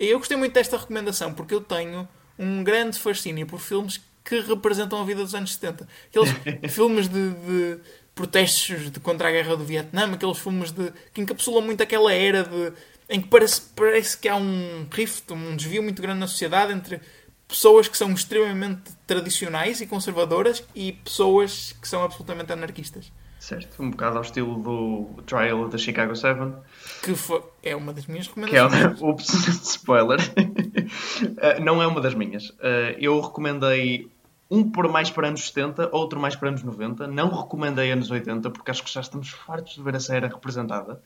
E 0.00 0.06
eu 0.06 0.18
gostei 0.18 0.36
muito 0.36 0.54
desta 0.54 0.76
recomendação 0.76 1.34
porque 1.34 1.54
eu 1.54 1.60
tenho 1.60 2.08
um 2.38 2.64
grande 2.64 2.98
fascínio 2.98 3.46
por 3.46 3.60
filmes 3.60 4.00
que 4.24 4.40
representam 4.40 5.00
a 5.00 5.04
vida 5.04 5.22
dos 5.22 5.34
anos 5.34 5.54
70. 5.54 5.86
Aqueles 6.08 6.30
filmes 6.72 7.08
de, 7.08 7.30
de, 7.30 7.80
protestos 8.14 8.90
de 8.90 9.00
contra 9.00 9.28
a 9.28 9.32
guerra 9.32 9.56
do 9.56 9.64
Vietnã, 9.64 10.12
aqueles 10.12 10.38
filmes 10.38 10.70
de, 10.70 10.92
que 11.12 11.20
encapsulam 11.20 11.62
muito 11.62 11.82
aquela 11.82 12.12
era 12.12 12.44
de, 12.44 12.72
em 13.08 13.20
que 13.20 13.28
parece, 13.28 13.62
parece 13.74 14.16
que 14.16 14.28
há 14.28 14.36
um 14.36 14.86
rift, 14.90 15.32
um 15.32 15.56
desvio 15.56 15.82
muito 15.82 16.00
grande 16.00 16.20
na 16.20 16.26
sociedade 16.26 16.72
entre 16.72 17.00
pessoas 17.48 17.88
que 17.88 17.96
são 17.96 18.10
extremamente 18.12 18.92
tradicionais 19.06 19.80
e 19.80 19.86
conservadoras 19.86 20.64
e 20.74 20.92
pessoas 20.92 21.74
que 21.80 21.86
são 21.86 22.02
absolutamente 22.02 22.52
anarquistas. 22.52 23.12
Certo, 23.38 23.82
um 23.82 23.90
bocado 23.90 24.18
ao 24.18 24.22
estilo 24.22 24.62
do 24.62 25.22
Trial 25.24 25.68
da 25.68 25.76
Chicago 25.76 26.14
7. 26.14 26.54
Que 27.02 27.14
foi, 27.16 27.42
é 27.62 27.74
uma 27.74 27.92
das 27.92 28.06
minhas 28.06 28.28
recomendações. 28.28 28.72
Que 28.72 29.02
é 29.02 29.04
uma, 29.04 29.10
ups, 29.10 29.28
spoiler. 29.68 30.20
uh, 30.30 31.60
não 31.60 31.82
é 31.82 31.86
uma 31.86 32.00
das 32.00 32.14
minhas. 32.14 32.50
Uh, 32.50 32.94
eu 32.98 33.20
recomendei 33.20 34.08
um 34.52 34.70
por 34.70 34.86
mais 34.86 35.10
para 35.10 35.28
anos 35.28 35.46
70, 35.46 35.88
outro 35.96 36.20
mais 36.20 36.36
para 36.36 36.50
anos 36.50 36.62
90. 36.62 37.06
Não 37.06 37.30
recomendei 37.30 37.90
anos 37.90 38.10
80, 38.10 38.50
porque 38.50 38.70
acho 38.70 38.84
que 38.84 38.92
já 38.92 39.00
estamos 39.00 39.30
fartos 39.30 39.76
de 39.76 39.82
ver 39.82 39.94
essa 39.94 40.14
era 40.14 40.28
representada. 40.28 41.02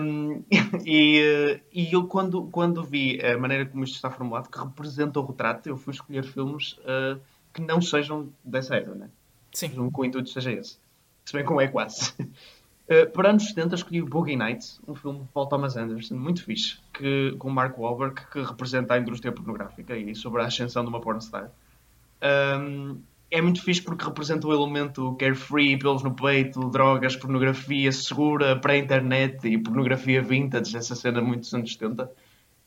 Um, 0.00 0.44
e, 0.86 1.60
e 1.72 1.92
eu, 1.92 2.06
quando, 2.06 2.44
quando 2.44 2.84
vi 2.84 3.20
a 3.20 3.36
maneira 3.36 3.66
como 3.66 3.82
isto 3.82 3.96
está 3.96 4.12
formulado, 4.12 4.48
que 4.48 4.58
representa 4.60 5.18
o 5.18 5.26
retrato, 5.26 5.68
eu 5.68 5.76
fui 5.76 5.92
escolher 5.92 6.22
filmes 6.22 6.74
uh, 6.78 7.20
que 7.52 7.60
não 7.60 7.82
sejam 7.82 8.28
dessa 8.44 8.76
era, 8.76 8.94
né? 8.94 9.10
Sim. 9.52 9.90
Com 9.90 10.02
o 10.02 10.04
intuito 10.04 10.30
seja 10.30 10.52
esse. 10.52 10.78
Se 11.24 11.32
bem 11.32 11.44
como 11.44 11.60
é 11.60 11.66
quase. 11.66 12.14
Uh, 12.86 13.10
para 13.10 13.30
anos 13.30 13.48
70 13.48 13.74
escolhi 13.74 14.00
o 14.00 14.06
Boogie 14.06 14.36
Nights, 14.36 14.80
um 14.86 14.94
filme 14.94 15.18
de 15.18 15.26
Paul 15.34 15.48
Thomas 15.48 15.76
Anderson, 15.76 16.14
muito 16.14 16.44
fixe, 16.44 16.78
que, 16.94 17.34
com 17.36 17.50
Mark 17.50 17.76
Wahlberg, 17.76 18.14
que 18.30 18.40
representa 18.40 18.94
a 18.94 18.98
indústria 18.98 19.32
pornográfica 19.32 19.96
e 19.96 20.14
sobre 20.14 20.40
a 20.40 20.44
ascensão 20.44 20.84
de 20.84 20.88
uma 20.88 21.00
pornstar. 21.00 21.50
Um, 22.26 23.00
é 23.30 23.42
muito 23.42 23.62
fixe 23.62 23.82
porque 23.82 24.04
representa 24.04 24.46
o 24.46 24.52
elemento 24.52 25.14
carefree, 25.16 25.78
pelos 25.78 26.02
no 26.02 26.14
peito, 26.14 26.70
drogas, 26.70 27.16
pornografia 27.16 27.90
segura, 27.90 28.56
pré-internet 28.56 29.46
e 29.46 29.58
pornografia 29.58 30.22
vintage, 30.22 30.76
essa 30.76 30.94
cena 30.94 31.20
muito 31.20 31.40
dos 31.40 31.54
anos 31.54 31.72
70. 31.72 32.10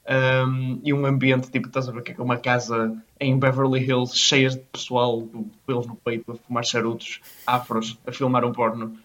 Um, 0.09 0.81
e 0.83 0.91
um 0.91 1.05
ambiente, 1.05 1.51
tipo, 1.51 1.67
estás 1.67 1.87
a 1.87 1.91
ver 1.91 2.01
que 2.01 2.11
é 2.11 2.23
uma 2.23 2.37
casa 2.37 2.95
em 3.19 3.37
Beverly 3.37 3.85
Hills 3.85 4.17
cheia 4.17 4.49
de 4.49 4.57
pessoal, 4.57 5.27
pelos 5.65 5.85
no 5.85 5.95
peito, 5.95 6.31
a 6.31 6.35
fumar 6.35 6.65
charutos, 6.65 7.21
afros, 7.45 7.97
a 8.05 8.11
filmar 8.11 8.43
um 8.43 8.51
porno. 8.51 8.97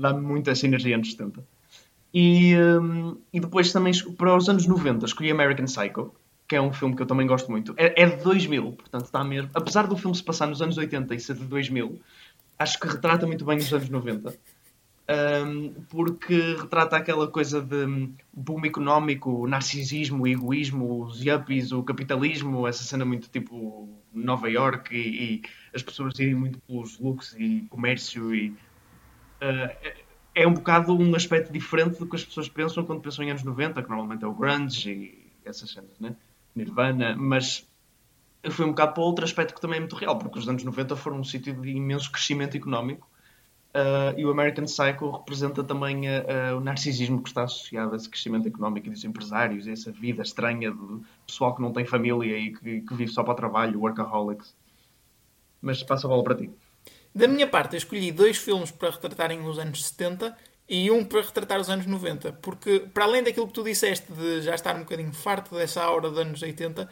Dá-me 0.00 0.20
muita 0.20 0.54
sinergia 0.54 0.96
anos 0.96 1.12
70. 1.12 1.42
E, 2.12 2.56
um, 2.56 3.16
e 3.32 3.38
depois 3.38 3.72
também, 3.72 3.92
para 4.16 4.36
os 4.36 4.48
anos 4.48 4.66
90, 4.66 5.06
escolhi 5.06 5.30
American 5.30 5.66
Psycho, 5.66 6.12
que 6.48 6.56
é 6.56 6.62
um 6.62 6.72
filme 6.72 6.96
que 6.96 7.02
eu 7.02 7.06
também 7.06 7.26
gosto 7.26 7.50
muito. 7.50 7.74
É, 7.76 8.02
é 8.02 8.06
de 8.06 8.24
2000, 8.24 8.72
portanto 8.72 9.04
está 9.04 9.22
mesmo. 9.22 9.50
Apesar 9.52 9.86
do 9.86 9.96
filme 9.96 10.16
se 10.16 10.22
passar 10.22 10.46
nos 10.46 10.62
anos 10.62 10.78
80 10.78 11.14
e 11.14 11.20
ser 11.20 11.36
de 11.36 11.44
2000, 11.44 12.00
acho 12.58 12.80
que 12.80 12.88
retrata 12.88 13.26
muito 13.26 13.44
bem 13.44 13.58
os 13.58 13.72
anos 13.72 13.90
90. 13.90 14.34
Um, 15.10 15.72
porque 15.88 16.56
retrata 16.58 16.96
aquela 16.96 17.28
coisa 17.28 17.62
de 17.62 18.10
boom 18.32 18.64
económico, 18.64 19.46
narcisismo, 19.46 20.26
egoísmo, 20.26 21.04
os 21.04 21.22
yuppies, 21.22 21.72
o 21.72 21.82
capitalismo, 21.82 22.66
essa 22.66 22.82
cena 22.82 23.04
muito 23.04 23.28
tipo 23.28 23.88
Nova 24.12 24.50
York 24.50 24.94
e, 24.94 25.36
e 25.36 25.42
as 25.74 25.82
pessoas 25.82 26.18
irem 26.18 26.34
muito 26.34 26.58
pelos 26.60 26.98
looks 26.98 27.34
e 27.38 27.66
comércio 27.70 28.34
e 28.34 28.50
uh, 28.50 29.94
é 30.34 30.46
um 30.46 30.52
bocado 30.52 30.94
um 30.94 31.14
aspecto 31.14 31.50
diferente 31.52 31.98
do 31.98 32.06
que 32.06 32.16
as 32.16 32.24
pessoas 32.24 32.48
pensam 32.48 32.84
quando 32.84 33.00
pensam 33.00 33.24
em 33.24 33.30
anos 33.30 33.42
90, 33.42 33.82
que 33.82 33.88
normalmente 33.88 34.24
é 34.24 34.26
o 34.26 34.34
grunge 34.34 34.90
e 34.90 35.28
essas 35.44 35.70
cenas, 35.70 35.98
né? 35.98 36.14
Nirvana, 36.58 37.16
mas 37.16 37.66
foi 38.50 38.66
um 38.66 38.70
bocado 38.70 38.94
para 38.94 39.02
outro 39.02 39.24
aspecto 39.24 39.54
que 39.54 39.60
também 39.60 39.78
é 39.78 39.80
muito 39.80 39.96
real, 39.96 40.18
porque 40.18 40.38
os 40.38 40.48
anos 40.48 40.62
90 40.62 40.96
foram 40.96 41.20
um 41.20 41.24
sítio 41.24 41.54
de 41.54 41.70
imenso 41.70 42.10
crescimento 42.10 42.56
económico 42.56 43.08
uh, 43.74 44.18
e 44.18 44.24
o 44.24 44.30
American 44.30 44.64
Psycho 44.64 45.10
representa 45.10 45.64
também 45.64 46.08
uh, 46.08 46.56
o 46.56 46.60
narcisismo 46.60 47.22
que 47.22 47.28
está 47.28 47.44
associado 47.44 47.92
a 47.92 47.96
esse 47.96 48.08
crescimento 48.08 48.46
económico 48.46 48.86
e 48.86 48.90
dos 48.90 49.04
empresários, 49.04 49.66
a 49.66 49.72
essa 49.72 49.90
vida 49.90 50.22
estranha 50.22 50.70
do 50.70 51.02
pessoal 51.26 51.54
que 51.54 51.62
não 51.62 51.72
tem 51.72 51.84
família 51.84 52.38
e 52.38 52.52
que, 52.52 52.80
que 52.82 52.94
vive 52.94 53.10
só 53.10 53.22
para 53.22 53.32
o 53.32 53.36
trabalho, 53.36 53.80
workaholics. 53.80 54.54
Mas 55.60 55.82
passa 55.82 56.06
a 56.06 56.10
bola 56.10 56.22
para 56.22 56.36
ti. 56.36 56.50
Da 57.14 57.26
minha 57.26 57.46
parte, 57.46 57.74
eu 57.74 57.78
escolhi 57.78 58.12
dois 58.12 58.36
filmes 58.36 58.70
para 58.70 58.90
retratarem 58.90 59.44
os 59.44 59.58
anos 59.58 59.84
70 59.86 60.36
e 60.68 60.90
um 60.90 61.04
para 61.04 61.22
retratar 61.22 61.60
os 61.60 61.70
anos 61.70 61.86
90, 61.86 62.32
porque 62.42 62.80
para 62.92 63.04
além 63.04 63.22
daquilo 63.22 63.46
que 63.46 63.54
tu 63.54 63.64
disseste 63.64 64.12
de 64.12 64.42
já 64.42 64.54
estar 64.54 64.76
um 64.76 64.80
bocadinho 64.80 65.12
farto 65.12 65.54
dessa 65.54 65.82
aura 65.82 66.10
dos 66.10 66.18
anos 66.18 66.42
80, 66.42 66.88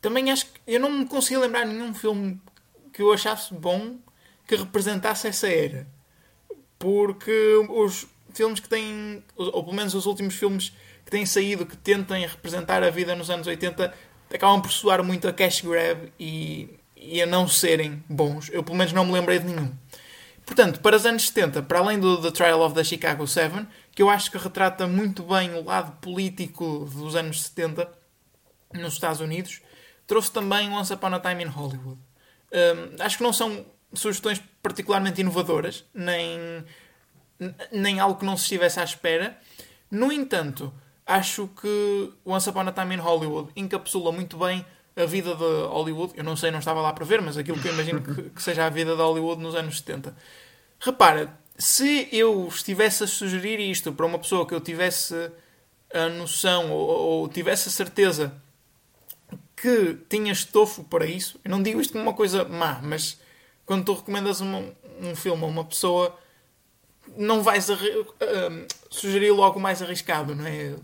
também 0.00 0.30
acho 0.30 0.46
que 0.46 0.60
eu 0.66 0.78
não 0.78 0.90
me 0.90 1.06
consigo 1.06 1.40
lembrar 1.40 1.64
nenhum 1.64 1.94
filme 1.94 2.38
que 2.92 3.00
eu 3.00 3.12
achasse 3.12 3.54
bom 3.54 3.96
que 4.46 4.54
representasse 4.56 5.26
essa 5.26 5.48
era. 5.48 5.86
Porque 6.78 7.32
os 7.70 8.06
filmes 8.34 8.60
que 8.60 8.68
têm, 8.68 9.24
ou 9.36 9.64
pelo 9.64 9.74
menos 9.74 9.94
os 9.94 10.04
últimos 10.04 10.34
filmes 10.34 10.70
que 11.04 11.10
têm 11.10 11.24
saído 11.24 11.64
que 11.64 11.76
tentem 11.76 12.26
representar 12.26 12.82
a 12.82 12.90
vida 12.90 13.14
nos 13.14 13.30
anos 13.30 13.46
80 13.46 13.94
acabam 14.32 14.60
por 14.60 14.72
soar 14.72 15.02
muito 15.04 15.28
a 15.28 15.32
cash 15.32 15.60
grab 15.60 16.12
e, 16.18 16.68
e 16.96 17.22
a 17.22 17.26
não 17.26 17.46
serem 17.46 18.02
bons. 18.08 18.50
Eu 18.52 18.62
pelo 18.62 18.76
menos 18.76 18.92
não 18.92 19.04
me 19.04 19.12
lembrei 19.12 19.38
de 19.38 19.46
nenhum. 19.46 19.72
Portanto, 20.44 20.80
para 20.80 20.96
os 20.96 21.06
anos 21.06 21.26
70, 21.28 21.62
para 21.62 21.78
além 21.78 21.98
do 21.98 22.20
The 22.20 22.30
Trial 22.30 22.60
of 22.60 22.74
the 22.74 22.84
Chicago 22.84 23.26
7, 23.26 23.66
que 23.92 24.02
eu 24.02 24.10
acho 24.10 24.30
que 24.30 24.36
retrata 24.36 24.86
muito 24.86 25.22
bem 25.22 25.54
o 25.54 25.64
lado 25.64 25.92
político 26.00 26.88
dos 26.92 27.16
anos 27.16 27.44
70 27.44 27.90
nos 28.74 28.94
Estados 28.94 29.20
Unidos, 29.20 29.62
trouxe 30.06 30.30
também 30.30 30.70
Once 30.70 30.92
Upon 30.92 31.14
a 31.14 31.20
Time 31.20 31.44
in 31.44 31.48
Hollywood. 31.48 31.98
Um, 32.52 33.02
acho 33.02 33.16
que 33.16 33.22
não 33.22 33.32
são 33.32 33.64
sugestões 33.92 34.42
particularmente 34.62 35.20
inovadoras, 35.20 35.84
nem, 35.94 36.64
nem 37.72 37.98
algo 37.98 38.18
que 38.18 38.26
não 38.26 38.36
se 38.36 38.42
estivesse 38.42 38.80
à 38.80 38.84
espera. 38.84 39.38
No 39.90 40.12
entanto, 40.12 40.72
acho 41.06 41.48
que 41.60 42.12
Once 42.24 42.48
Upon 42.48 42.68
a 42.68 42.72
Time 42.72 42.96
in 42.96 42.98
Hollywood 42.98 43.50
encapsula 43.56 44.12
muito 44.12 44.36
bem 44.36 44.64
a 44.96 45.04
vida 45.04 45.34
de 45.34 45.66
Hollywood. 45.66 46.12
Eu 46.16 46.24
não 46.24 46.36
sei, 46.36 46.50
não 46.50 46.58
estava 46.58 46.80
lá 46.80 46.92
para 46.92 47.04
ver, 47.04 47.20
mas 47.20 47.36
aquilo 47.36 47.58
que 47.58 47.68
eu 47.68 47.74
imagino 47.74 48.00
que, 48.00 48.30
que 48.30 48.42
seja 48.42 48.66
a 48.66 48.70
vida 48.70 48.94
de 48.94 49.02
Hollywood 49.02 49.42
nos 49.42 49.54
anos 49.54 49.78
70. 49.78 50.14
Repara, 50.80 51.38
se 51.56 52.08
eu 52.12 52.46
estivesse 52.48 53.04
a 53.04 53.06
sugerir 53.06 53.60
isto 53.60 53.92
para 53.92 54.06
uma 54.06 54.18
pessoa 54.18 54.46
que 54.46 54.54
eu 54.54 54.60
tivesse 54.60 55.30
a 55.92 56.08
noção 56.08 56.72
ou, 56.72 56.88
ou 56.88 57.28
tivesse 57.28 57.68
a 57.68 57.72
certeza 57.72 58.34
que 59.56 59.96
tinha 60.08 60.32
estofo 60.32 60.84
para 60.84 61.06
isso, 61.06 61.40
eu 61.44 61.50
não 61.50 61.62
digo 61.62 61.80
isto 61.80 61.92
como 61.92 62.04
uma 62.04 62.12
coisa 62.12 62.44
má, 62.44 62.80
mas 62.82 63.18
quando 63.64 63.84
tu 63.84 63.94
recomendas 63.94 64.40
uma, 64.40 64.62
um 65.00 65.14
filme 65.16 65.42
a 65.42 65.46
uma 65.46 65.64
pessoa, 65.64 66.16
não 67.16 67.42
vais 67.42 67.68
uh, 67.68 67.76
sugerir 68.90 69.30
logo 69.30 69.58
o 69.58 69.62
mais 69.62 69.80
arriscado, 69.80 70.34
não 70.34 70.46
é? 70.46 70.74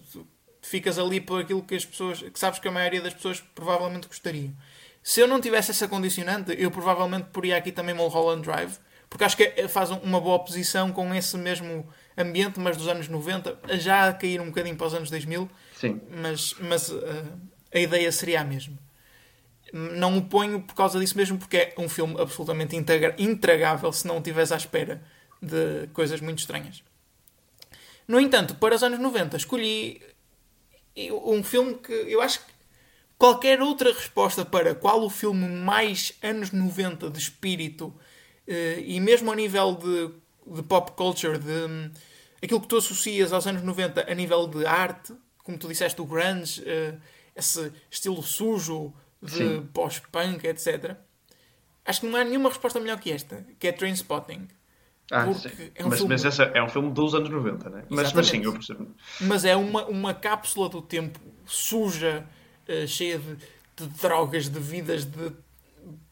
Ficas 0.71 1.01
ali 1.01 1.21
por 1.21 1.41
aquilo 1.41 1.65
que 1.65 1.75
as 1.75 1.85
pessoas, 1.85 2.23
que 2.23 2.39
sabes 2.39 2.61
que 2.61 2.69
a 2.69 2.71
maioria 2.71 3.01
das 3.01 3.13
pessoas 3.13 3.41
provavelmente 3.41 4.07
gostariam. 4.07 4.55
Se 5.03 5.19
eu 5.21 5.27
não 5.27 5.41
tivesse 5.41 5.73
essa 5.73 5.89
condicionante, 5.89 6.55
eu 6.57 6.71
provavelmente 6.71 7.27
poria 7.33 7.57
aqui 7.57 7.73
também 7.73 7.93
Mulholland 7.93 8.43
Drive, 8.43 8.79
porque 9.09 9.25
acho 9.25 9.37
que 9.37 9.43
é, 9.43 9.67
faz 9.67 9.91
uma 9.91 10.21
boa 10.21 10.37
oposição 10.37 10.93
com 10.93 11.13
esse 11.13 11.37
mesmo 11.37 11.85
ambiente, 12.17 12.61
mas 12.61 12.77
dos 12.77 12.87
anos 12.87 13.09
90, 13.09 13.59
já 13.81 14.11
a 14.11 14.13
cair 14.13 14.41
um 14.41 14.47
bocadinho 14.47 14.77
para 14.77 14.87
os 14.87 14.95
anos 14.95 15.11
2000, 15.11 15.51
Sim. 15.75 16.01
mas, 16.23 16.55
mas 16.61 16.89
uh, 16.91 17.03
a 17.75 17.79
ideia 17.81 18.13
seria 18.13 18.41
a 18.41 18.45
mesma. 18.45 18.79
Não 19.73 20.19
o 20.19 20.23
ponho 20.23 20.63
por 20.63 20.77
causa 20.77 21.01
disso 21.01 21.17
mesmo, 21.17 21.37
porque 21.37 21.57
é 21.57 21.75
um 21.79 21.89
filme 21.89 22.15
absolutamente 22.21 22.77
intragável 23.19 23.93
se 23.93 24.07
não 24.07 24.19
estiveres 24.19 24.53
à 24.53 24.57
espera 24.57 25.03
de 25.43 25.89
coisas 25.93 26.21
muito 26.21 26.39
estranhas. 26.39 26.85
No 28.07 28.21
entanto, 28.21 28.55
para 28.55 28.77
os 28.77 28.85
anos 28.85 29.01
90, 29.01 29.37
escolhi 29.37 30.01
um 30.96 31.42
filme 31.42 31.74
que 31.74 31.92
eu 31.92 32.20
acho 32.20 32.40
que 32.40 32.53
qualquer 33.18 33.61
outra 33.61 33.92
resposta 33.92 34.44
para 34.44 34.74
qual 34.74 35.03
o 35.03 35.11
filme 35.11 35.46
mais 35.46 36.12
anos 36.22 36.50
90 36.53 37.11
de 37.11 37.18
espírito 37.18 37.94
eh, 38.46 38.83
e 38.85 38.98
mesmo 38.98 39.31
a 39.31 39.37
nível 39.37 39.74
de, 39.74 40.11
de 40.57 40.62
pop 40.62 40.92
culture, 40.92 41.38
de 41.38 41.50
um, 41.50 41.90
aquilo 42.42 42.61
que 42.61 42.66
tu 42.66 42.79
associas 42.79 43.33
aos 43.33 43.46
anos 43.46 43.62
90 43.62 44.11
a 44.11 44.14
nível 44.14 44.46
de 44.48 44.66
arte, 44.66 45.14
como 45.44 45.57
tu 45.59 45.68
disseste, 45.68 46.00
o 46.00 46.05
grunge, 46.05 46.61
uh, 46.62 47.00
esse 47.37 47.72
estilo 47.90 48.22
sujo 48.22 48.92
de 49.22 49.61
pós-punk, 49.72 50.44
etc. 50.46 50.96
Acho 51.85 52.00
que 52.00 52.07
não 52.07 52.18
há 52.18 52.24
nenhuma 52.24 52.48
resposta 52.48 52.81
melhor 52.81 52.98
que 52.98 53.12
esta, 53.12 53.46
que 53.59 53.68
é 53.68 53.72
Trainspotting. 53.72 54.48
Ah, 55.11 55.25
é 55.75 55.85
um 55.85 55.88
mas, 55.88 55.99
filme... 55.99 56.14
mas 56.14 56.25
essa 56.25 56.44
é 56.44 56.62
um 56.62 56.68
filme 56.68 56.90
dos 56.92 57.14
anos 57.14 57.29
90, 57.29 57.68
né? 57.68 57.85
Mas, 57.88 58.12
mas 58.12 58.29
sim, 58.29 58.44
eu 58.44 58.53
percebo. 58.53 58.87
Mas 59.20 59.44
é 59.44 59.57
uma, 59.57 59.85
uma 59.87 60.14
cápsula 60.14 60.68
do 60.68 60.81
tempo 60.81 61.18
suja, 61.44 62.25
uh, 62.68 62.87
cheia 62.87 63.18
de, 63.18 63.37
de, 63.77 64.01
drogas, 64.01 64.49
de 64.49 64.61
vidas, 64.61 65.05
de 65.05 65.33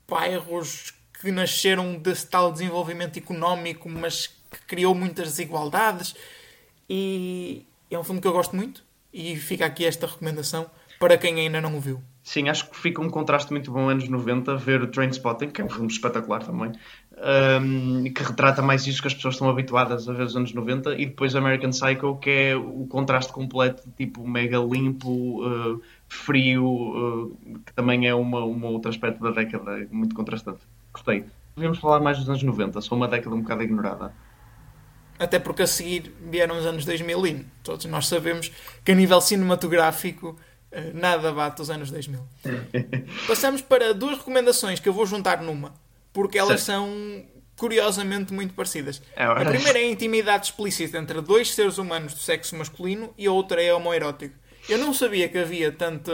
bairros 0.08 0.92
que 1.20 1.30
nasceram 1.30 1.96
desse 1.96 2.26
tal 2.26 2.52
desenvolvimento 2.52 3.18
económico, 3.18 3.88
mas 3.88 4.26
que 4.26 4.58
criou 4.66 4.94
muitas 4.94 5.28
desigualdades. 5.28 6.16
E 6.88 7.64
é 7.90 7.98
um 7.98 8.04
filme 8.04 8.20
que 8.20 8.26
eu 8.26 8.32
gosto 8.32 8.56
muito. 8.56 8.82
E 9.12 9.37
fica 9.37 9.66
aqui 9.66 9.84
esta 9.84 10.06
recomendação 10.06 10.70
para 10.98 11.16
quem 11.16 11.40
ainda 11.40 11.61
não 11.61 11.76
o 11.76 11.80
viu. 11.80 12.02
Sim, 12.22 12.50
acho 12.50 12.68
que 12.68 12.76
fica 12.76 13.00
um 13.00 13.08
contraste 13.08 13.50
muito 13.50 13.72
bom 13.72 13.88
anos 13.88 14.06
90 14.06 14.56
ver 14.56 14.82
o 14.82 14.87
Trainspotting, 14.87 15.48
que 15.48 15.62
é 15.62 15.64
um 15.64 15.70
filme 15.70 15.90
espetacular 15.90 16.44
também, 16.44 16.72
um, 17.20 18.04
que 18.12 18.22
retrata 18.22 18.62
mais 18.62 18.87
isso 18.87 19.00
que 19.02 19.09
as 19.09 19.14
pessoas 19.14 19.35
estão 19.35 19.48
habituadas 19.48 20.09
a 20.09 20.12
ver 20.12 20.24
nos 20.24 20.37
anos 20.37 20.52
90, 20.52 20.94
e 20.94 21.07
depois 21.07 21.35
American 21.35 21.70
Psycho, 21.70 22.16
que 22.16 22.31
é 22.31 22.57
o 22.57 22.87
contraste 22.87 23.33
completo, 23.33 23.83
tipo 23.96 24.26
mega 24.26 24.59
limpo, 24.59 25.44
uh, 25.44 25.83
frio, 26.09 26.64
uh, 26.64 27.59
que 27.64 27.72
também 27.72 28.07
é 28.07 28.14
uma, 28.14 28.44
uma 28.44 28.68
outro 28.68 28.90
aspecto 28.90 29.22
da 29.22 29.31
década 29.31 29.87
muito 29.90 30.14
contrastante. 30.14 30.61
Gostei. 30.92 31.24
Devíamos 31.57 31.78
falar 31.78 32.00
mais 32.00 32.18
dos 32.18 32.28
anos 32.28 32.42
90, 32.42 32.81
sou 32.81 32.96
uma 32.96 33.09
década 33.09 33.35
um 33.35 33.40
bocado 33.40 33.62
ignorada. 33.62 34.12
Até 35.18 35.40
porque 35.40 35.62
a 35.62 35.66
seguir 35.66 36.14
vieram 36.31 36.57
os 36.57 36.64
anos 36.64 36.85
2000 36.85 37.26
e 37.26 37.46
todos 37.64 37.87
nós 37.87 38.07
sabemos 38.07 38.52
que 38.85 38.92
a 38.92 38.94
nível 38.94 39.20
cinematográfico 39.20 40.37
uh, 40.70 40.94
nada 40.94 41.33
bate 41.33 41.61
os 41.61 41.70
anos 41.70 41.90
2000. 41.90 42.20
Passamos 43.26 43.61
para 43.61 43.92
duas 43.92 44.18
recomendações 44.18 44.78
que 44.78 44.88
eu 44.88 44.92
vou 44.92 45.04
juntar 45.04 45.42
numa 45.42 45.72
porque 46.12 46.38
elas 46.38 46.62
certo. 46.62 46.83
são 46.83 47.25
curiosamente 47.57 48.33
muito 48.33 48.55
parecidas. 48.55 49.03
É, 49.16 49.25
a 49.25 49.44
primeira 49.44 49.79
é 49.79 49.83
a 49.83 49.87
intimidade 49.87 50.47
explícita 50.47 50.97
entre 50.99 51.21
dois 51.21 51.53
seres 51.55 51.77
humanos 51.79 52.14
do 52.14 52.21
sexo 52.21 52.57
masculino 52.57 53.12
e 53.18 53.27
a 53.27 53.33
outra 53.33 53.62
é 53.62 53.75
homoerótico. 53.75 54.35
Eu 54.68 54.79
não 54.79 54.94
sabia 54.94 55.29
que 55.29 55.38
havia 55.38 55.73
tanta 55.73 56.12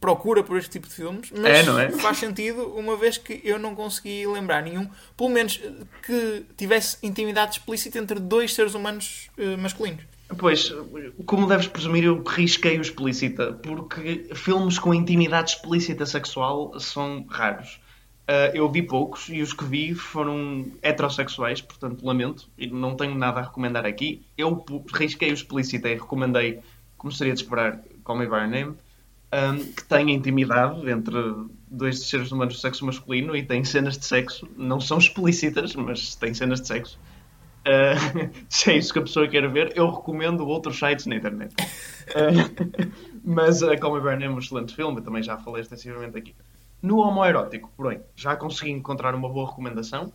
procura 0.00 0.42
por 0.42 0.58
este 0.58 0.70
tipo 0.70 0.88
de 0.88 0.94
filmes, 0.94 1.30
mas 1.30 1.44
É, 1.44 1.62
não 1.62 1.78
é? 1.78 1.90
faz 1.92 2.18
sentido 2.18 2.66
uma 2.74 2.96
vez 2.96 3.16
que 3.16 3.40
eu 3.44 3.56
não 3.56 3.72
consegui 3.76 4.26
lembrar 4.26 4.60
nenhum, 4.60 4.90
pelo 5.16 5.30
menos 5.30 5.60
eh, 5.62 5.70
que 6.04 6.44
tivesse 6.56 6.96
intimidade 7.04 7.52
explícita 7.58 8.00
entre 8.00 8.18
dois 8.18 8.52
seres 8.52 8.74
humanos 8.74 9.30
eh, 9.38 9.56
masculinos. 9.56 10.02
Pois, 10.38 10.72
como 11.26 11.46
deves 11.46 11.68
presumir, 11.68 12.04
eu 12.04 12.20
risquei 12.24 12.78
o 12.78 12.82
explícita, 12.82 13.52
porque 13.52 14.28
filmes 14.34 14.78
com 14.78 14.92
intimidade 14.92 15.52
explícita 15.52 16.04
sexual 16.06 16.78
são 16.80 17.24
raros. 17.28 17.78
Ah, 18.26 18.50
eu 18.54 18.70
vi 18.70 18.82
poucos 18.82 19.28
e 19.28 19.42
os 19.42 19.52
que 19.52 19.64
vi 19.64 19.94
foram 19.94 20.66
heterossexuais, 20.80 21.60
portanto, 21.60 22.04
lamento, 22.04 22.48
e 22.56 22.66
não 22.66 22.96
tenho 22.96 23.14
nada 23.14 23.40
a 23.40 23.42
recomendar 23.44 23.84
aqui. 23.84 24.22
Eu 24.36 24.64
risquei 24.94 25.30
o 25.30 25.34
explícita 25.34 25.88
e 25.88 25.94
recomendei, 25.94 26.60
como 26.96 27.12
seria 27.12 27.34
de 27.34 27.42
esperar, 27.42 27.80
Call 28.04 28.18
Me 28.18 28.26
By 28.26 28.36
Your 28.36 28.48
Name, 28.48 28.74
ah, 29.30 29.54
que 29.76 29.84
tem 29.84 30.10
intimidade 30.10 30.88
entre 30.90 31.16
dois 31.68 32.06
seres 32.06 32.30
humanos 32.30 32.54
do 32.54 32.60
sexo 32.60 32.84
masculino 32.84 33.34
e 33.34 33.42
tem 33.42 33.64
cenas 33.64 33.98
de 33.98 34.04
sexo, 34.04 34.48
não 34.56 34.80
são 34.80 34.98
explícitas, 34.98 35.74
mas 35.74 36.14
tem 36.14 36.32
cenas 36.34 36.60
de 36.60 36.68
sexo. 36.68 36.98
Uh, 37.62 38.28
se 38.48 38.72
é 38.72 38.76
isso 38.76 38.92
que 38.92 38.98
a 38.98 39.02
pessoa 39.02 39.28
quer 39.28 39.48
ver, 39.48 39.72
eu 39.76 39.88
recomendo 39.88 40.46
outros 40.46 40.78
sites 40.78 41.06
na 41.06 41.16
internet. 41.16 41.54
Uh, 42.08 42.90
mas 43.24 43.62
uh, 43.62 43.78
Call 43.78 43.94
Me 43.94 44.00
By 44.00 44.08
Your 44.08 44.18
Name 44.18 44.24
é 44.24 44.30
um 44.30 44.38
excelente 44.38 44.74
filme, 44.74 45.00
também 45.00 45.22
já 45.22 45.38
falei 45.38 45.62
extensivamente 45.62 46.18
aqui. 46.18 46.34
No 46.82 46.98
homoerótico, 46.98 47.70
porém, 47.76 48.02
já 48.16 48.34
consegui 48.34 48.72
encontrar 48.72 49.14
uma 49.14 49.28
boa 49.28 49.48
recomendação, 49.48 50.12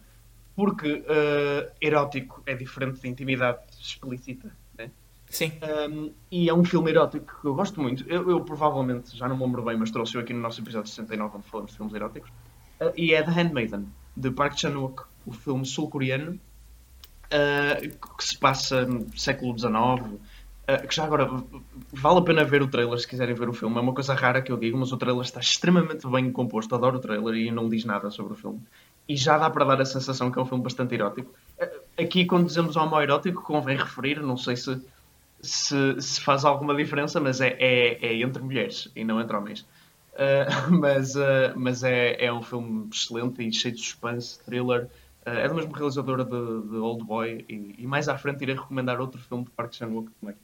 porque 0.53 0.91
uh, 0.91 1.71
erótico 1.79 2.43
é 2.45 2.53
diferente 2.55 2.99
de 2.99 3.07
intimidade 3.07 3.59
explícita, 3.79 4.51
né? 4.77 4.91
Sim. 5.29 5.53
Um, 5.89 6.11
e 6.29 6.49
é 6.49 6.53
um 6.53 6.65
filme 6.65 6.91
erótico 6.91 7.39
que 7.41 7.47
eu 7.47 7.55
gosto 7.55 7.81
muito. 7.81 8.03
Eu, 8.09 8.29
eu 8.29 8.41
provavelmente, 8.41 9.15
já 9.15 9.29
não 9.29 9.37
me 9.37 9.43
lembro 9.43 9.63
bem, 9.63 9.77
mas 9.77 9.91
trouxe-o 9.91 10.19
aqui 10.19 10.33
no 10.33 10.41
nosso 10.41 10.59
episódio 10.59 10.89
69, 10.89 11.37
onde 11.37 11.47
falamos 11.47 11.71
de 11.71 11.77
filmes 11.77 11.93
eróticos. 11.93 12.29
Uh, 12.81 12.91
e 12.97 13.13
é 13.13 13.23
The 13.23 13.31
Handmaiden, 13.31 13.87
de 14.15 14.31
Park 14.31 14.57
Chan-wook, 14.57 15.03
o 15.25 15.31
filme 15.31 15.65
sul-coreano, 15.65 16.39
uh, 17.27 18.15
que 18.17 18.23
se 18.23 18.37
passa 18.37 18.85
no 18.85 19.17
século 19.17 19.57
XIX. 19.57 20.19
Uh, 20.69 20.87
que 20.87 20.95
já 20.95 21.05
agora 21.05 21.29
vale 21.93 22.19
a 22.19 22.21
pena 22.21 22.43
ver 22.43 22.61
o 22.61 22.67
trailer 22.67 22.97
se 22.99 23.07
quiserem 23.07 23.35
ver 23.35 23.49
o 23.49 23.53
filme. 23.53 23.77
É 23.77 23.79
uma 23.79 23.93
coisa 23.93 24.13
rara 24.13 24.41
que 24.41 24.51
eu 24.51 24.57
digo, 24.57 24.77
mas 24.77 24.91
o 24.91 24.97
trailer 24.97 25.23
está 25.23 25.39
extremamente 25.39 26.07
bem 26.07 26.31
composto. 26.31 26.73
Adoro 26.75 26.97
o 26.97 26.99
trailer 26.99 27.35
e 27.35 27.51
não 27.51 27.69
diz 27.69 27.85
nada 27.85 28.09
sobre 28.11 28.33
o 28.33 28.35
filme. 28.35 28.61
E 29.07 29.15
já 29.15 29.37
dá 29.37 29.49
para 29.49 29.65
dar 29.65 29.81
a 29.81 29.85
sensação 29.85 30.31
que 30.31 30.37
é 30.37 30.41
um 30.41 30.45
filme 30.45 30.63
bastante 30.63 30.93
erótico. 30.95 31.33
Uh, 31.59 31.87
Aqui, 31.99 32.25
quando 32.25 32.45
dizemos 32.45 32.75
homoerótico, 32.75 33.41
convém 33.41 33.75
referir, 33.75 34.21
não 34.21 34.37
sei 34.37 34.55
se 34.55 34.79
se, 35.41 36.01
se 36.01 36.21
faz 36.21 36.45
alguma 36.45 36.75
diferença, 36.75 37.19
mas 37.19 37.41
é, 37.41 37.55
é, 37.59 38.05
é 38.05 38.21
entre 38.21 38.41
mulheres 38.41 38.89
e 38.95 39.03
não 39.03 39.21
entre 39.21 39.35
homens. 39.35 39.61
Uh, 40.13 40.71
mas 40.79 41.15
uh, 41.15 41.53
mas 41.55 41.83
é, 41.83 42.23
é 42.25 42.33
um 42.33 42.41
filme 42.41 42.89
excelente 42.91 43.47
e 43.47 43.51
cheio 43.51 43.73
de 43.73 43.81
suspense, 43.81 44.39
thriller. 44.43 44.85
Uh, 45.25 45.29
é 45.29 45.47
do 45.47 45.55
mesmo 45.55 45.73
realizador 45.73 46.23
de, 46.23 46.69
de 46.69 46.75
Old 46.77 47.03
Boy 47.03 47.45
e, 47.49 47.75
e 47.77 47.87
mais 47.87 48.07
à 48.07 48.17
frente 48.17 48.41
irei 48.41 48.55
recomendar 48.55 48.99
outro 48.99 49.21
filme 49.21 49.43
de 49.43 49.51
Park 49.51 49.73
Chan-wook 49.73 50.09
também. 50.19 50.35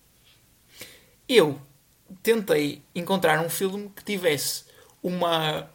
Eu 1.35 1.59
tentei 2.21 2.83
encontrar 2.93 3.43
um 3.43 3.49
filme 3.49 3.89
que 3.95 4.03
tivesse 4.03 4.65
uma. 5.01 5.69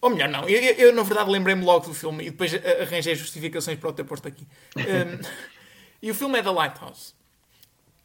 Ou 0.00 0.10
melhor, 0.10 0.28
não. 0.28 0.48
Eu, 0.48 0.60
eu, 0.60 0.94
na 0.94 1.02
verdade, 1.02 1.30
lembrei-me 1.30 1.64
logo 1.64 1.86
do 1.86 1.94
filme 1.94 2.26
e 2.26 2.30
depois 2.30 2.52
arranjei 2.54 3.14
justificações 3.14 3.78
para 3.78 3.90
o 3.90 3.92
ter 3.92 4.04
posto 4.04 4.26
aqui. 4.26 4.46
Um, 4.80 5.50
e 6.02 6.10
o 6.10 6.14
filme 6.14 6.38
é 6.38 6.42
The 6.42 6.50
Lighthouse. 6.50 7.14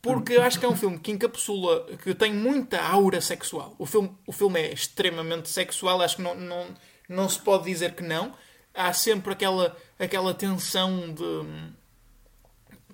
Porque 0.01 0.33
eu 0.33 0.43
acho 0.43 0.59
que 0.59 0.65
é 0.65 0.69
um 0.69 0.75
filme 0.75 0.99
que 0.99 1.11
encapsula, 1.11 1.87
que 2.03 2.13
tem 2.13 2.33
muita 2.33 2.81
aura 2.81 3.21
sexual. 3.21 3.73
O 3.79 3.85
filme, 3.85 4.15
o 4.27 4.33
filme 4.33 4.59
é 4.59 4.73
extremamente 4.73 5.49
sexual, 5.49 6.01
acho 6.01 6.17
que 6.17 6.21
não, 6.21 6.35
não, 6.35 6.67
não 7.07 7.29
se 7.29 7.39
pode 7.39 7.63
dizer 7.63 7.95
que 7.95 8.03
não. 8.03 8.35
Há 8.73 8.91
sempre 8.91 9.31
aquela, 9.31 9.75
aquela 9.97 10.33
tensão 10.33 11.13
de, 11.13 11.73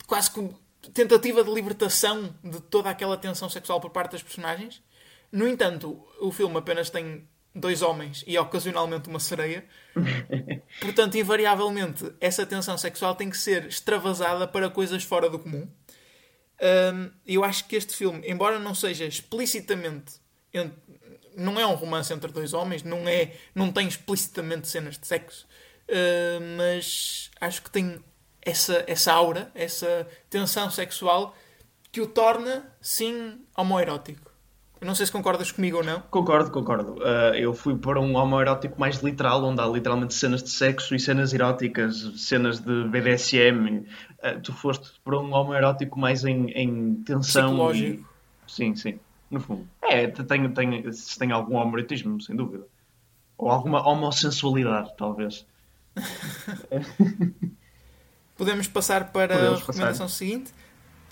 quase 0.05 0.29
que 0.29 0.49
tentativa 0.89 1.43
de 1.43 1.51
libertação 1.53 2.35
de 2.43 2.59
toda 2.61 2.89
aquela 2.89 3.17
tensão 3.17 3.49
sexual 3.49 3.79
por 3.79 3.91
parte 3.91 4.13
das 4.13 4.23
personagens. 4.23 4.81
No 5.31 5.47
entanto, 5.47 6.05
o 6.19 6.31
filme 6.31 6.57
apenas 6.57 6.89
tem 6.89 7.27
dois 7.53 7.81
homens 7.81 8.23
e 8.27 8.37
ocasionalmente 8.37 9.09
uma 9.09 9.19
sereia. 9.19 9.65
Portanto, 10.81 11.17
invariavelmente, 11.17 12.11
essa 12.19 12.45
tensão 12.45 12.77
sexual 12.77 13.15
tem 13.15 13.29
que 13.29 13.37
ser 13.37 13.65
extravasada 13.65 14.47
para 14.47 14.69
coisas 14.69 15.03
fora 15.03 15.29
do 15.29 15.37
comum. 15.39 15.67
Hum, 16.93 17.11
eu 17.25 17.43
acho 17.43 17.65
que 17.67 17.75
este 17.75 17.95
filme, 17.95 18.21
embora 18.27 18.59
não 18.59 18.75
seja 18.75 19.05
explicitamente 19.05 20.13
en- 20.53 20.71
não 21.35 21.59
é 21.59 21.65
um 21.65 21.73
romance 21.75 22.13
entre 22.13 22.31
dois 22.31 22.53
homens, 22.53 22.83
não 22.83 23.07
é, 23.07 23.33
não 23.55 23.71
tem 23.71 23.87
explicitamente 23.87 24.67
cenas 24.67 24.97
de 24.97 25.07
sexo, 25.07 25.47
hum, 25.89 26.55
mas 26.57 27.31
acho 27.39 27.61
que 27.63 27.71
tem 27.71 28.03
essa, 28.41 28.83
essa 28.87 29.13
aura, 29.13 29.51
essa 29.53 30.07
tensão 30.29 30.69
sexual 30.69 31.35
que 31.91 32.01
o 32.01 32.07
torna, 32.07 32.65
sim, 32.79 33.39
homoerótico. 33.55 34.31
Eu 34.79 34.87
não 34.87 34.95
sei 34.95 35.05
se 35.05 35.11
concordas 35.11 35.51
comigo 35.51 35.77
ou 35.77 35.83
não. 35.83 36.01
Concordo, 36.09 36.49
concordo. 36.49 36.93
Uh, 36.93 37.35
eu 37.35 37.53
fui 37.53 37.77
para 37.77 37.99
um 37.99 38.15
homoerótico 38.15 38.79
mais 38.79 38.97
literal, 39.03 39.43
onde 39.43 39.61
há 39.61 39.67
literalmente 39.67 40.15
cenas 40.15 40.41
de 40.41 40.49
sexo 40.49 40.95
e 40.95 40.99
cenas 40.99 41.33
eróticas, 41.33 42.01
cenas 42.17 42.59
de 42.59 42.85
BDSM. 42.85 43.85
Uh, 44.23 44.41
tu 44.41 44.51
foste 44.51 44.89
para 45.03 45.19
um 45.19 45.31
homoerótico 45.33 45.99
mais 45.99 46.25
em, 46.25 46.49
em 46.51 46.95
tensão. 47.03 47.49
Psicológico. 47.49 48.09
E... 48.47 48.51
Sim, 48.51 48.75
sim. 48.75 48.99
No 49.29 49.39
fundo. 49.39 49.67
É, 49.83 50.07
tem, 50.07 50.51
tem, 50.51 50.83
tem 51.19 51.31
algum 51.31 51.57
homoerotismo, 51.57 52.19
sem 52.19 52.35
dúvida. 52.35 52.65
Ou 53.37 53.51
alguma 53.51 53.87
homosensualidade, 53.87 54.91
talvez. 54.97 55.45
Podemos 58.41 58.67
passar 58.67 59.11
para 59.11 59.35
Podemos 59.35 59.57
a 59.57 59.65
recomendação 59.67 60.09
seguinte. 60.09 60.51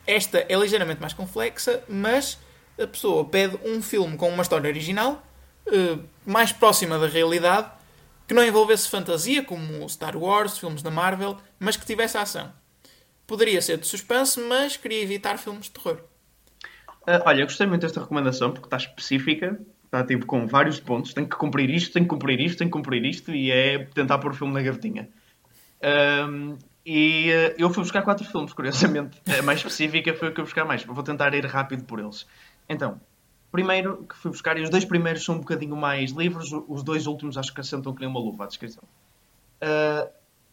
Esta 0.08 0.44
é 0.50 0.56
ligeiramente 0.56 1.00
mais 1.00 1.14
complexa, 1.14 1.84
mas 1.88 2.40
a 2.76 2.88
pessoa 2.88 3.24
pede 3.24 3.56
um 3.64 3.84
filme 3.84 4.18
com 4.18 4.30
uma 4.30 4.42
história 4.42 4.68
original, 4.68 5.24
eh, 5.68 6.00
mais 6.26 6.52
próxima 6.52 6.98
da 6.98 7.06
realidade, 7.06 7.70
que 8.28 8.34
não 8.34 8.44
envolvesse 8.44 8.90
fantasia, 8.90 9.44
como 9.44 9.88
Star 9.88 10.18
Wars, 10.18 10.58
filmes 10.58 10.82
da 10.82 10.90
Marvel, 10.90 11.38
mas 11.60 11.78
que 11.78 11.86
tivesse 11.86 12.18
ação. 12.18 12.52
Poderia 13.28 13.62
ser 13.62 13.78
de 13.78 13.86
suspense, 13.86 14.40
mas 14.40 14.76
queria 14.76 15.04
evitar 15.04 15.38
filmes 15.38 15.66
de 15.66 15.74
terror. 15.74 16.02
Uh, 17.08 17.22
olha, 17.28 17.42
eu 17.42 17.46
gostei 17.46 17.68
muito 17.68 17.82
desta 17.82 18.00
recomendação 18.00 18.50
porque 18.54 18.66
está 18.66 18.78
específica, 18.78 19.62
está 19.86 20.04
tipo 20.04 20.26
com 20.26 20.48
vários 20.48 20.80
pontos. 20.80 21.14
Tem 21.14 21.26
que 21.26 21.36
cumprir 21.36 21.70
isto, 21.70 21.94
tem 21.94 22.02
que 22.02 22.10
cumprir 22.10 22.40
isto, 22.40 22.58
tem 22.58 22.68
que 22.68 22.74
cumprir 22.74 23.06
isto 23.06 23.32
e 23.36 23.52
é 23.52 23.86
tentar 23.94 24.18
pôr 24.18 24.32
o 24.32 24.34
filme 24.34 24.52
na 24.52 24.64
gavetinha. 24.64 25.08
Um, 26.28 26.58
e 26.92 27.30
uh, 27.30 27.54
eu 27.56 27.70
fui 27.70 27.84
buscar 27.84 28.02
quatro 28.02 28.26
filmes, 28.26 28.52
curiosamente. 28.52 29.22
A 29.38 29.44
mais 29.44 29.60
específica 29.60 30.12
foi 30.16 30.30
o 30.30 30.34
que 30.34 30.42
eu 30.42 30.44
buscar 30.44 30.66
mais. 30.66 30.84
Vou 30.84 31.04
tentar 31.04 31.32
ir 31.36 31.46
rápido 31.46 31.84
por 31.84 32.00
eles. 32.00 32.26
Então, 32.68 33.00
primeiro 33.52 34.08
que 34.08 34.16
fui 34.16 34.32
buscar, 34.32 34.58
e 34.58 34.64
os 34.64 34.72
dois 34.72 34.86
primeiros 34.86 35.24
são 35.24 35.36
um 35.36 35.38
bocadinho 35.38 35.76
mais 35.76 36.10
livres, 36.10 36.50
os 36.68 36.82
dois 36.82 37.06
últimos 37.06 37.38
acho 37.38 37.54
que 37.54 37.62
assentam 37.62 37.94
que 37.94 38.00
nem 38.00 38.10
uma 38.10 38.20
luva 38.20 38.46
à 38.46 38.48
descrição. 38.48 38.82
Uh, 39.62 40.10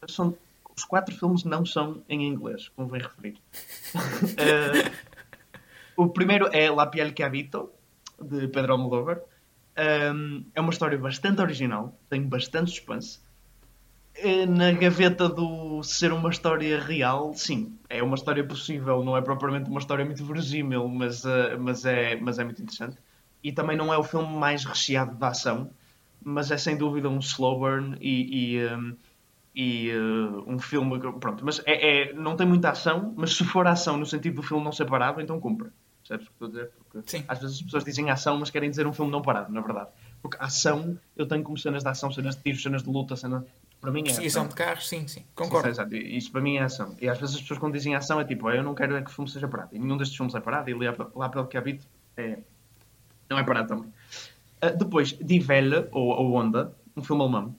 são, 0.07 0.37
os 0.77 0.85
quatro 0.85 1.16
filmes 1.16 1.42
não 1.42 1.64
são 1.64 2.03
em 2.07 2.27
inglês, 2.27 2.68
convém 2.77 3.01
referir. 3.01 3.38
Uh, 3.94 4.92
o 5.96 6.07
primeiro 6.11 6.51
é 6.53 6.70
La 6.70 6.85
Piel 6.87 7.14
que 7.14 7.22
Habito, 7.22 7.70
de 8.20 8.46
Pedro 8.49 8.72
Almodóvar. 8.72 9.22
Um, 10.14 10.44
é 10.55 10.61
uma 10.61 10.70
história 10.70 10.99
bastante 10.99 11.40
original, 11.40 11.99
tem 12.11 12.22
bastante 12.22 12.72
suspense. 12.72 13.20
Eh, 14.18 14.46
Na 14.46 14.72
gaveta 14.72 15.29
do 15.29 15.83
ser 15.83 16.12
uma 16.12 16.31
história 16.31 16.81
real, 16.81 17.35
sim, 17.35 17.79
é 17.88 18.02
uma 18.02 18.14
história 18.14 18.46
possível, 18.46 19.05
não 19.05 19.16
é 19.16 19.20
propriamente 19.20 19.68
uma 19.68 19.79
história 19.81 20.05
muito 20.05 20.24
verossímil, 20.24 20.88
mas, 20.88 21.24
eh, 21.24 21.57
mas, 21.59 21.85
é, 21.85 22.16
mas 22.16 22.38
é 22.38 22.44
muito 22.44 22.62
interessante. 22.62 22.96
E 23.42 23.52
também 23.52 23.76
não 23.76 23.92
é 23.92 23.98
o 23.98 24.02
filme 24.02 24.35
mais 24.37 24.64
recheado 24.64 25.14
de 25.16 25.24
ação, 25.24 25.70
mas 26.24 26.50
é 26.50 26.57
sem 26.59 26.76
dúvida 26.76 27.09
um 27.09 27.18
slow 27.18 27.59
burn 27.59 27.96
e, 28.00 28.55
e, 28.57 28.66
um, 28.66 28.96
e 29.55 29.90
uh, 29.92 30.44
um 30.50 30.59
filme. 30.59 30.98
Pronto, 31.20 31.44
mas 31.44 31.62
é, 31.66 32.11
é- 32.11 32.12
não 32.14 32.37
tem 32.37 32.46
muita 32.46 32.70
ação, 32.70 33.14
mas 33.16 33.37
se 33.37 33.44
for 33.44 33.66
ação 33.66 33.96
no 33.96 34.07
sentido 34.07 34.37
do 34.37 34.42
filme 34.42 34.64
não 34.64 34.72
ser 34.72 34.87
parado, 34.87 35.20
então 35.20 35.40
cumpre. 35.40 35.70
Percebes 36.02 36.26
o 36.26 36.31
que 36.31 36.35
estou 36.35 36.48
a 36.48 36.50
dizer? 36.50 36.70
Porque 36.90 37.11
Sim. 37.11 37.24
às 37.29 37.40
vezes 37.40 37.57
as 37.57 37.62
pessoas 37.62 37.85
dizem 37.85 38.11
ação, 38.11 38.38
mas 38.38 38.50
querem 38.50 38.70
dizer 38.70 38.87
um 38.87 38.92
filme 38.92 39.11
não 39.11 39.22
parado, 39.22 39.52
na 39.52 39.61
verdade. 39.61 39.90
Porque 40.22 40.37
ação, 40.40 40.98
eu 41.16 41.26
tenho 41.26 41.42
como 41.42 41.59
cenas 41.59 41.83
de 41.83 41.88
ação, 41.88 42.11
cenas 42.12 42.37
de 42.37 42.42
tiros, 42.42 42.62
cenas 42.62 42.83
de 42.83 42.90
luta, 42.90 43.16
cenas. 43.16 43.44
Para 43.80 43.90
mim 43.90 44.00
é. 44.00 44.04
Perseguição 44.04 44.42
ação. 44.42 44.48
de 44.48 44.54
carros, 44.54 44.88
sim, 44.88 45.06
sim. 45.06 45.20
Sim, 45.20 45.26
Concordo. 45.34 45.68
exato. 45.68 45.94
Isso 45.94 46.30
para 46.32 46.40
mim 46.40 46.56
é 46.56 46.62
ação. 46.62 46.96
E 47.00 47.08
às 47.08 47.18
vezes 47.18 47.36
as 47.36 47.40
pessoas 47.42 47.58
quando 47.60 47.74
dizem 47.74 47.94
ação 47.94 48.20
é 48.20 48.24
tipo, 48.24 48.48
"Ah, 48.48 48.56
eu 48.56 48.62
não 48.62 48.74
quero 48.74 48.96
é 48.96 49.02
que 49.02 49.10
o 49.10 49.12
filme 49.12 49.30
seja 49.30 49.46
parado. 49.46 49.70
E 49.72 49.78
nenhum 49.78 49.96
destes 49.96 50.16
filmes 50.16 50.34
é 50.34 50.40
parado. 50.40 50.68
E 50.70 50.74
lá, 50.74 50.94
lá 51.14 51.28
pelo 51.28 51.46
que 51.46 51.56
habito 51.56 51.86
é... 52.16 52.38
não 53.30 53.38
é 53.38 53.44
parado 53.44 53.68
também. 53.68 53.92
Ah, 54.60 54.70
depois, 54.70 55.12
Die 55.12 55.44
Welle, 55.46 55.86
ou, 55.92 56.08
ou 56.08 56.32
Onda, 56.34 56.72
um 56.96 57.02
filme 57.02 57.22
alemão. 57.22 57.54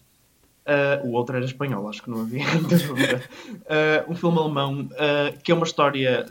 Uh, 0.67 1.07
o 1.07 1.11
outro 1.13 1.33
era 1.37 1.45
espanhol, 1.45 1.87
acho 1.87 2.03
que 2.03 2.09
não 2.09 2.21
havia 2.21 2.43
muita 2.59 2.77
dúvida. 2.77 3.23
Uh, 3.49 4.11
um 4.11 4.15
filme 4.15 4.37
alemão 4.37 4.81
uh, 4.81 5.39
que 5.41 5.49
é 5.49 5.55
uma 5.55 5.65
história 5.65 6.25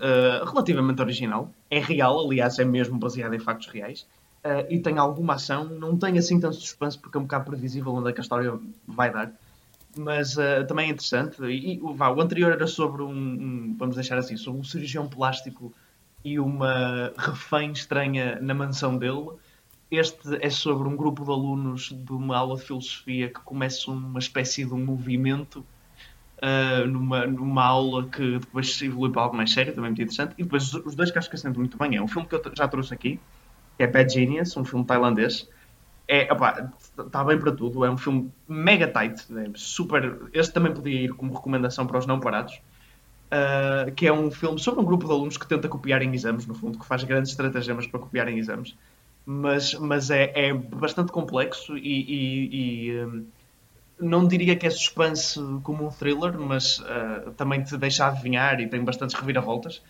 relativamente 0.45 1.01
original. 1.01 1.51
É 1.71 1.79
real, 1.79 2.21
aliás, 2.21 2.59
é 2.59 2.65
mesmo 2.65 2.99
baseado 2.99 3.33
em 3.35 3.39
factos 3.39 3.69
reais. 3.69 4.07
e 4.69 4.79
tem 4.79 4.99
alguma 4.99 5.35
ação. 5.35 5.65
Não 5.65 5.97
tem 5.97 6.19
assim 6.19 6.39
tanto 6.39 6.57
suspense 6.57 6.99
porque 6.99 7.17
é 7.17 7.21
um 7.21 7.25
bocado 7.25 7.47
previsível 7.47 7.95
onde 7.95 8.11
é 8.11 8.13
que 8.13 8.21
a 8.21 8.23
história 8.23 8.53
vai 8.87 9.11
dar. 9.11 9.33
Mas 9.99 10.37
também 10.69 10.89
é 10.89 10.93
interessante. 10.93 11.43
E 11.45 11.81
vá, 11.95 12.11
o 12.11 12.21
anterior 12.21 12.53
era 12.53 12.67
sobre 12.67 13.03
um, 13.03 13.11
um, 13.11 13.77
vamos 13.79 13.95
deixar 13.95 14.19
assim, 14.19 14.37
sobre 14.37 14.61
um 14.61 14.65
cirurgião 14.65 15.09
plástico 15.09 15.73
e 16.25 16.39
uma 16.39 17.13
refém 17.17 17.73
estranha 17.73 18.39
na 18.41 18.53
mansão 18.53 18.99
dele 18.99 19.31
este 19.91 20.45
é 20.45 20.51
sobre 20.51 20.89
um 20.89 20.97
grupo 20.97 21.25
de 21.25 21.31
alunos 21.31 21.91
de 21.91 22.13
uma 22.13 22.37
aula 22.37 22.57
de 22.57 22.63
filosofia 22.63 23.29
que 23.29 23.41
começa 23.41 23.91
uma 23.91 24.19
espécie 24.19 24.65
de 24.65 24.73
um 24.75 24.85
movimento 24.85 25.65
uh, 26.39 26.87
numa, 26.87 27.27
numa 27.27 27.65
aula 27.65 28.09
que 28.09 28.39
depois 28.39 28.75
se 28.75 28.87
evolui 28.87 29.13
para 29.13 29.23
algo 29.23 29.37
mais 29.37 29.53
sério, 29.53 29.73
também 29.73 29.91
muito 29.91 30.03
interessante. 30.03 30.35
E 30.37 30.43
depois 30.43 30.73
os 30.75 30.95
dois 30.95 31.11
que 31.11 31.19
acho 31.19 31.31
que 31.31 31.37
assentam 31.37 31.61
muito 31.61 31.79
bem. 31.79 31.97
É 31.97 32.03
um 32.03 32.09
filme 32.09 32.27
que 32.27 32.35
eu 32.35 32.43
já 32.57 32.67
trouxe 32.67 32.93
aqui, 32.93 33.21
que 33.77 33.85
é 33.85 33.87
Bad 33.87 34.13
Genius, 34.13 34.57
um 34.57 34.65
filme 34.65 34.85
tailandês. 34.85 35.49
É, 36.09 36.29
está 36.99 37.25
bem 37.25 37.39
para 37.39 37.53
tudo. 37.53 37.85
É 37.85 37.91
um 37.91 37.97
filme 37.97 38.31
mega 38.49 38.87
tight, 38.87 39.25
é 39.37 39.51
super. 39.55 40.19
Este 40.33 40.53
também 40.53 40.73
podia 40.73 41.03
ir 41.03 41.13
como 41.15 41.35
recomendação 41.35 41.87
para 41.87 41.99
os 41.99 42.07
não 42.07 42.21
parados. 42.21 42.61
Uh, 43.27 43.91
que 43.97 44.07
é 44.07 44.13
um 44.13 44.31
filme 44.31 44.57
sobre 44.57 44.81
um 44.81 44.85
grupo 44.85 45.05
de 45.05 45.13
alunos 45.13 45.37
que 45.37 45.49
tenta 45.49 45.69
copiar 45.69 46.01
em 46.01 46.15
exames, 46.15 46.47
no 46.47 46.55
fundo, 46.55 46.79
que 46.79 46.87
faz 46.87 47.03
grandes 47.03 47.33
estratagemas 47.33 47.85
para 47.89 47.99
copiar 47.99 48.29
em 48.29 48.39
exames 48.39 48.77
mas, 49.27 49.75
mas 49.75 50.09
é, 50.09 50.31
é 50.35 50.55
bastante 50.55 51.11
complexo 51.11 51.77
e, 51.77 51.81
e, 51.81 52.91
e 52.93 53.05
um, 53.05 53.27
não 53.99 54.29
diria 54.29 54.55
que 54.55 54.67
é 54.67 54.71
suspense 54.71 55.41
como 55.65 55.85
um 55.85 55.91
thriller, 55.91 56.39
mas 56.39 56.79
uh, 56.79 57.33
também 57.37 57.63
te 57.65 57.77
deixa 57.77 58.07
adivinhar 58.07 58.61
e 58.61 58.69
tem 58.69 58.85
bastantes 58.85 59.17
reviravoltas. 59.17 59.83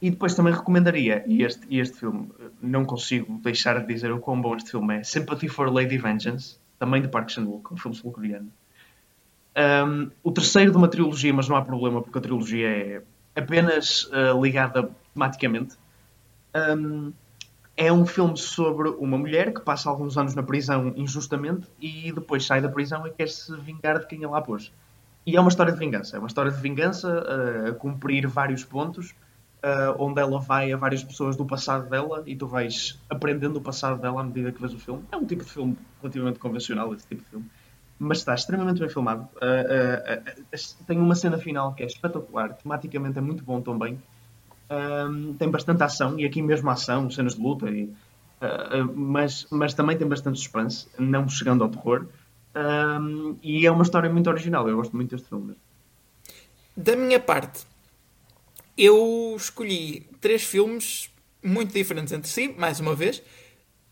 E 0.00 0.10
depois 0.10 0.34
também 0.34 0.52
recomendaria, 0.52 1.24
este, 1.26 1.66
este 1.74 1.98
filme, 1.98 2.30
não 2.60 2.84
consigo 2.84 3.40
deixar 3.42 3.80
de 3.80 3.86
dizer 3.86 4.12
o 4.12 4.20
quão 4.20 4.40
bom 4.40 4.54
este 4.54 4.72
filme 4.72 4.98
é, 4.98 5.02
Sympathy 5.02 5.48
for 5.48 5.72
Lady 5.72 5.96
Vengeance, 5.96 6.58
também 6.78 7.00
de 7.00 7.08
Park 7.08 7.30
Chan-wook, 7.30 7.72
um 7.72 7.76
filme 7.76 7.96
sul-coreano. 7.96 8.50
Um, 9.56 10.10
o 10.22 10.30
terceiro 10.30 10.70
de 10.70 10.76
uma 10.76 10.88
trilogia, 10.88 11.32
mas 11.32 11.48
não 11.48 11.56
há 11.56 11.62
problema 11.62 12.02
porque 12.02 12.18
a 12.18 12.20
trilogia 12.20 12.68
é 12.68 13.02
apenas 13.34 14.04
uh, 14.04 14.38
ligada 14.40 14.90
tematicamente. 15.14 15.76
Um, 16.54 17.12
é 17.74 17.90
um 17.90 18.06
filme 18.06 18.36
sobre 18.36 18.88
uma 18.88 19.16
mulher 19.16 19.52
que 19.52 19.60
passa 19.60 19.88
alguns 19.88 20.16
anos 20.16 20.34
na 20.34 20.42
prisão 20.42 20.92
injustamente 20.96 21.68
e 21.80 22.12
depois 22.12 22.46
sai 22.46 22.60
da 22.60 22.68
prisão 22.68 23.06
e 23.06 23.10
quer 23.10 23.28
se 23.28 23.54
vingar 23.58 23.98
de 23.98 24.06
quem 24.06 24.24
a 24.24 24.28
lá 24.28 24.42
pôs. 24.42 24.72
E 25.26 25.36
é 25.36 25.40
uma 25.40 25.48
história 25.48 25.72
de 25.72 25.78
vingança. 25.78 26.16
É 26.16 26.18
uma 26.18 26.28
história 26.28 26.50
de 26.50 26.60
vingança 26.60 27.08
uh, 27.08 27.70
a 27.70 27.74
cumprir 27.74 28.26
vários 28.26 28.62
pontos, 28.62 29.14
uh, 29.66 29.96
onde 29.98 30.20
ela 30.20 30.38
vai 30.38 30.72
a 30.72 30.76
várias 30.76 31.02
pessoas 31.02 31.36
do 31.36 31.44
passado 31.44 31.90
dela 31.90 32.22
e 32.24 32.36
tu 32.36 32.46
vais 32.46 32.98
aprendendo 33.10 33.56
o 33.56 33.60
passado 33.60 34.00
dela 34.00 34.20
à 34.20 34.24
medida 34.24 34.52
que 34.52 34.60
vês 34.60 34.72
o 34.72 34.78
filme. 34.78 35.02
É 35.10 35.16
um 35.16 35.26
tipo 35.26 35.44
de 35.44 35.50
filme 35.50 35.76
relativamente 36.00 36.38
convencional, 36.38 36.94
esse 36.94 37.06
tipo 37.06 37.22
de 37.22 37.30
filme. 37.30 37.46
Mas 37.98 38.18
está 38.18 38.34
extremamente 38.34 38.78
bem 38.78 38.88
filmado. 38.88 39.28
Uh, 39.36 40.84
tem 40.86 40.98
uma 40.98 41.14
cena 41.14 41.38
final 41.38 41.74
que 41.74 41.82
é 41.82 41.86
espetacular, 41.86 42.54
tematicamente 42.54 43.18
é 43.18 43.22
muito 43.22 43.42
bom 43.42 43.60
também 43.60 43.98
um, 44.70 45.34
tem 45.34 45.50
bastante 45.50 45.82
ação, 45.82 46.18
e 46.18 46.24
aqui 46.24 46.42
mesmo 46.42 46.68
ação, 46.70 47.10
cenas 47.10 47.34
de 47.34 47.40
luta, 47.40 47.68
e, 47.70 47.84
uh, 47.84 48.82
uh, 48.82 48.92
mas, 48.94 49.46
mas 49.50 49.74
também 49.74 49.96
tem 49.96 50.06
bastante 50.06 50.38
suspense, 50.38 50.88
não 50.98 51.28
chegando 51.28 51.62
ao 51.64 51.70
terror. 51.70 52.06
Um, 52.54 53.36
e 53.42 53.66
é 53.66 53.70
uma 53.70 53.82
história 53.82 54.10
muito 54.10 54.28
original, 54.28 54.68
eu 54.68 54.76
gosto 54.76 54.96
muito 54.96 55.10
deste 55.10 55.28
filme. 55.28 55.54
Da 56.76 56.96
minha 56.96 57.20
parte, 57.20 57.66
eu 58.76 59.34
escolhi 59.36 60.08
três 60.20 60.42
filmes 60.42 61.10
muito 61.42 61.72
diferentes 61.72 62.12
entre 62.12 62.28
si, 62.28 62.48
mais 62.48 62.80
uma 62.80 62.94
vez, 62.94 63.22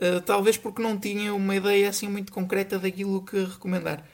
uh, 0.01 0.21
talvez 0.25 0.57
porque 0.57 0.83
não 0.83 0.99
tinha 0.99 1.35
uma 1.35 1.55
ideia 1.55 1.89
assim 1.89 2.09
muito 2.09 2.33
concreta 2.33 2.79
daquilo 2.79 3.25
que 3.25 3.45
recomendar. 3.45 4.05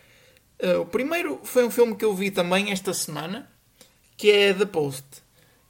Uh, 0.63 0.81
o 0.81 0.87
primeiro 0.87 1.41
foi 1.43 1.65
um 1.65 1.71
filme 1.71 1.97
que 1.97 2.05
eu 2.05 2.15
vi 2.15 2.31
também 2.31 2.71
esta 2.71 2.93
semana, 2.93 3.51
que 4.17 4.31
é 4.31 4.53
The 4.53 4.67
Post. 4.67 5.23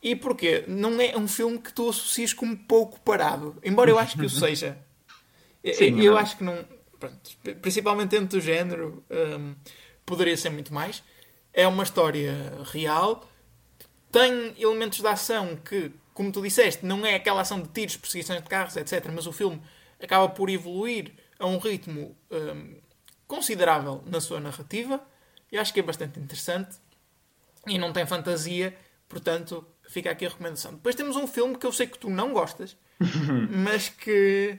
E 0.03 0.17
porquê? 0.17 0.65
Não 0.67 1.01
é 1.01 1.17
um 1.17 1.29
filme 1.29 1.59
que 1.59 1.73
tu 1.73 1.89
associas 1.89 2.33
como 2.33 2.57
pouco 2.57 2.99
parado. 3.01 3.57
Embora 3.63 3.91
eu 3.91 3.99
acho 3.99 4.17
que 4.17 4.25
o 4.25 4.31
seja. 4.31 4.77
Sim, 5.75 6.01
eu, 6.01 6.17
acho 6.17 6.39
que 6.39 6.45
não. 6.45 6.65
Pronto, 6.99 7.31
principalmente 7.61 8.11
dentro 8.11 8.39
do 8.39 8.41
género, 8.41 9.05
um, 9.11 9.55
poderia 10.07 10.37
ser 10.37 10.51
muito 10.51 10.73
mais. 10.73 11.03
É 11.53 11.67
uma 11.69 11.83
história 11.83 12.35
real. 12.73 13.30
Tem 14.11 14.55
elementos 14.59 15.01
de 15.01 15.07
ação 15.07 15.57
que, 15.57 15.93
como 16.13 16.33
tu 16.33 16.43
disseste, 16.43 16.85
não 16.85 17.05
é 17.07 17.15
aquela 17.15 17.43
ação 17.43 17.61
de 17.61 17.69
tiros, 17.69 17.97
perseguições 17.97 18.43
de 18.43 18.49
carros, 18.49 18.77
etc. 18.77 19.07
Mas 19.15 19.27
o 19.27 19.33
filme 19.33 19.61
acaba 20.03 20.29
por 20.29 20.51
evoluir 20.51 21.13
a 21.39 21.47
um 21.47 21.59
ritmo 21.59 22.17
um, 22.31 22.81
considerável 23.27 24.03
na 24.07 24.21
sua 24.21 24.41
narrativa. 24.41 25.01
Eu 25.51 25.61
acho 25.61 25.73
que 25.73 25.81
é 25.81 25.83
bastante 25.83 26.19
interessante. 26.19 26.77
E 27.67 27.79
não 27.79 27.93
tem 27.93 28.07
fantasia, 28.07 28.77
portanto, 29.09 29.67
Fica 29.91 30.09
aqui 30.09 30.25
a 30.25 30.29
recomendação. 30.29 30.75
Depois 30.75 30.95
temos 30.95 31.17
um 31.17 31.27
filme 31.27 31.59
que 31.59 31.67
eu 31.67 31.73
sei 31.73 31.85
que 31.85 31.99
tu 31.99 32.09
não 32.09 32.33
gostas, 32.33 32.77
mas 33.51 33.89
que, 33.89 34.57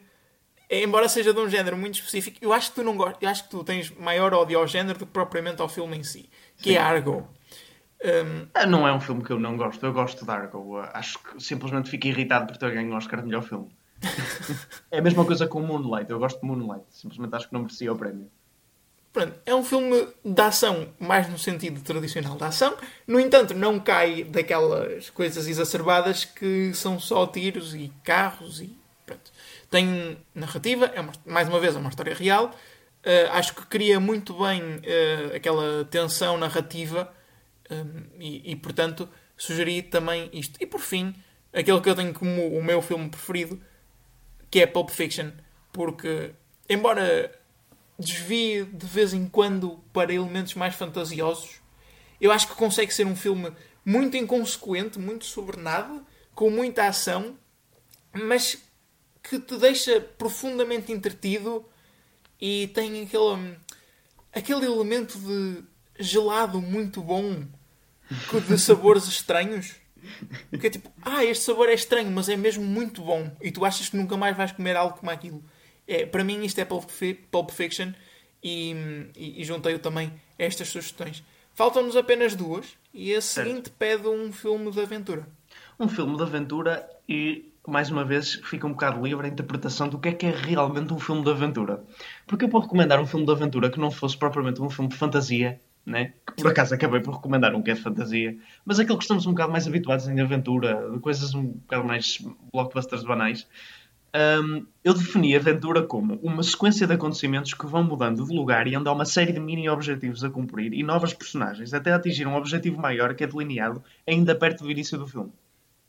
embora 0.70 1.08
seja 1.08 1.34
de 1.34 1.40
um 1.40 1.50
género 1.50 1.78
muito 1.78 1.96
específico, 1.96 2.38
eu 2.42 2.52
acho 2.52 2.72
que 2.72 2.76
tu 2.76 2.84
não 2.84 2.98
gostas, 2.98 3.20
eu 3.22 3.30
acho 3.30 3.46
que 3.46 3.50
tu 3.50 3.64
tens 3.64 3.90
maior 3.92 4.34
ódio 4.34 4.60
ao 4.60 4.68
género 4.68 5.00
do 5.00 5.06
que 5.06 5.14
propriamente 5.14 5.62
ao 5.62 5.70
filme 5.70 5.96
em 5.98 6.04
si, 6.04 6.30
que 6.58 6.72
é 6.72 6.74
Sim. 6.74 6.78
é 6.80 6.82
Argo. 6.82 7.30
Um... 8.04 8.48
Ah, 8.54 8.66
não 8.66 8.88
é 8.88 8.94
um 8.94 9.00
filme 9.00 9.24
que 9.24 9.32
eu 9.32 9.40
não 9.40 9.56
gosto, 9.56 9.86
eu 9.86 9.94
gosto 9.94 10.26
de 10.26 10.32
Argo. 10.32 10.80
Acho 10.94 11.20
que 11.20 11.42
simplesmente 11.42 11.90
fico 11.90 12.08
irritado 12.08 12.48
por 12.48 12.58
ter 12.58 12.72
ganho 12.74 12.92
o 12.92 12.96
Oscar 12.96 13.20
de 13.20 13.28
melhor 13.28 13.44
filme. 13.44 13.70
é 14.90 14.98
a 14.98 15.02
mesma 15.02 15.24
coisa 15.24 15.48
com 15.48 15.62
Moonlight, 15.62 16.10
eu 16.10 16.18
gosto 16.18 16.40
de 16.42 16.48
Moonlight, 16.48 16.86
simplesmente 16.90 17.36
acho 17.36 17.48
que 17.48 17.54
não 17.54 17.62
merecia 17.62 17.94
o 17.94 17.96
prémio. 17.96 18.30
Pronto, 19.14 19.34
é 19.46 19.54
um 19.54 19.64
filme 19.64 20.08
de 20.24 20.42
ação, 20.42 20.88
mais 20.98 21.30
no 21.30 21.38
sentido 21.38 21.82
tradicional 21.82 22.38
da 22.38 22.48
ação. 22.48 22.76
No 23.06 23.20
entanto, 23.20 23.54
não 23.54 23.78
cai 23.78 24.24
daquelas 24.24 25.10
coisas 25.10 25.48
exacerbadas 25.48 26.24
que 26.24 26.74
são 26.74 26.98
só 26.98 27.28
tiros 27.28 27.76
e 27.76 27.92
carros 28.04 28.62
e 28.62 28.74
pronto. 29.06 29.32
Tem 29.70 30.18
narrativa, 30.34 30.86
é 30.96 31.02
uma, 31.02 31.12
mais 31.26 31.48
uma 31.50 31.60
vez 31.60 31.76
é 31.76 31.80
uma 31.80 31.90
história 31.90 32.16
real. 32.16 32.56
Uh, 33.06 33.32
acho 33.34 33.54
que 33.54 33.66
cria 33.66 34.00
muito 34.00 34.34
bem 34.34 34.62
uh, 34.62 35.36
aquela 35.36 35.84
tensão 35.86 36.38
narrativa 36.38 37.12
um, 37.71 37.75
eh, 37.75 38.03
e, 38.19 38.51
e, 38.51 38.55
portanto, 38.55 39.10
sugeri 39.38 39.81
também 39.81 40.29
isto. 40.34 40.57
E 40.62 40.65
por 40.65 40.81
fim, 40.81 41.15
aquele 41.53 41.81
que 41.81 41.89
eu 41.89 41.95
tenho 41.95 42.13
como 42.13 42.47
o 42.57 42.63
meu 42.63 42.81
filme 42.81 43.10
preferido, 43.10 43.62
que 44.49 44.60
é 44.60 44.67
Pulp 44.67 44.89
Fiction, 44.89 45.31
porque, 45.71 46.31
embora 46.69 47.31
desvia 48.01 48.65
de 48.65 48.86
vez 48.86 49.13
em 49.13 49.27
quando 49.27 49.79
para 49.93 50.13
elementos 50.13 50.55
mais 50.55 50.75
fantasiosos. 50.75 51.62
Eu 52.19 52.31
acho 52.31 52.47
que 52.47 52.55
consegue 52.55 52.93
ser 52.93 53.05
um 53.05 53.15
filme 53.15 53.51
muito 53.86 54.17
inconsequente, 54.17 54.99
muito 54.99 55.25
sobre 55.25 55.62
nada, 55.62 56.01
com 56.34 56.49
muita 56.49 56.88
ação, 56.88 57.38
mas 58.12 58.57
que 59.23 59.39
te 59.39 59.55
deixa 59.57 60.01
profundamente 60.01 60.91
entretido 60.91 61.65
e 62.39 62.67
tem 62.73 63.03
aquele, 63.03 63.57
aquele 64.34 64.65
elemento 64.65 65.17
de 65.19 65.63
gelado 65.99 66.60
muito 66.60 67.01
bom, 67.01 67.45
de 68.47 68.58
sabores 68.58 69.08
estranhos. 69.08 69.76
Que 70.60 70.67
é 70.67 70.69
tipo, 70.69 70.91
ah, 71.04 71.24
este 71.24 71.45
sabor 71.45 71.69
é 71.69 71.74
estranho, 71.74 72.12
mas 72.12 72.28
é 72.28 72.36
mesmo 72.36 72.63
muito 72.63 73.02
bom. 73.02 73.32
E 73.41 73.52
tu 73.52 73.63
achas 73.63 73.89
que 73.89 73.97
nunca 73.97 74.17
mais 74.17 74.36
vais 74.36 74.52
comer 74.52 74.76
algo 74.76 74.97
como 74.97 75.12
aquilo. 75.12 75.43
É, 75.88 76.06
para 76.06 76.24
mim 76.24 76.43
isto 76.43 76.60
é 76.60 76.65
Pulp 76.65 77.52
Fiction 77.52 77.93
e, 78.43 78.74
e, 79.15 79.41
e 79.41 79.43
juntei-o 79.43 79.80
também 79.80 80.12
a 80.39 80.43
estas 80.43 80.69
sugestões. 80.69 81.24
Faltam-nos 81.54 81.95
apenas 81.95 82.36
duas 82.36 82.78
e 82.93 83.13
a 83.13 83.21
seguinte 83.21 83.69
certo. 83.69 83.71
pede 83.78 84.08
um 84.08 84.32
filme 84.32 84.71
de 84.71 84.80
aventura. 84.80 85.28
Um 85.80 85.88
filme 85.88 86.15
de 86.15 86.24
aventura 86.24 86.89
e, 87.08 87.52
mais 87.67 87.89
uma 87.91 88.06
vez, 88.06 88.36
fica 88.45 88.65
um 88.65 88.71
bocado 88.71 89.04
livre 89.04 89.28
a 89.28 89.30
interpretação 89.30 89.89
do 89.89 90.00
que 90.00 90.10
é 90.10 90.13
que 90.13 90.26
é 90.26 90.32
realmente 90.32 90.93
um 90.93 91.00
filme 91.00 91.24
de 91.24 91.30
aventura. 91.30 91.84
Porque 92.26 92.45
eu 92.45 92.49
posso 92.49 92.66
recomendar 92.66 92.99
um 92.99 93.05
filme 93.05 93.26
de 93.26 93.32
aventura 93.32 93.70
que 93.70 93.80
não 93.80 93.91
fosse 93.91 94.18
propriamente 94.18 94.62
um 94.62 94.70
filme 94.70 94.89
de 94.89 94.95
fantasia, 94.95 95.59
né? 95.86 96.13
que 96.36 96.43
por 96.43 96.51
acaso 96.51 96.73
acabei 96.73 97.01
por 97.01 97.15
recomendar 97.15 97.53
um 97.55 97.61
que 97.61 97.71
é 97.71 97.73
de 97.73 97.82
fantasia, 97.82 98.38
mas 98.65 98.79
aquele 98.79 98.97
que 98.97 99.03
estamos 99.03 99.25
um 99.25 99.32
bocado 99.32 99.51
mais 99.51 99.67
habituados 99.67 100.07
em 100.07 100.19
aventura, 100.19 100.89
de 100.91 100.99
coisas 100.99 101.34
um 101.34 101.45
bocado 101.47 101.84
mais 101.84 102.19
blockbusters 102.53 103.03
banais. 103.03 103.47
Um, 104.13 104.65
eu 104.84 104.93
defini 104.93 105.34
a 105.34 105.39
aventura 105.39 105.84
como 105.84 106.15
uma 106.15 106.43
sequência 106.43 106.86
de 106.86 106.93
acontecimentos 106.93 107.53
que 107.53 107.65
vão 107.65 107.82
mudando 107.82 108.25
de 108.25 108.36
lugar 108.36 108.67
e 108.67 108.75
onde 108.75 108.89
há 108.89 108.91
uma 108.91 109.05
série 109.05 109.32
de 109.32 109.39
mini-objetivos 109.39 110.21
a 110.23 110.29
cumprir 110.29 110.73
e 110.73 110.84
novas 110.84 111.13
personagens 111.13 111.73
até 111.73 111.93
atingir 111.93 112.27
um 112.27 112.36
objetivo 112.36 112.82
maior 112.82 113.15
que 113.15 113.23
é 113.23 113.27
delineado 113.27 113.82
ainda 114.05 114.36
perto 114.36 114.65
do 114.65 114.71
início 114.71 114.97
do 114.97 115.07
filme. 115.07 115.32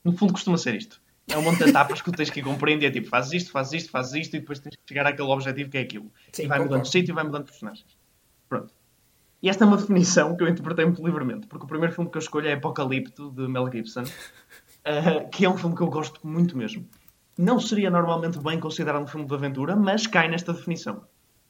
No 0.05 0.13
fundo, 0.13 0.33
costuma 0.33 0.57
ser 0.57 0.77
isto. 0.77 1.01
É 1.29 1.37
um 1.37 1.43
monte 1.43 1.65
de 1.65 1.71
etapas 1.71 2.01
que 2.01 2.11
tu 2.11 2.17
tens 2.17 2.31
que 2.31 2.41
ir 2.41 2.43
cumprindo 2.45 2.85
e 2.85 2.87
é 2.87 2.91
tipo, 2.91 3.09
fazes 3.09 3.33
isto, 3.33 3.51
fazes 3.51 3.73
isto, 3.73 3.91
fazes 3.91 4.15
isto 4.15 4.37
e 4.37 4.41
depois 4.41 4.61
tens 4.61 4.77
que 4.77 4.83
chegar 4.87 5.07
àquele 5.07 5.29
objetivo 5.29 5.71
que 5.71 5.79
é 5.79 5.81
aquilo. 5.81 6.11
Sim, 6.33 6.45
e 6.45 6.47
vai 6.47 6.59
concordo. 6.59 6.75
mudando 6.75 6.85
de 6.85 6.91
sítio 6.91 7.13
e 7.13 7.15
vai 7.15 7.25
mudando 7.25 7.45
de 7.45 7.51
personagens. 7.51 7.97
Pronto. 8.49 8.73
E 9.43 9.49
esta 9.49 9.65
é 9.65 9.67
uma 9.67 9.77
definição 9.77 10.37
que 10.37 10.45
eu 10.45 10.49
interpretei 10.49 10.85
muito 10.85 11.05
livremente, 11.05 11.49
porque 11.49 11.65
o 11.65 11.69
primeiro 11.69 11.93
filme 11.93 12.09
que 12.09 12.17
eu 12.17 12.21
escolho 12.21 12.47
é 12.47 12.53
Apocalipto, 12.53 13.31
de 13.33 13.49
Mel 13.49 13.71
Gibson, 13.71 14.05
uh, 14.05 15.29
que 15.33 15.45
é 15.45 15.51
um 15.51 15.57
filme 15.57 15.75
que 15.75 15.83
eu 15.83 15.89
gosto 15.89 16.25
muito 16.27 16.57
mesmo. 16.57 16.87
Não 17.37 17.59
seria 17.59 17.91
normalmente 17.91 18.39
bem 18.39 18.61
considerado 18.61 19.03
um 19.03 19.07
filme 19.07 19.27
de 19.27 19.35
aventura, 19.35 19.75
mas 19.75 20.07
cai 20.07 20.29
nesta 20.29 20.53
definição. 20.53 20.99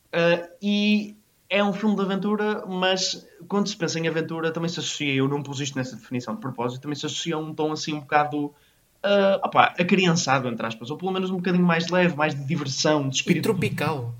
Uh, 0.08 0.48
e 0.62 1.16
é 1.50 1.62
um 1.62 1.72
filme 1.74 1.94
de 1.94 2.00
aventura, 2.00 2.64
mas 2.66 3.26
quando 3.46 3.68
se 3.68 3.76
pensa 3.76 3.98
em 3.98 4.08
aventura 4.08 4.50
também 4.50 4.70
se 4.70 4.80
associa, 4.80 5.12
eu 5.12 5.28
não 5.28 5.42
pus 5.42 5.60
isto 5.60 5.76
nessa 5.76 5.94
definição 5.94 6.34
de 6.34 6.40
propósito, 6.40 6.80
também 6.80 6.96
se 6.96 7.04
associa 7.04 7.34
a 7.34 7.38
um 7.38 7.52
tom 7.52 7.72
assim 7.72 7.92
um 7.92 8.00
bocado 8.00 8.46
uh, 8.46 9.36
opa, 9.44 9.74
acriançado, 9.78 10.48
entre 10.48 10.64
aspas, 10.66 10.90
ou 10.90 10.96
pelo 10.96 11.12
menos 11.12 11.30
um 11.30 11.36
bocadinho 11.36 11.64
mais 11.64 11.88
leve, 11.88 12.16
mais 12.16 12.34
de 12.34 12.42
diversão, 12.42 13.06
de 13.06 13.16
espírito. 13.16 13.50
E 13.50 13.52
tropical. 13.52 14.14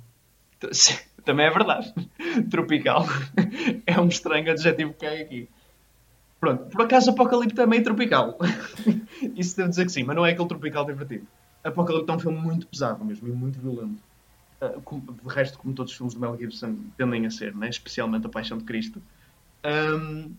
Também 1.25 1.47
é 1.47 1.51
verdade. 1.51 1.93
Tropical. 2.51 3.07
É 3.87 4.01
um 4.01 4.09
estranho 4.09 4.51
adjetivo 4.51 4.93
que 4.93 5.07
cai 5.07 5.23
aqui. 5.23 5.49
Pronto, 6.41 6.65
por 6.65 6.83
acaso 6.83 7.11
Apocalipse 7.11 7.61
é 7.61 7.67
meio 7.67 7.85
tropical. 7.85 8.37
Isso 9.37 9.57
devo 9.57 9.69
dizer 9.69 9.85
que 9.85 9.93
sim, 9.93 10.03
mas 10.03 10.17
não 10.17 10.27
é 10.27 10.33
aquele 10.33 10.49
tropical 10.49 10.85
divertido. 10.85 11.25
Apocalipse 11.63 12.11
é 12.11 12.15
um 12.15 12.19
filme 12.19 12.39
muito 12.41 12.67
pesado 12.67 13.05
mesmo 13.05 13.29
e 13.29 13.31
muito 13.31 13.61
violento. 13.61 14.03
Uh, 14.61 15.01
de 15.01 15.35
resto, 15.35 15.59
como 15.59 15.73
todos 15.73 15.93
os 15.93 15.97
filmes 15.97 16.15
de 16.15 16.21
Mel 16.21 16.37
Gibson 16.37 16.77
tendem 16.97 17.27
a 17.27 17.31
ser, 17.31 17.55
né? 17.55 17.69
especialmente 17.69 18.27
A 18.27 18.29
Paixão 18.29 18.59
de 18.59 18.65
Cristo. 18.65 19.01
Um, 19.65 20.33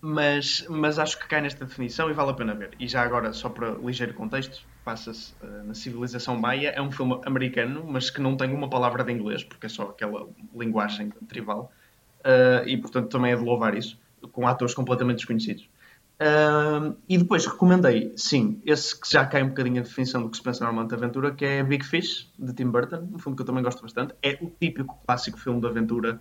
mas, 0.00 0.64
mas 0.68 0.98
acho 0.98 1.18
que 1.18 1.28
cai 1.28 1.42
nesta 1.42 1.64
definição 1.64 2.08
e 2.10 2.14
vale 2.14 2.30
a 2.30 2.34
pena 2.34 2.54
ver. 2.54 2.70
E 2.78 2.88
já 2.88 3.02
agora, 3.02 3.32
só 3.32 3.50
para 3.50 3.72
ligeiro 3.72 4.14
contexto, 4.14 4.66
passa-se 4.84 5.34
uh, 5.42 5.64
na 5.64 5.74
civilização 5.74 6.38
maia. 6.38 6.68
É 6.70 6.80
um 6.80 6.90
filme 6.90 7.20
americano, 7.26 7.84
mas 7.86 8.08
que 8.08 8.20
não 8.20 8.36
tem 8.36 8.52
uma 8.54 8.70
palavra 8.70 9.04
de 9.04 9.12
inglês, 9.12 9.44
porque 9.44 9.66
é 9.66 9.68
só 9.68 9.84
aquela 9.84 10.26
linguagem 10.54 11.10
tribal. 11.28 11.70
Uh, 12.20 12.66
e, 12.66 12.76
portanto, 12.78 13.08
também 13.08 13.32
é 13.32 13.36
de 13.36 13.42
louvar 13.42 13.76
isso, 13.76 13.98
com 14.32 14.48
atores 14.48 14.74
completamente 14.74 15.18
desconhecidos. 15.18 15.68
Uh, 16.20 16.96
e 17.08 17.16
depois 17.18 17.46
recomendei, 17.46 18.12
sim, 18.16 18.60
esse 18.64 18.98
que 18.98 19.10
já 19.10 19.24
cai 19.26 19.42
um 19.42 19.48
bocadinho 19.48 19.80
a 19.80 19.84
definição 19.84 20.22
do 20.22 20.30
que 20.30 20.36
se 20.36 20.42
pensa 20.42 20.64
normalmente 20.64 20.90
de 20.90 20.94
aventura, 20.94 21.30
que 21.30 21.44
é 21.44 21.62
Big 21.62 21.84
Fish, 21.84 22.30
de 22.38 22.54
Tim 22.54 22.68
Burton, 22.70 23.08
um 23.12 23.18
filme 23.18 23.36
que 23.36 23.42
eu 23.42 23.46
também 23.46 23.62
gosto 23.62 23.82
bastante. 23.82 24.14
É 24.22 24.38
o 24.40 24.50
típico 24.50 24.98
clássico 25.06 25.38
filme 25.38 25.60
de 25.60 25.66
aventura, 25.66 26.20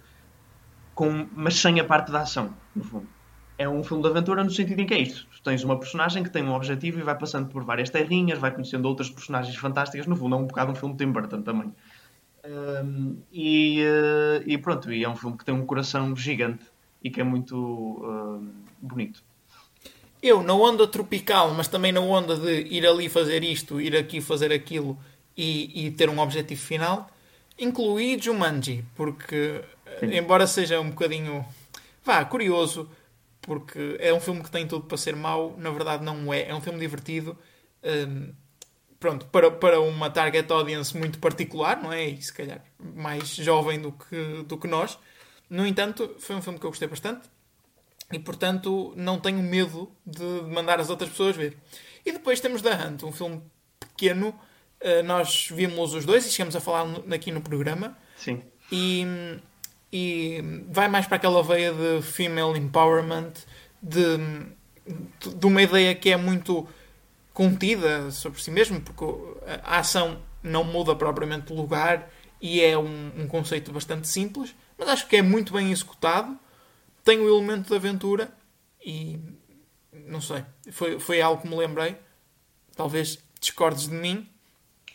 com, 0.95 1.27
mas 1.33 1.55
sem 1.55 1.79
a 1.79 1.85
parte 1.85 2.11
da 2.11 2.21
ação, 2.21 2.53
no 2.75 2.83
fundo 2.83 3.18
é 3.59 3.67
um 3.67 3.83
filme 3.83 4.01
de 4.01 4.09
aventura 4.09 4.41
no 4.41 4.49
sentido 4.49 4.79
em 4.79 4.85
que 4.85 4.93
é 4.93 4.99
isto. 4.99 5.27
Tu 5.35 5.43
tens 5.43 5.61
uma 5.65 5.77
personagem 5.77 6.23
que 6.23 6.29
tem 6.29 6.41
um 6.41 6.53
objetivo 6.53 6.97
e 6.97 7.03
vai 7.03 7.15
passando 7.15 7.49
por 7.49 7.61
várias 7.65 7.89
terrinhas, 7.89 8.39
vai 8.39 8.51
conhecendo 8.51 8.87
outras 8.87 9.09
personagens 9.09 9.53
fantásticas. 9.57 10.07
No 10.07 10.15
fundo, 10.15 10.35
é 10.35 10.37
um 10.39 10.45
bocado 10.45 10.71
um 10.71 10.75
filme 10.75 10.95
de 10.95 11.05
Tim 11.05 11.11
Burton 11.11 11.41
também. 11.41 11.73
Um, 12.45 13.17
e, 13.33 13.83
uh, 13.83 14.43
e, 14.47 14.57
pronto, 14.57 14.91
e 14.93 15.03
é 15.03 15.09
um 15.09 15.15
filme 15.15 15.37
que 15.37 15.43
tem 15.43 15.53
um 15.53 15.65
coração 15.65 16.15
gigante 16.15 16.63
e 17.03 17.09
que 17.09 17.19
é 17.19 17.23
muito 17.23 18.41
bonito. 18.81 19.21
Eu, 20.23 20.41
na 20.41 20.53
onda 20.53 20.87
tropical, 20.87 21.53
mas 21.53 21.67
também 21.67 21.91
na 21.91 21.99
onda 21.99 22.37
de 22.37 22.61
ir 22.61 22.87
ali 22.87 23.09
fazer 23.09 23.43
isto, 23.43 23.79
ir 23.79 23.95
aqui 23.95 24.21
fazer 24.21 24.53
aquilo 24.53 24.97
e, 25.35 25.87
e 25.87 25.91
ter 25.91 26.09
um 26.09 26.19
objetivo 26.19 26.61
final, 26.61 27.09
incluí 27.57 28.17
Jumanji, 28.17 28.85
porque, 28.95 29.61
Sim. 29.99 30.17
embora 30.17 30.47
seja 30.47 30.79
um 30.79 30.89
bocadinho 30.89 31.45
vá, 32.03 32.23
curioso, 32.25 32.89
porque 33.41 33.97
é 33.99 34.13
um 34.13 34.19
filme 34.19 34.43
que 34.43 34.51
tem 34.51 34.67
tudo 34.67 34.85
para 34.85 34.97
ser 34.97 35.15
mau, 35.15 35.55
na 35.57 35.69
verdade 35.69 36.03
não 36.03 36.33
é. 36.33 36.49
É 36.49 36.55
um 36.55 36.61
filme 36.61 36.79
divertido, 36.79 37.37
um, 37.83 38.33
pronto, 38.99 39.25
para, 39.27 39.49
para 39.49 39.79
uma 39.79 40.09
target 40.09 40.51
audience 40.51 40.95
muito 40.97 41.19
particular, 41.19 41.81
não 41.81 41.91
é? 41.91 42.05
E 42.05 42.21
se 42.21 42.33
calhar 42.33 42.63
mais 42.79 43.29
jovem 43.29 43.79
do 43.79 43.91
que, 43.91 44.43
do 44.43 44.57
que 44.57 44.67
nós. 44.67 44.97
No 45.49 45.65
entanto, 45.65 46.15
foi 46.19 46.35
um 46.35 46.41
filme 46.41 46.59
que 46.59 46.65
eu 46.65 46.69
gostei 46.69 46.87
bastante 46.87 47.27
e, 48.11 48.19
portanto, 48.19 48.93
não 48.95 49.19
tenho 49.19 49.41
medo 49.41 49.91
de 50.05 50.23
mandar 50.23 50.79
as 50.79 50.89
outras 50.89 51.09
pessoas 51.09 51.35
ver. 51.35 51.57
E 52.05 52.11
depois 52.11 52.39
temos 52.39 52.61
The 52.61 52.73
Hunt, 52.73 53.03
um 53.03 53.11
filme 53.11 53.41
pequeno. 53.79 54.29
Uh, 54.81 55.03
nós 55.03 55.49
vimos 55.51 55.93
os 55.93 56.05
dois 56.05 56.25
e 56.25 56.31
chegamos 56.31 56.55
a 56.55 56.59
falar 56.59 56.87
aqui 57.13 57.31
no 57.31 57.41
programa. 57.41 57.97
Sim. 58.15 58.41
E 58.71 59.05
e 59.91 60.43
vai 60.69 60.87
mais 60.87 61.07
para 61.07 61.17
aquela 61.17 61.41
veia 61.41 61.73
de 61.73 62.01
female 62.01 62.57
empowerment, 62.57 63.33
de, 63.81 64.17
de 65.35 65.45
uma 65.45 65.61
ideia 65.61 65.95
que 65.95 66.09
é 66.09 66.17
muito 66.17 66.67
contida 67.33 68.11
sobre 68.11 68.41
si 68.41 68.51
mesmo, 68.51 68.81
porque 68.81 69.05
a 69.63 69.79
ação 69.79 70.19
não 70.43 70.63
muda 70.63 70.95
propriamente 70.95 71.47
de 71.47 71.53
lugar 71.53 72.09
e 72.41 72.61
é 72.61 72.77
um, 72.77 73.11
um, 73.17 73.27
conceito 73.27 73.71
bastante 73.71 74.07
simples, 74.07 74.55
mas 74.77 74.89
acho 74.89 75.07
que 75.07 75.17
é 75.17 75.21
muito 75.21 75.53
bem 75.53 75.71
executado, 75.71 76.37
tem 77.03 77.19
o 77.19 77.27
elemento 77.27 77.69
de 77.69 77.75
aventura 77.75 78.31
e 78.85 79.19
não 80.05 80.21
sei, 80.21 80.43
foi, 80.71 80.99
foi 80.99 81.21
algo 81.21 81.41
que 81.41 81.47
me 81.47 81.55
lembrei. 81.55 81.97
Talvez 82.75 83.19
discordes 83.39 83.87
de 83.87 83.95
mim. 83.95 84.27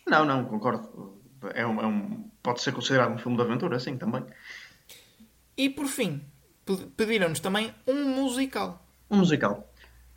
Não, 0.06 0.24
não, 0.24 0.44
concordo. 0.44 1.18
É 1.54 1.66
um, 1.66 1.80
é 1.80 1.86
um, 1.86 2.30
pode 2.42 2.62
ser 2.62 2.72
considerado 2.72 3.12
um 3.12 3.18
filme 3.18 3.36
de 3.36 3.42
aventura, 3.42 3.78
sim, 3.78 3.96
também. 3.96 4.24
E 5.56 5.70
por 5.70 5.86
fim, 5.86 6.20
pediram-nos 6.96 7.40
também 7.40 7.72
um 7.86 8.04
musical. 8.04 8.84
Um 9.10 9.18
musical. 9.18 9.68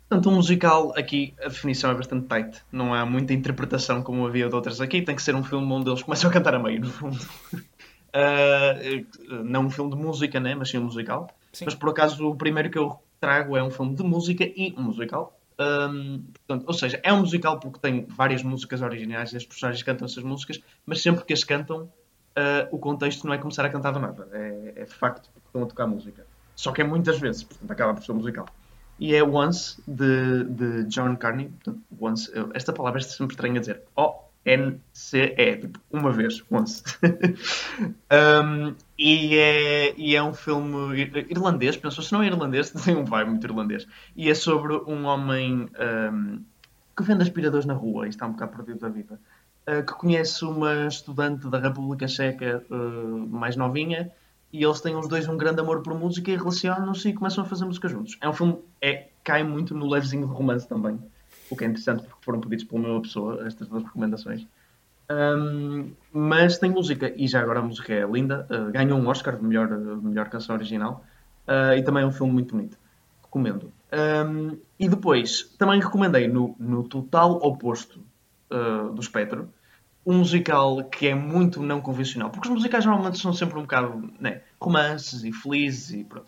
Portanto, 0.08 0.30
um 0.30 0.36
musical, 0.36 0.92
aqui 0.96 1.34
a 1.38 1.48
definição 1.48 1.90
é 1.90 1.94
bastante 1.94 2.26
tight. 2.26 2.62
Não 2.72 2.94
há 2.94 3.04
muita 3.04 3.34
interpretação 3.34 4.02
como 4.02 4.26
havia 4.26 4.48
de 4.48 4.54
outras 4.54 4.80
aqui. 4.80 5.02
Tem 5.02 5.14
que 5.14 5.22
ser 5.22 5.34
um 5.34 5.44
filme 5.44 5.70
onde 5.70 5.90
eles 5.90 6.02
começam 6.02 6.30
a 6.30 6.32
cantar 6.32 6.54
a 6.54 6.58
meio, 6.58 6.80
no 6.80 6.90
fundo. 6.90 7.18
uh, 7.54 9.44
não 9.44 9.66
um 9.66 9.70
filme 9.70 9.90
de 9.90 9.96
música, 9.96 10.40
né? 10.40 10.54
mas 10.54 10.70
sim 10.70 10.78
um 10.78 10.84
musical. 10.84 11.28
Sim. 11.52 11.66
Mas 11.66 11.74
por 11.74 11.90
acaso 11.90 12.26
o 12.26 12.34
primeiro 12.34 12.70
que 12.70 12.78
eu 12.78 12.98
trago 13.20 13.56
é 13.56 13.62
um 13.62 13.70
filme 13.70 13.94
de 13.94 14.02
música 14.02 14.44
e 14.44 14.74
um 14.78 14.82
musical. 14.84 15.38
Um, 15.60 16.24
portanto, 16.32 16.64
ou 16.66 16.72
seja, 16.72 17.00
é 17.02 17.12
um 17.12 17.20
musical 17.20 17.58
porque 17.58 17.80
tem 17.80 18.06
várias 18.06 18.42
músicas 18.42 18.80
originais 18.80 19.32
e 19.32 19.36
as 19.36 19.44
personagens 19.44 19.82
cantam 19.82 20.06
essas 20.06 20.22
músicas, 20.22 20.60
mas 20.86 21.02
sempre 21.02 21.24
que 21.24 21.32
as 21.32 21.44
cantam 21.44 21.90
uh, 22.38 22.68
o 22.70 22.78
contexto 22.78 23.26
não 23.26 23.34
é 23.34 23.38
começar 23.38 23.64
a 23.64 23.68
cantar 23.68 23.92
do 23.92 23.98
nada. 23.98 24.28
É, 24.32 24.72
é 24.76 24.86
facto 24.86 25.28
porque 25.32 25.48
estão 25.48 25.62
a 25.62 25.66
tocar 25.66 25.86
música. 25.86 26.24
Só 26.54 26.72
que 26.72 26.80
é 26.80 26.84
muitas 26.84 27.18
vezes, 27.18 27.44
portanto 27.44 27.70
acaba 27.70 27.94
por 27.94 28.04
ser 28.04 28.12
musical. 28.12 28.46
E 28.98 29.14
é 29.14 29.22
Once, 29.22 29.80
de, 29.86 30.44
de 30.44 30.84
John 30.84 31.16
Carney. 31.16 31.48
Portanto, 31.48 31.80
once, 32.00 32.32
esta 32.52 32.72
palavra 32.72 33.00
é 33.00 33.04
sempre 33.04 33.34
estranha 33.34 33.58
a 33.58 33.60
dizer. 33.60 33.82
O-N-C-E. 33.96 35.56
Tipo, 35.56 35.78
uma 35.90 36.10
vez. 36.10 36.42
Once. 36.50 36.82
um, 38.10 38.74
e, 38.98 39.36
é, 39.36 39.94
e 39.96 40.16
é 40.16 40.22
um 40.22 40.34
filme 40.34 41.00
irlandês. 41.30 41.76
Pensou, 41.76 42.02
se 42.02 42.12
não 42.12 42.22
é 42.22 42.26
irlandês, 42.26 42.70
tem 42.84 42.96
um 42.96 43.04
vibe 43.04 43.30
muito 43.30 43.46
irlandês. 43.46 43.86
E 44.16 44.28
é 44.28 44.34
sobre 44.34 44.74
um 44.74 45.04
homem 45.04 45.68
um, 46.12 46.42
que 46.96 47.04
vende 47.04 47.22
aspiradores 47.22 47.66
na 47.66 47.74
rua 47.74 48.06
e 48.06 48.10
está 48.10 48.26
um 48.26 48.32
bocado 48.32 48.56
perdido 48.56 48.80
da 48.80 48.88
vida. 48.88 49.20
Eh, 49.68 49.82
que 49.82 49.92
conhece 49.92 50.46
uma 50.46 50.86
estudante 50.86 51.46
da 51.46 51.58
República 51.58 52.08
Checa 52.08 52.64
uh, 52.70 53.28
mais 53.28 53.54
novinha 53.54 54.10
e 54.50 54.64
eles 54.64 54.80
têm 54.80 54.96
os 54.96 55.06
dois 55.06 55.28
um 55.28 55.36
grande 55.36 55.60
amor 55.60 55.82
por 55.82 55.92
música 55.92 56.30
e 56.30 56.36
relacionam-se 56.36 57.10
e 57.10 57.12
começam 57.12 57.44
a 57.44 57.46
fazer 57.46 57.66
música 57.66 57.86
juntos. 57.86 58.16
É 58.22 58.26
um 58.26 58.32
filme 58.32 58.58
é 58.80 59.08
cai 59.22 59.42
muito 59.44 59.74
no 59.74 59.86
levezinho 59.86 60.26
de 60.26 60.32
romance 60.32 60.66
também, 60.66 60.98
o 61.50 61.56
que 61.56 61.64
é 61.64 61.66
interessante 61.66 62.02
porque 62.02 62.24
foram 62.24 62.40
pedidos 62.40 62.64
por 62.64 62.80
uma 62.80 63.02
pessoa 63.02 63.46
estas 63.46 63.68
duas 63.68 63.84
recomendações. 63.84 64.46
Um, 65.10 65.90
mas 66.14 66.56
tem 66.56 66.70
música 66.70 67.12
e 67.14 67.28
já 67.28 67.42
agora 67.42 67.60
a 67.60 67.62
música 67.62 67.92
é 67.92 68.06
linda, 68.06 68.46
uh, 68.50 68.72
ganhou 68.72 68.98
um 68.98 69.06
Oscar 69.06 69.36
de 69.36 69.44
melhor, 69.44 69.68
melhor 69.68 70.30
canção 70.30 70.56
original 70.56 71.04
uh, 71.46 71.76
e 71.76 71.82
também 71.82 72.04
é 72.04 72.06
um 72.06 72.12
filme 72.12 72.32
muito 72.32 72.56
bonito. 72.56 72.78
Recomendo. 73.22 73.70
Um, 73.92 74.56
e 74.80 74.88
depois 74.88 75.54
também 75.58 75.78
recomendei 75.78 76.26
no, 76.26 76.56
no 76.58 76.84
total 76.84 77.32
oposto 77.32 78.00
uh, 78.50 78.94
do 78.94 79.02
espectro 79.02 79.50
um 80.08 80.20
musical 80.20 80.82
que 80.84 81.06
é 81.06 81.14
muito 81.14 81.62
não 81.62 81.82
convencional, 81.82 82.30
porque 82.30 82.48
os 82.48 82.54
musicais 82.54 82.86
normalmente 82.86 83.18
são 83.18 83.34
sempre 83.34 83.58
um 83.58 83.62
bocado 83.62 84.10
né, 84.18 84.40
romances 84.58 85.22
e 85.22 85.30
felizes 85.30 85.90
e 85.90 86.02
pronto. 86.02 86.26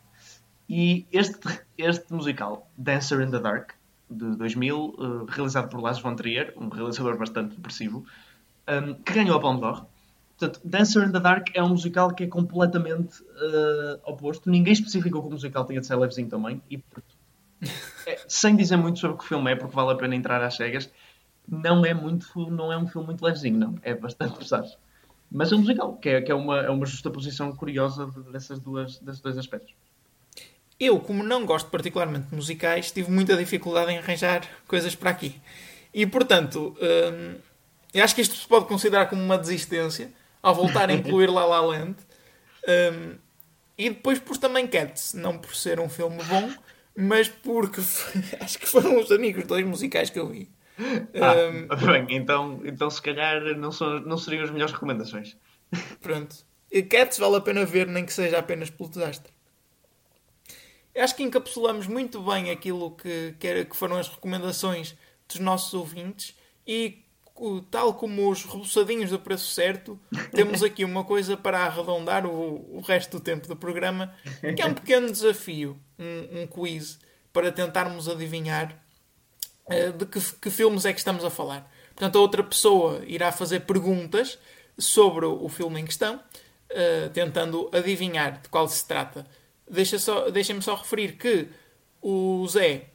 E 0.69 1.07
este, 1.11 1.63
este 1.79 2.13
musical, 2.13 2.71
Dancer 2.77 3.23
in 3.23 3.31
the 3.31 3.41
Dark, 3.41 3.73
de 4.11 4.37
2000, 4.37 4.77
uh, 4.77 4.93
eh, 4.93 5.27
realizado 5.31 5.71
por 5.71 5.81
Lars 5.81 5.99
von 5.99 6.15
Trier, 6.15 6.53
um 6.59 6.69
realizador 6.69 7.17
bastante 7.17 7.57
depressivo, 7.57 8.05
um, 8.69 8.95
que 8.95 9.15
ganhou 9.15 9.39
a 9.39 9.41
Palme 9.41 9.61
d'Or. 9.61 9.87
Portanto, 10.39 10.61
Dancer 10.63 11.09
in 11.09 11.13
the 11.13 11.21
Dark 11.21 11.49
é 11.55 11.63
um 11.63 11.71
musical 11.71 12.15
que 12.15 12.25
é 12.25 12.27
completamente 12.27 13.23
uh, 13.23 13.99
oposto. 14.05 14.51
Ninguém 14.51 14.75
especificou 14.75 15.23
que 15.23 15.29
o 15.29 15.33
musical 15.33 15.65
tinha 15.65 15.81
de 15.81 15.87
ser 15.87 15.97
levezinho 15.97 16.29
também. 16.29 16.63
E, 16.71 16.85
é, 18.07 18.19
sem 18.29 18.55
dizer 18.57 18.77
muito 18.77 18.99
sobre 18.99 19.15
o 19.15 19.19
que 19.19 19.25
o 19.25 19.27
filme 19.27 19.51
é, 19.51 19.57
porque 19.57 19.75
vale 19.75 19.93
a 19.93 19.97
pena 19.97 20.15
entrar 20.15 20.43
às 20.43 20.55
cegas, 20.55 20.91
não 21.51 21.85
é 21.85 21.93
muito, 21.93 22.51
não 22.51 22.73
é 22.73 22.79
um 22.79 22.87
filme 22.87 23.09
muito 23.09 23.25
levezinho, 23.25 23.59
não. 23.59 23.75
É 23.83 23.95
bastante 23.95 24.39
pesado. 24.39 24.69
Mas 25.31 25.53
é 25.53 25.57
um 25.57 25.59
musical, 25.61 25.97
que 25.97 26.09
é, 26.09 26.21
que 26.23 26.33
é, 26.33 26.35
uma, 26.35 26.61
é 26.61 26.71
uma 26.71 26.87
justaposição 26.87 27.55
curiosa 27.55 28.07
dessas 28.33 28.59
duas, 28.61 28.99
desses 28.99 29.21
dois 29.21 29.39
aspectos. 29.39 29.75
Eu, 30.79 30.99
como 31.01 31.23
não 31.23 31.45
gosto 31.45 31.71
particularmente 31.71 32.29
de 32.29 32.35
musicais, 32.35 32.91
tive 32.91 33.11
muita 33.11 33.37
dificuldade 33.37 33.93
em 33.93 33.99
arranjar 33.99 34.43
coisas 34.67 34.95
para 34.95 35.11
aqui. 35.11 35.41
E, 35.93 36.07
portanto, 36.07 36.75
hum, 36.81 37.37
eu 37.93 38.03
acho 38.05 38.15
que 38.15 38.23
isto 38.23 38.35
se 38.37 38.49
pode 38.49 38.67
considerar 38.67 39.07
como 39.07 39.23
uma 39.23 39.37
desistência 39.39 40.11
ao 40.43 40.55
voltar 40.55 40.89
a 40.89 40.93
incluir 40.95 41.29
La 41.31 41.45
La 41.45 41.61
Land. 41.61 41.97
Hum, 42.67 43.17
E 43.79 43.89
depois 43.91 44.19
por 44.19 44.37
também 44.37 44.67
Cats, 44.67 45.15
não 45.15 45.39
por 45.39 45.55
ser 45.57 45.81
um 45.81 45.89
filme 45.89 46.23
bom, 46.25 46.51
mas 46.97 47.29
porque 47.29 47.81
acho 48.41 48.59
que 48.59 48.67
foram 48.67 49.01
os 49.01 49.11
amigos 49.11 49.45
dois 49.47 49.65
musicais 49.67 50.11
que 50.11 50.19
eu 50.19 50.29
vi. 50.29 50.49
Ah, 51.21 51.77
bem, 51.77 52.17
então, 52.17 52.61
então 52.65 52.91
se 52.91 53.03
calhar 53.03 53.43
não, 53.57 53.71
são, 53.73 54.01
não 54.01 54.17
seriam 54.17 54.45
as 54.45 54.51
melhores 54.51 54.73
recomendações. 54.73 55.37
Pronto. 56.01 56.37
E 56.71 56.83
Cats 56.83 57.19
vale 57.19 57.37
a 57.37 57.41
pena 57.41 57.65
ver, 57.65 57.87
nem 57.87 58.05
que 58.05 58.13
seja 58.13 58.39
apenas 58.39 58.71
pelo 58.71 58.89
desastre. 58.89 59.33
Acho 60.97 61.17
que 61.17 61.23
encapsulamos 61.23 61.87
muito 61.87 62.21
bem 62.23 62.51
aquilo 62.51 62.93
que, 62.93 63.35
que, 63.39 63.47
era, 63.47 63.65
que 63.65 63.77
foram 63.77 63.97
as 63.97 64.09
recomendações 64.09 64.97
dos 65.29 65.39
nossos 65.39 65.73
ouvintes 65.75 66.37
e 66.67 67.05
tal 67.71 67.95
como 67.95 68.31
os 68.31 68.45
reboçadinhos 68.45 69.11
do 69.11 69.19
preço 69.19 69.51
certo, 69.53 69.99
temos 70.33 70.63
aqui 70.63 70.85
uma 70.85 71.05
coisa 71.05 71.37
para 71.37 71.61
arredondar 71.61 72.27
o, 72.27 72.77
o 72.77 72.81
resto 72.81 73.19
do 73.19 73.23
tempo 73.23 73.49
do 73.49 73.57
programa, 73.57 74.15
que 74.55 74.61
é 74.61 74.67
um 74.67 74.75
pequeno 74.75 75.11
desafio, 75.11 75.79
um, 75.99 76.43
um 76.43 76.47
quiz, 76.47 76.99
para 77.33 77.51
tentarmos 77.51 78.09
adivinhar 78.09 78.79
de 79.97 80.07
que, 80.07 80.21
que 80.21 80.51
filmes 80.51 80.85
é 80.85 80.93
que 80.93 80.99
estamos 80.99 81.25
a 81.25 81.31
falar. 81.31 81.71
Portanto, 81.95 82.17
a 82.17 82.21
outra 82.21 82.43
pessoa 82.43 83.03
irá 83.07 83.31
fazer 83.31 83.61
perguntas 83.61 84.39
sobre 84.79 85.27
o, 85.27 85.45
o 85.45 85.49
filme 85.49 85.81
em 85.81 85.85
questão, 85.85 86.21
eh, 86.71 87.11
tentando 87.13 87.69
adivinhar 87.73 88.41
de 88.41 88.49
qual 88.49 88.69
se 88.69 88.87
trata. 88.87 89.27
Deixa 89.69 89.99
só, 89.99 90.31
deixem-me 90.31 90.63
só 90.63 90.75
referir 90.75 91.17
que 91.17 91.49
o 92.01 92.47
Zé 92.49 92.87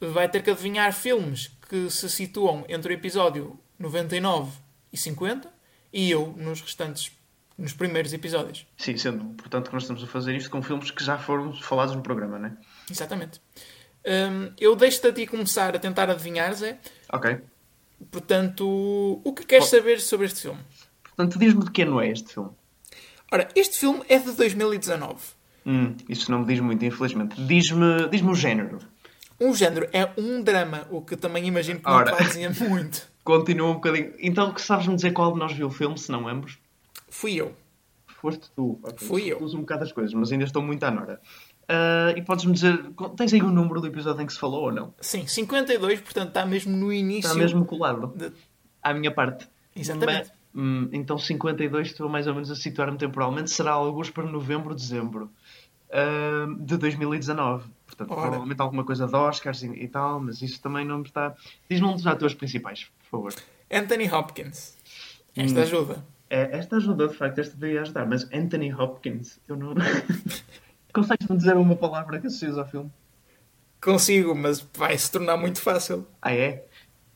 vai 0.00 0.28
ter 0.28 0.42
que 0.42 0.50
adivinhar 0.50 0.92
filmes 0.92 1.50
que 1.68 1.90
se 1.90 2.08
situam 2.08 2.64
entre 2.68 2.92
o 2.92 2.94
episódio 2.94 3.58
99 3.78 4.52
e 4.92 4.96
50 4.96 5.52
e 5.92 6.10
eu 6.10 6.34
nos 6.36 6.60
restantes, 6.60 7.10
nos 7.56 7.72
primeiros 7.72 8.12
episódios. 8.12 8.66
Sim, 8.76 8.96
sendo 8.96 9.24
portanto 9.34 9.68
que 9.68 9.74
nós 9.74 9.82
estamos 9.82 10.02
a 10.04 10.06
fazer 10.06 10.36
isto 10.36 10.50
com 10.50 10.62
filmes 10.62 10.90
que 10.90 11.04
já 11.04 11.18
foram 11.18 11.52
falados 11.54 11.94
no 11.94 12.02
programa, 12.02 12.38
não 12.38 12.48
é? 12.48 12.56
Exatamente. 12.90 13.40
Hum, 14.04 14.52
eu 14.58 14.74
deixo-te 14.74 15.06
a 15.06 15.12
ti 15.12 15.26
começar 15.26 15.74
a 15.76 15.78
tentar 15.78 16.10
adivinhar, 16.10 16.52
Zé. 16.54 16.78
Ok. 17.12 17.38
Portanto, 18.10 19.20
o 19.24 19.32
que 19.32 19.46
queres 19.46 19.66
saber 19.68 20.00
sobre 20.00 20.26
este 20.26 20.42
filme? 20.42 20.60
Portanto, 21.04 21.38
diz-me 21.38 21.64
de 21.64 21.70
que 21.70 21.82
ano 21.82 22.00
é 22.00 22.08
este 22.08 22.34
filme. 22.34 22.50
Ora, 23.30 23.48
este 23.54 23.78
filme 23.78 24.02
é 24.08 24.18
de 24.18 24.32
2019. 24.32 25.14
Hum, 25.64 25.96
isso 26.08 26.30
não 26.30 26.40
me 26.40 26.46
diz 26.46 26.60
muito, 26.60 26.84
infelizmente. 26.84 27.40
Diz-me 27.40 28.08
diz 28.08 28.20
o 28.22 28.34
género. 28.34 28.78
Um 29.40 29.54
género 29.54 29.88
é 29.92 30.10
um 30.18 30.42
drama, 30.42 30.86
o 30.90 31.00
que 31.02 31.16
também 31.16 31.46
imagino 31.46 31.80
que 31.80 31.86
não 31.86 31.92
Ora. 31.94 32.12
vai 32.12 32.24
dizer 32.24 32.50
muito. 32.68 33.08
Continua 33.24 33.70
um 33.70 33.74
bocadinho. 33.74 34.12
Então, 34.18 34.52
que 34.52 34.60
sabes-me 34.60 34.96
dizer 34.96 35.12
qual 35.12 35.32
de 35.32 35.38
nós 35.38 35.52
viu 35.52 35.68
o 35.68 35.70
filme, 35.70 35.96
se 35.98 36.10
não 36.10 36.26
ambos? 36.28 36.58
Fui 37.08 37.34
eu. 37.34 37.54
Foste 38.20 38.50
tu. 38.54 38.78
Ok. 38.82 39.06
Fui 39.06 39.22
eu. 39.32 39.42
Uso 39.42 39.56
um 39.56 39.60
bocado 39.60 39.84
as 39.84 39.92
coisas, 39.92 40.12
mas 40.14 40.30
ainda 40.32 40.44
estou 40.44 40.62
muito 40.62 40.82
à 40.84 40.90
nora. 40.90 41.20
Ah, 41.68 42.12
e 42.16 42.22
podes-me 42.22 42.52
dizer, 42.52 42.78
tens 43.16 43.32
aí 43.32 43.42
o 43.42 43.50
número 43.50 43.80
do 43.80 43.86
episódio 43.86 44.22
em 44.22 44.26
que 44.26 44.32
se 44.32 44.38
falou 44.38 44.64
ou 44.64 44.72
não? 44.72 44.94
Sim, 45.00 45.26
52, 45.26 46.00
portanto 46.00 46.28
está 46.28 46.44
mesmo 46.44 46.76
no 46.76 46.92
início. 46.92 47.28
Está 47.28 47.38
mesmo 47.38 47.64
colado. 47.64 48.08
de- 48.16 48.32
À 48.82 48.92
minha 48.92 49.10
parte. 49.10 49.48
Exatamente. 49.74 50.30
Mas, 50.30 50.32
hum, 50.54 50.88
então 50.92 51.16
52 51.16 51.88
estou 51.88 52.08
mais 52.08 52.26
ou 52.26 52.34
menos 52.34 52.50
a 52.50 52.56
situar-me 52.56 52.98
temporalmente. 52.98 53.50
Será 53.50 53.72
alguns 53.72 54.10
para 54.10 54.24
novembro, 54.24 54.74
dezembro 54.74 55.30
ah, 55.92 56.46
de 56.58 56.76
2019. 56.76 57.64
Portanto, 57.86 58.10
Ora. 58.10 58.20
provavelmente 58.22 58.60
alguma 58.60 58.84
coisa 58.84 59.06
de 59.06 59.14
Oscars 59.14 59.62
e, 59.62 59.66
e 59.68 59.86
tal, 59.88 60.18
mas 60.20 60.40
isso 60.42 60.60
também 60.60 60.84
não 60.84 60.98
me 60.98 61.04
está... 61.04 61.34
Diz-me 61.70 61.86
um 61.86 61.94
dos 61.94 62.06
atores 62.06 62.34
principais, 62.34 62.90
por 63.10 63.10
favor. 63.10 63.34
Anthony 63.70 64.10
Hopkins. 64.10 64.76
Esta 65.36 65.60
Hum. 65.60 65.62
ajuda. 65.62 66.04
É, 66.28 66.56
esta 66.58 66.76
ajudou, 66.76 67.08
de 67.08 67.14
facto, 67.14 67.38
esta 67.38 67.54
deveria 67.54 67.82
ajudar, 67.82 68.06
mas 68.06 68.24
Anthony 68.32 68.72
Hopkins, 68.72 69.38
eu 69.46 69.56
não... 69.56 69.74
Consegues-me 70.92 71.36
dizer 71.36 71.56
uma 71.56 71.76
palavra 71.76 72.20
que 72.20 72.26
associas 72.26 72.58
ao 72.58 72.66
filme? 72.66 72.90
Consigo, 73.80 74.34
mas 74.34 74.60
vai 74.76 74.96
se 74.96 75.10
tornar 75.10 75.36
muito 75.36 75.60
fácil. 75.60 76.06
Ah, 76.20 76.34
é? 76.34 76.66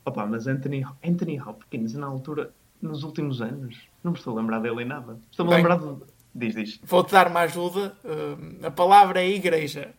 Opa, 0.03 0.25
mas 0.25 0.47
Anthony, 0.47 0.85
Anthony 1.03 1.39
Hopkins, 1.39 1.93
na 1.93 2.07
altura, 2.07 2.53
nos 2.81 3.03
últimos 3.03 3.41
anos, 3.41 3.87
não 4.03 4.11
me 4.11 4.17
estou 4.17 4.37
a 4.37 4.41
lembrar 4.41 4.59
dele 4.59 4.83
em 4.83 4.85
nada. 4.85 5.19
Estou-me 5.31 5.53
a 5.53 5.57
lembrar 5.57 5.77
de... 5.77 5.95
Diz, 6.33 6.55
diz. 6.55 6.79
Vou-te 6.83 7.11
dar 7.11 7.27
uma 7.27 7.41
ajuda. 7.41 7.97
Hum, 8.05 8.59
a 8.63 8.71
palavra 8.71 9.21
é 9.21 9.29
igreja. 9.29 9.93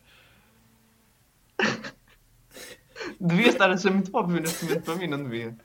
Devia 3.19 3.49
estar 3.49 3.69
a 3.69 3.77
ser 3.77 3.91
muito 3.91 4.15
óbvio 4.15 4.39
neste 4.41 4.63
momento 4.63 4.83
para 4.83 4.95
mim, 4.95 5.07
não 5.07 5.23
devia. 5.23 5.57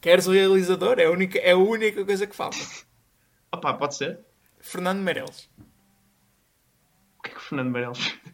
Queres 0.00 0.26
o 0.26 0.32
realizador? 0.32 0.98
É 0.98 1.06
a 1.06 1.10
única, 1.10 1.38
é 1.38 1.52
a 1.52 1.56
única 1.56 2.04
coisa 2.04 2.26
que 2.26 2.36
falta. 2.36 2.58
Opa, 3.52 3.74
pode 3.74 3.96
ser? 3.96 4.20
Fernando 4.60 5.00
Meirelles. 5.00 5.50
O 7.18 7.22
que 7.22 7.30
é 7.30 7.32
que 7.32 7.33
o 7.33 7.33
Fernando 7.48 7.70
Meirelles? 7.70 8.14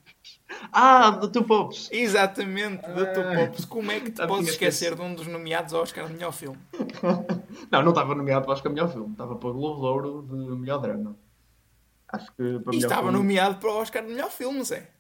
Ah, 0.73 1.11
do 1.11 1.31
Two 1.31 1.45
Popes! 1.45 1.89
Exatamente, 1.93 2.83
da 2.83 3.03
Ah. 3.03 3.07
Tu 3.15 3.23
Popes. 3.47 3.65
Como 3.65 3.91
é 3.91 4.01
que 4.01 4.11
te 4.11 4.27
podes 4.27 4.49
esquecer 4.51 4.95
de 4.95 5.01
um 5.01 5.15
dos 5.15 5.27
nomeados 5.27 5.73
ao 5.73 5.83
Oscar 5.83 6.07
de 6.07 6.13
melhor 6.13 6.33
filme? 6.33 6.59
Não, 7.71 7.83
não 7.83 7.91
estava 7.91 8.15
nomeado 8.15 8.43
para 8.45 8.51
o 8.51 8.55
Oscar 8.55 8.71
melhor 8.73 8.93
filme. 8.93 9.13
Estava 9.13 9.37
para 9.37 9.49
o 9.49 9.53
Globo 9.55 9.81
de 9.81 9.87
Ouro 9.87 10.23
de 10.29 10.35
melhor 10.61 10.79
drama. 10.79 11.17
Acho 12.09 12.27
que 12.33 12.59
para 12.59 12.75
E 12.75 12.79
estava 12.79 13.03
filme- 13.03 13.17
nomeado 13.19 13.57
para 13.57 13.71
o 13.71 13.77
Oscar 13.81 14.03
de 14.05 14.09
melhor 14.13 14.31
filme, 14.31 14.63
Zé. 14.65 14.91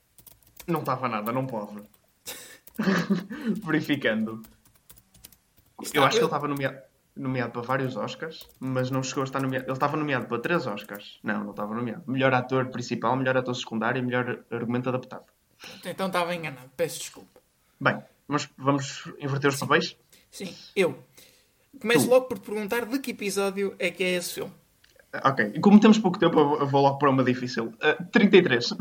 Não 0.67 0.81
estava 0.81 1.09
nada, 1.09 1.31
não 1.33 1.47
pode. 1.47 1.83
Verificando. 3.65 4.41
Eu 5.93 6.05
acho 6.05 6.13
que 6.13 6.19
ele 6.19 6.25
estava 6.27 6.47
nomeado, 6.49 6.79
nomeado 7.21 7.53
para 7.53 7.62
vários 7.62 7.97
Oscars, 7.97 8.49
mas 8.59 8.91
não 8.91 9.03
chegou 9.03 9.23
a 9.23 9.25
estar 9.25 9.41
nomeado. 9.41 9.66
Ele 9.66 9.73
estava 9.73 9.97
nomeado 9.97 10.27
para 10.27 10.39
três 10.41 10.66
Oscars. 10.66 11.18
Não, 11.23 11.45
não 11.45 11.51
estava 11.51 11.75
nomeado. 11.75 12.03
Melhor 12.07 12.33
ator 12.35 12.66
principal, 12.71 13.14
melhor 13.16 13.37
ator 13.37 13.55
secundário 13.55 13.99
e 14.01 14.03
melhor 14.03 14.39
argumento 14.51 14.89
adaptado. 14.89 15.25
Então 15.85 16.07
estava 16.07 16.35
enganado, 16.35 16.71
peço 16.77 16.99
desculpa. 17.01 17.41
Bem, 17.79 18.03
mas 18.27 18.49
vamos 18.57 19.05
inverter 19.18 19.51
os 19.51 19.59
papéis? 19.59 19.97
Sim, 20.31 20.55
eu. 20.75 20.99
Começo 21.81 22.07
Tu. 22.07 22.11
logo 22.11 22.27
por 22.27 22.39
te 22.39 22.47
perguntar 22.51 22.85
de 22.87 22.99
que 22.99 23.11
episódio 23.12 23.75
é 23.79 23.91
que 23.91 24.03
é 24.03 24.11
esse 24.16 24.35
filme. 24.35 24.53
Ah, 25.12 25.31
Ok, 25.31 25.53
e 25.55 25.61
como 25.61 25.79
temos 25.81 25.99
pouco 25.99 26.18
tempo, 26.18 26.39
eu 26.39 26.66
vou- 26.66 26.81
logo 26.83 26.99
para 26.99 27.11
uma 27.11 27.23
difícil. 27.25 27.73
Ah, 27.83 27.97
33. 28.11 28.73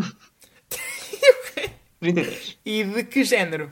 33. 1.99 2.57
E 2.65 2.83
de 2.83 3.03
que 3.03 3.23
género? 3.23 3.71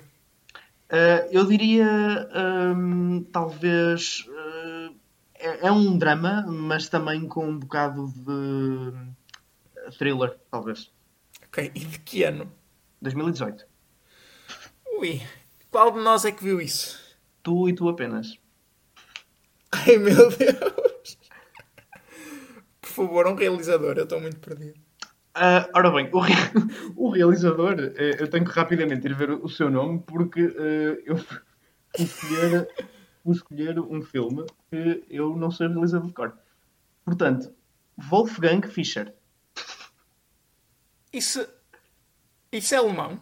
Uh, 0.87 1.27
eu 1.31 1.45
diria, 1.45 2.29
hum, 2.73 3.21
talvez, 3.31 4.25
uh, 4.29 4.95
é, 5.35 5.67
é 5.67 5.71
um 5.71 5.97
drama, 5.97 6.45
mas 6.47 6.87
também 6.87 7.27
com 7.27 7.45
um 7.45 7.59
bocado 7.59 8.07
de 8.15 8.31
uh, 8.31 9.91
thriller, 9.97 10.37
talvez. 10.49 10.89
Ok, 11.45 11.71
e 11.75 11.79
de 11.79 11.99
que 11.99 12.23
ano? 12.23 12.49
2018. 13.01 13.65
Ui, 14.99 15.21
qual 15.69 15.91
de 15.91 15.99
nós 15.99 16.23
é 16.23 16.31
que 16.31 16.43
viu 16.43 16.61
isso? 16.61 16.99
Tu 17.43 17.69
e 17.69 17.73
tu 17.73 17.89
apenas. 17.89 18.39
Ai 19.71 19.97
meu 19.97 20.29
Deus! 20.29 21.17
Por 22.79 22.89
favor, 22.89 23.27
um 23.27 23.35
realizador, 23.35 23.97
eu 23.97 24.05
estou 24.05 24.21
muito 24.21 24.39
perdido. 24.39 24.86
Ah, 25.39 25.69
ora 25.75 25.91
bem, 25.91 26.09
o, 26.11 26.19
re- 26.19 26.33
o 26.95 27.09
realizador, 27.09 27.75
eh, 27.95 28.17
eu 28.19 28.27
tenho 28.27 28.43
que 28.43 28.51
rapidamente 28.51 29.05
ir 29.05 29.13
ver 29.13 29.29
o 29.31 29.47
seu 29.47 29.69
nome 29.69 30.01
porque 30.05 30.41
eh, 30.41 31.03
eu 31.05 31.15
fui 31.17 31.37
escolher, 31.99 32.67
fui 33.23 33.33
escolher 33.35 33.79
um 33.79 34.01
filme 34.01 34.45
que 34.71 35.03
eu 35.09 35.35
não 35.35 35.51
sei 35.51 35.67
realizador 35.67 36.07
de 36.07 36.13
cor. 36.13 36.37
Portanto, 37.05 37.53
Wolfgang 37.97 38.67
Fischer. 38.67 39.13
Isso, 41.13 41.47
isso 42.51 42.73
é 42.73 42.77
alemão? 42.79 43.19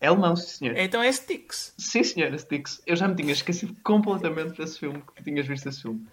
É 0.00 0.06
alemão, 0.08 0.34
sim 0.36 0.48
senhor. 0.48 0.76
Então 0.78 1.02
é 1.02 1.12
Sticks. 1.12 1.74
Sim, 1.76 2.02
senhora 2.02 2.38
Sticks. 2.38 2.80
Eu 2.86 2.96
já 2.96 3.06
me 3.06 3.14
tinha 3.14 3.32
esquecido 3.32 3.76
completamente 3.84 4.56
desse 4.56 4.78
filme, 4.78 5.02
que 5.14 5.22
tinhas 5.22 5.46
visto 5.46 5.68
esse 5.68 5.82
filme. 5.82 6.06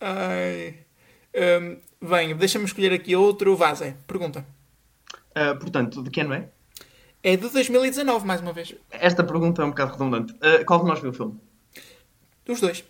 Ai. 0.00 0.86
Bem, 2.00 2.36
deixa-me 2.36 2.64
escolher 2.64 2.92
aqui 2.92 3.16
outro. 3.16 3.56
Vaza, 3.56 3.96
pergunta. 4.06 4.46
Ah, 5.34 5.54
portanto, 5.54 6.02
de 6.02 6.10
que 6.10 6.20
ano 6.20 6.34
é? 6.34 6.48
É 7.22 7.36
de 7.36 7.48
2019, 7.48 8.26
mais 8.26 8.40
uma 8.40 8.52
vez. 8.52 8.74
Esta 8.90 9.24
pergunta 9.24 9.62
é 9.62 9.64
um 9.64 9.70
bocado 9.70 9.92
redundante. 9.92 10.34
Ah, 10.40 10.64
qual 10.64 10.80
de 10.80 10.86
nós 10.86 11.00
viu 11.00 11.10
o 11.10 11.12
filme? 11.12 11.40
Dos 12.44 12.60
dois. 12.60 12.84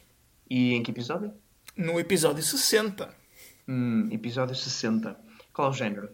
E 0.49 0.75
em 0.75 0.83
que 0.83 0.91
episódio? 0.91 1.33
No 1.77 1.99
episódio 1.99 2.43
60. 2.43 3.09
Hum, 3.67 4.09
episódio 4.11 4.55
60. 4.55 5.19
Qual 5.53 5.69
é 5.69 5.71
o 5.71 5.75
género? 5.75 6.11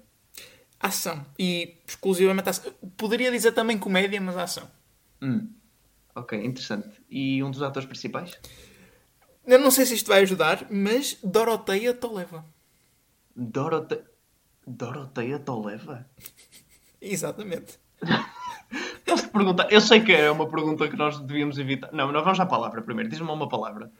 Ação. 0.80 1.24
E 1.38 1.76
exclusivamente 1.86 2.48
ação. 2.48 2.72
Poderia 2.96 3.30
dizer 3.30 3.52
também 3.52 3.78
comédia, 3.78 4.20
mas 4.20 4.36
ação. 4.36 4.68
Hum. 5.22 5.50
Ok, 6.14 6.38
interessante. 6.38 7.00
E 7.10 7.42
um 7.42 7.50
dos 7.50 7.62
atores 7.62 7.88
principais? 7.88 8.38
Eu 9.46 9.58
não 9.58 9.70
sei 9.70 9.84
se 9.86 9.94
isto 9.94 10.08
vai 10.08 10.22
ajudar, 10.22 10.66
mas 10.70 11.18
Doroteia 11.22 11.92
Toleva. 11.92 12.44
Dorote... 13.36 14.00
Doroteia 14.66 15.38
Toleva? 15.38 16.06
Exatamente. 17.00 17.78
Posso-te 19.04 19.30
perguntar? 19.30 19.70
Eu 19.70 19.80
sei 19.80 20.00
que 20.00 20.12
é 20.12 20.30
uma 20.30 20.48
pergunta 20.48 20.88
que 20.88 20.96
nós 20.96 21.20
devíamos 21.20 21.58
evitar. 21.58 21.92
Não, 21.92 22.10
nós 22.10 22.24
vamos 22.24 22.40
à 22.40 22.46
palavra 22.46 22.82
primeiro. 22.82 23.10
Diz-me 23.10 23.30
uma 23.30 23.48
palavra. 23.48 23.92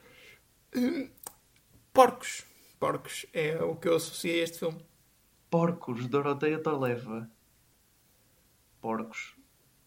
Porcos. 1.93 2.43
Porcos 2.79 3.25
é 3.33 3.61
o 3.63 3.75
que 3.75 3.87
eu 3.87 3.95
associei 3.95 4.41
a 4.41 4.43
este 4.43 4.59
filme. 4.59 4.83
Porcos, 5.49 6.07
Doroteia 6.07 6.59
Toleva. 6.59 7.29
Porcos. 8.81 9.35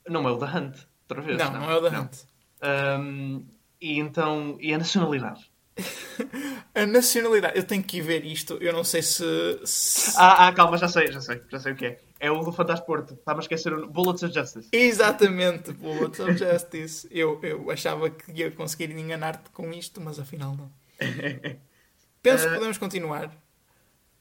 Não 0.09 0.27
é 0.27 0.33
o 0.33 0.37
da 0.37 0.47
Hunt, 0.47 0.79
outra 1.03 1.23
vez. 1.23 1.39
Não, 1.39 1.53
não, 1.53 1.71
é 1.71 1.77
o 1.77 1.81
da 1.81 2.01
Hunt. 2.01 2.17
Ahm, 2.63 3.45
e 3.81 3.99
então. 3.99 4.57
E 4.61 4.73
a 4.75 4.79
nacionalidade? 4.79 5.51
A 6.75 6.87
nacionalidade. 6.87 7.57
Eu 7.57 7.65
tenho 7.65 7.83
que 7.83 7.99
ir 7.99 8.01
ver 8.03 8.25
isto. 8.25 8.55
Eu 8.61 8.73
não 8.73 8.83
sei 8.85 9.01
se. 9.03 9.25
se- 9.65 10.13
Ah, 10.17 10.49
ah, 10.49 10.53
calma, 10.53 10.77
já 10.77 10.89
sei, 10.89 11.11
já 11.13 11.21
sei, 11.21 11.41
já 11.49 11.59
sei 11.61 11.73
o 11.73 11.77
que 11.77 11.87
é. 11.87 12.01
É 12.21 12.31
o 12.31 12.43
do 12.43 12.51
Fantástico 12.53 12.87
Porto. 12.87 13.15
Estava 13.15 13.39
a 13.39 13.43
esquecer 13.43 13.73
o 13.73 13.89
Bullets 13.89 14.23
of 14.25 14.35
Justice. 14.35 14.69
Exatamente, 14.73 15.73
Bullets 15.73 16.19
of 16.19 16.37
Justice. 16.37 17.09
Eu, 17.11 17.39
eu 17.45 17.71
achava 17.71 18.11
que 18.11 18.33
ia 18.33 18.51
conseguir 18.51 18.91
enganar-te 18.91 19.51
com 19.51 19.73
isto, 19.73 20.01
mas 20.01 20.19
afinal 20.19 20.57
não. 20.57 20.71
Penso 22.23 22.45
que 22.45 22.51
Eh, 22.51 22.55
podemos 22.55 22.79
continuar. 22.79 23.31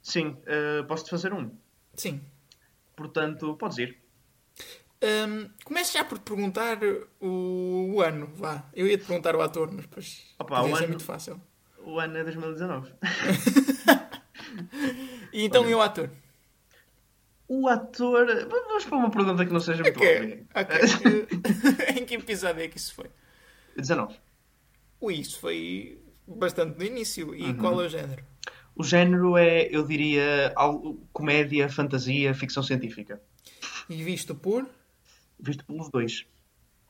Sim, 0.04 0.38
ah, 0.48 0.84
posso-te 0.88 1.10
fazer 1.10 1.34
um. 1.34 1.52
Sim. 1.96 2.22
Portanto, 2.96 3.56
podes 3.56 3.78
ir. 3.80 3.98
Hum, 5.04 5.50
comece 5.64 5.94
já 5.94 6.04
por 6.04 6.18
te 6.18 6.24
perguntar 6.24 6.80
o, 7.22 7.92
o 7.94 8.02
ano, 8.02 8.28
vá. 8.34 8.64
Eu 8.74 8.88
ia 8.88 8.98
te 8.98 9.06
perguntar 9.06 9.36
o 9.36 9.42
ator, 9.42 9.70
mas 9.72 9.86
depois 9.86 10.26
Opa, 10.40 10.62
o 10.64 10.76
ano- 10.76 10.88
muito 10.88 11.04
fácil. 11.04 11.40
O 11.84 12.00
ano 12.00 12.18
é 12.18 12.24
2019. 12.24 12.92
E 15.34 15.44
então 15.44 15.62
Olha. 15.64 15.72
eu 15.72 15.82
ator. 15.82 16.10
O 17.48 17.68
ator. 17.68 18.26
Vamos 18.50 18.86
para 18.86 18.98
uma 18.98 19.12
pergunta 19.12 19.46
que 19.46 19.54
não 19.54 19.60
seja 19.60 19.84
muito 19.84 19.98
Ok, 19.98 20.18
óbvia. 20.20 20.46
ok. 20.56 21.28
em 22.02 22.06
que 22.06 22.16
episódio 22.16 22.64
é 22.64 22.68
que 22.68 22.78
isso 22.78 22.94
foi? 22.96 23.06
19. 23.76 24.16
Ui, 25.00 25.14
isso 25.20 25.40
foi 25.40 26.02
bastante 26.28 26.78
no 26.78 26.84
início. 26.84 27.36
E 27.36 27.44
Uhum. 27.44 27.58
qual 27.58 27.82
é 27.82 27.86
o 27.86 27.90
género? 27.90 28.24
O 28.76 28.84
género 28.84 29.38
é, 29.38 29.68
eu 29.70 29.86
diria, 29.86 30.52
algo- 30.56 31.00
comédia, 31.14 31.70
fantasia, 31.70 32.34
ficção 32.34 32.64
científica. 32.64 33.22
E 33.90 34.04
visto 34.04 34.34
por 34.36 34.68
Visto 35.40 35.64
pelos 35.66 35.90
dois. 35.90 36.26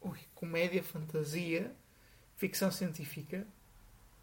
ui, 0.01 0.17
comédia, 0.35 0.81
fantasia, 0.83 1.71
ficção 2.37 2.71
científica 2.71 3.45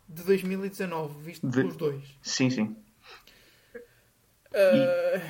de 0.08 0.22
2019, 0.22 1.22
visto 1.22 1.46
De- 1.48 1.58
pelos 1.60 1.76
dois. 1.76 2.04
Sim, 2.22 2.50
sim. 2.50 2.76
Ah, 4.54 5.20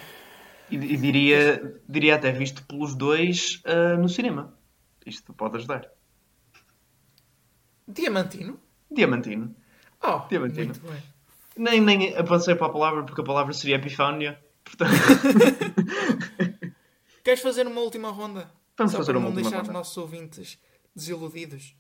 E, 0.71 0.77
e 0.77 0.97
diria, 0.97 1.81
diria 1.89 2.15
até 2.17 2.33
visto 2.33 2.65
pelos 2.67 2.95
dois 2.95 3.61
ah, 3.65 3.97
no 3.97 4.09
cinema. 4.09 4.57
Isto 5.07 5.33
pode 5.35 5.57
ajudar. 5.59 5.89
Diamantino? 7.87 8.59
Diamantino. 8.91 9.55
Oh, 10.03 10.21
Diamantino. 10.29 10.67
muito 10.67 10.81
bem. 10.81 11.03
Nem, 11.57 11.81
nem 11.81 12.17
avancei 12.17 12.55
para 12.55 12.67
a 12.67 12.71
palavra 12.71 13.05
porque 13.05 13.21
a 13.21 13.25
palavra 13.25 13.53
seria 13.53 13.77
Epifânia. 13.77 14.41
Portanto, 14.65 14.91
Queres 17.23 17.41
fazer 17.41 17.67
uma 17.67 17.81
última 17.81 18.11
ronda? 18.11 18.51
Vamos 18.77 18.93
Só 18.93 18.99
fazer 18.99 19.13
para 19.13 19.19
uma 19.19 19.29
não 19.29 19.37
deixar 19.37 19.63
os 19.63 19.69
nossos 19.69 19.97
ouvintes 19.97 20.59
desiludidos. 20.95 21.77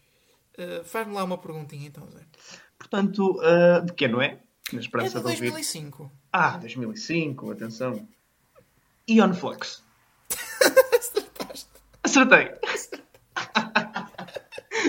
Ah, 0.58 0.84
Faz-me 0.84 1.14
lá 1.14 1.24
uma 1.24 1.38
perguntinha 1.38 1.86
então, 1.86 2.08
Zé. 2.10 2.20
portanto 2.78 3.40
ah, 3.42 3.80
de 3.80 3.92
que 3.92 4.04
ano 4.04 4.20
é? 4.20 4.40
Na 4.72 4.78
É 4.78 4.82
esperança 4.82 5.18
de 5.18 5.24
de 5.24 5.30
ouvir. 5.30 5.50
2005. 5.50 6.12
Ah, 6.32 6.56
2005, 6.58 7.50
atenção. 7.50 8.08
Ion 9.08 9.34
Flux. 9.34 9.82
Acertei. 12.02 12.54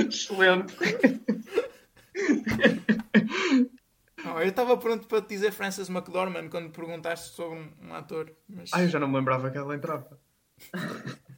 Excelente. 0.08 0.76
Oh, 4.28 4.39
eu 4.39 4.47
estava 4.47 4.76
pronto 4.76 5.08
para 5.08 5.22
te 5.22 5.30
dizer 5.30 5.51
Frances 5.51 5.88
McDormand 5.88 6.49
quando 6.49 6.72
perguntaste 6.72 7.36
sobre 7.36 7.60
um, 7.60 7.89
um 7.89 7.93
ator. 7.93 8.34
Mas... 8.49 8.72
Ah, 8.74 8.82
eu 8.82 8.89
já 8.89 8.99
não 8.99 9.08
me 9.08 9.16
lembrava 9.16 9.51
que 9.51 9.58
ela 9.58 9.76
entrava. 9.76 10.20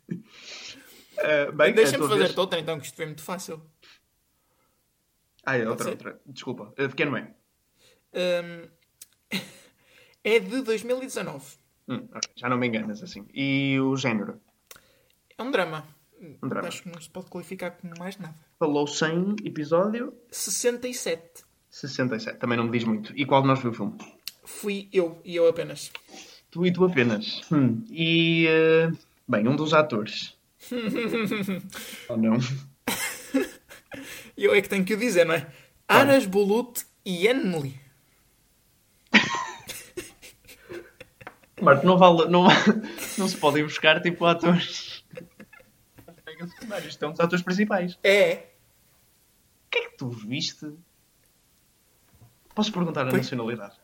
Bem, 1.55 1.73
Deixa-me 1.73 1.95
é 1.95 1.99
tua 1.99 2.09
fazer 2.09 2.23
vez. 2.23 2.37
outra 2.37 2.59
então, 2.59 2.79
que 2.79 2.85
isto 2.85 2.95
foi 2.95 3.05
muito 3.07 3.23
fácil. 3.23 3.61
Ah, 5.45 5.57
é 5.57 5.67
outra, 5.67 5.85
ser? 5.85 5.91
outra. 5.91 6.21
Desculpa. 6.25 6.73
De 6.77 6.93
que 6.93 7.03
ano 7.03 7.17
é? 7.17 7.33
De 10.39 10.61
2019. 10.61 11.45
Hum, 11.87 12.07
Já 12.35 12.49
não 12.49 12.57
me 12.57 12.67
enganas 12.67 13.01
assim. 13.01 13.25
E 13.33 13.79
o 13.79 13.95
género? 13.95 14.39
É 15.37 15.43
um 15.43 15.51
drama. 15.51 15.87
Um 16.41 16.47
drama. 16.47 16.67
Acho 16.67 16.83
que 16.83 16.89
não 16.89 16.99
se 16.99 17.09
pode 17.09 17.27
qualificar 17.27 17.71
como 17.71 17.93
mais 17.97 18.17
nada. 18.17 18.35
Falou 18.59 18.85
100 18.87 19.37
episódio 19.45 20.13
67. 20.31 21.45
67. 21.69 22.39
Também 22.39 22.57
não 22.57 22.65
me 22.65 22.71
diz 22.71 22.83
muito. 22.83 23.13
E 23.15 23.25
qual 23.25 23.41
de 23.41 23.47
nós 23.47 23.59
viu 23.59 23.71
o 23.71 23.73
filme? 23.73 23.97
Fui 24.43 24.89
eu 24.91 25.21
e 25.23 25.35
eu 25.35 25.47
apenas. 25.47 25.91
Tu 26.49 26.65
e 26.65 26.73
tu 26.73 26.83
apenas. 26.85 27.41
Hum. 27.51 27.85
E, 27.89 28.47
ah, 28.49 28.91
bem, 29.27 29.47
um 29.47 29.55
dos 29.55 29.73
atores. 29.73 30.35
Ou 32.09 32.17
não? 32.17 32.37
Eu 34.35 34.53
é 34.53 34.61
que 34.61 34.69
tenho 34.69 34.85
que 34.85 34.93
o 34.93 34.97
dizer, 34.97 35.25
não 35.25 35.33
é? 35.35 35.51
Aras 35.87 36.25
Bulut 36.25 36.85
e 37.05 37.27
Enli. 37.27 37.79
Marco, 41.61 41.85
não 41.85 41.97
vale. 41.97 42.29
Não, 42.29 42.43
não 43.17 43.27
se 43.27 43.37
pode 43.37 43.59
ir 43.59 43.63
buscar 43.63 43.99
tipo 44.01 44.25
atores. 44.25 45.03
Isto 46.87 47.05
é 47.05 47.07
um 47.07 47.11
dos 47.11 47.19
atores 47.19 47.43
principais. 47.43 47.97
É. 48.03 48.33
O 49.65 49.69
que 49.71 49.77
é 49.79 49.89
que 49.89 49.97
tu 49.97 50.09
viste? 50.09 50.71
Posso 52.53 52.71
perguntar 52.71 53.01
a 53.01 53.09
Pois. 53.09 53.23
nacionalidade? 53.23 53.75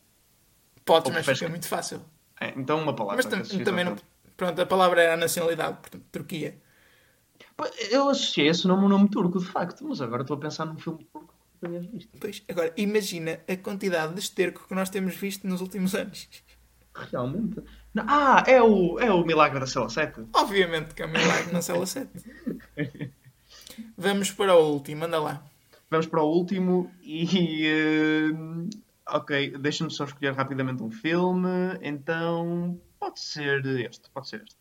Podes, 0.85 1.11
mas 1.11 1.25
fica 1.25 1.39
que- 1.45 1.47
muito 1.47 1.67
fácil. 1.67 2.03
É, 2.39 2.49
então 2.57 2.79
uma 2.81 2.95
palavra. 2.95 3.23
Mas 3.23 3.25
tam- 3.25 3.63
também 3.63 3.85
não. 3.85 3.95
Pronto, 4.35 4.61
a 4.61 4.65
palavra 4.65 5.01
era 5.01 5.13
a 5.13 5.17
nacionalidade, 5.17 5.77
portanto, 5.77 6.03
Turquia. 6.11 6.57
Eu 7.91 8.09
associei 8.09 8.47
esse 8.47 8.67
nome 8.67 8.83
a 8.83 8.85
um 8.85 8.89
nome 8.89 9.09
turco, 9.09 9.39
de 9.39 9.45
facto, 9.45 9.87
mas 9.87 10.01
agora 10.01 10.23
estou 10.23 10.37
a 10.37 10.39
pensar 10.39 10.65
num 10.65 10.77
filme 10.77 11.03
turco 11.11 11.33
que 11.53 11.67
tenhas 11.67 11.85
visto. 11.85 12.09
Pois, 12.19 12.43
agora, 12.49 12.73
imagina 12.75 13.39
a 13.47 13.55
quantidade 13.55 14.13
de 14.13 14.19
esterco 14.19 14.67
que 14.67 14.73
nós 14.73 14.89
temos 14.89 15.15
visto 15.15 15.47
nos 15.47 15.61
últimos 15.61 15.93
anos. 15.93 16.27
Realmente. 16.95 17.61
Não, 17.93 18.05
ah, 18.07 18.43
é 18.47 18.61
o, 18.61 18.99
é 18.99 19.11
o 19.11 19.23
Milagre 19.25 19.59
da 19.59 19.67
Cela 19.67 19.89
7. 19.89 20.25
Obviamente 20.33 20.93
que 20.93 21.03
é 21.03 21.05
um 21.05 21.09
milagre 21.09 21.51
na 21.51 21.61
cela 21.61 21.85
7. 21.85 22.09
Vamos 23.97 24.31
para 24.31 24.55
o 24.55 24.73
último, 24.73 25.05
anda 25.05 25.19
lá. 25.19 25.43
Vamos 25.89 26.07
para 26.07 26.23
o 26.23 26.27
último 26.27 26.91
e. 27.01 27.67
eh, 27.67 28.31
ok, 29.07 29.57
deixa-me 29.59 29.91
só 29.91 30.05
escolher 30.05 30.33
rapidamente 30.33 30.81
um 30.81 30.91
filme. 30.91 31.49
Então. 31.81 32.79
Pode 33.03 33.19
ser 33.19 33.65
este. 33.65 34.09
Pode 34.11 34.29
ser 34.29 34.41
este. 34.43 34.55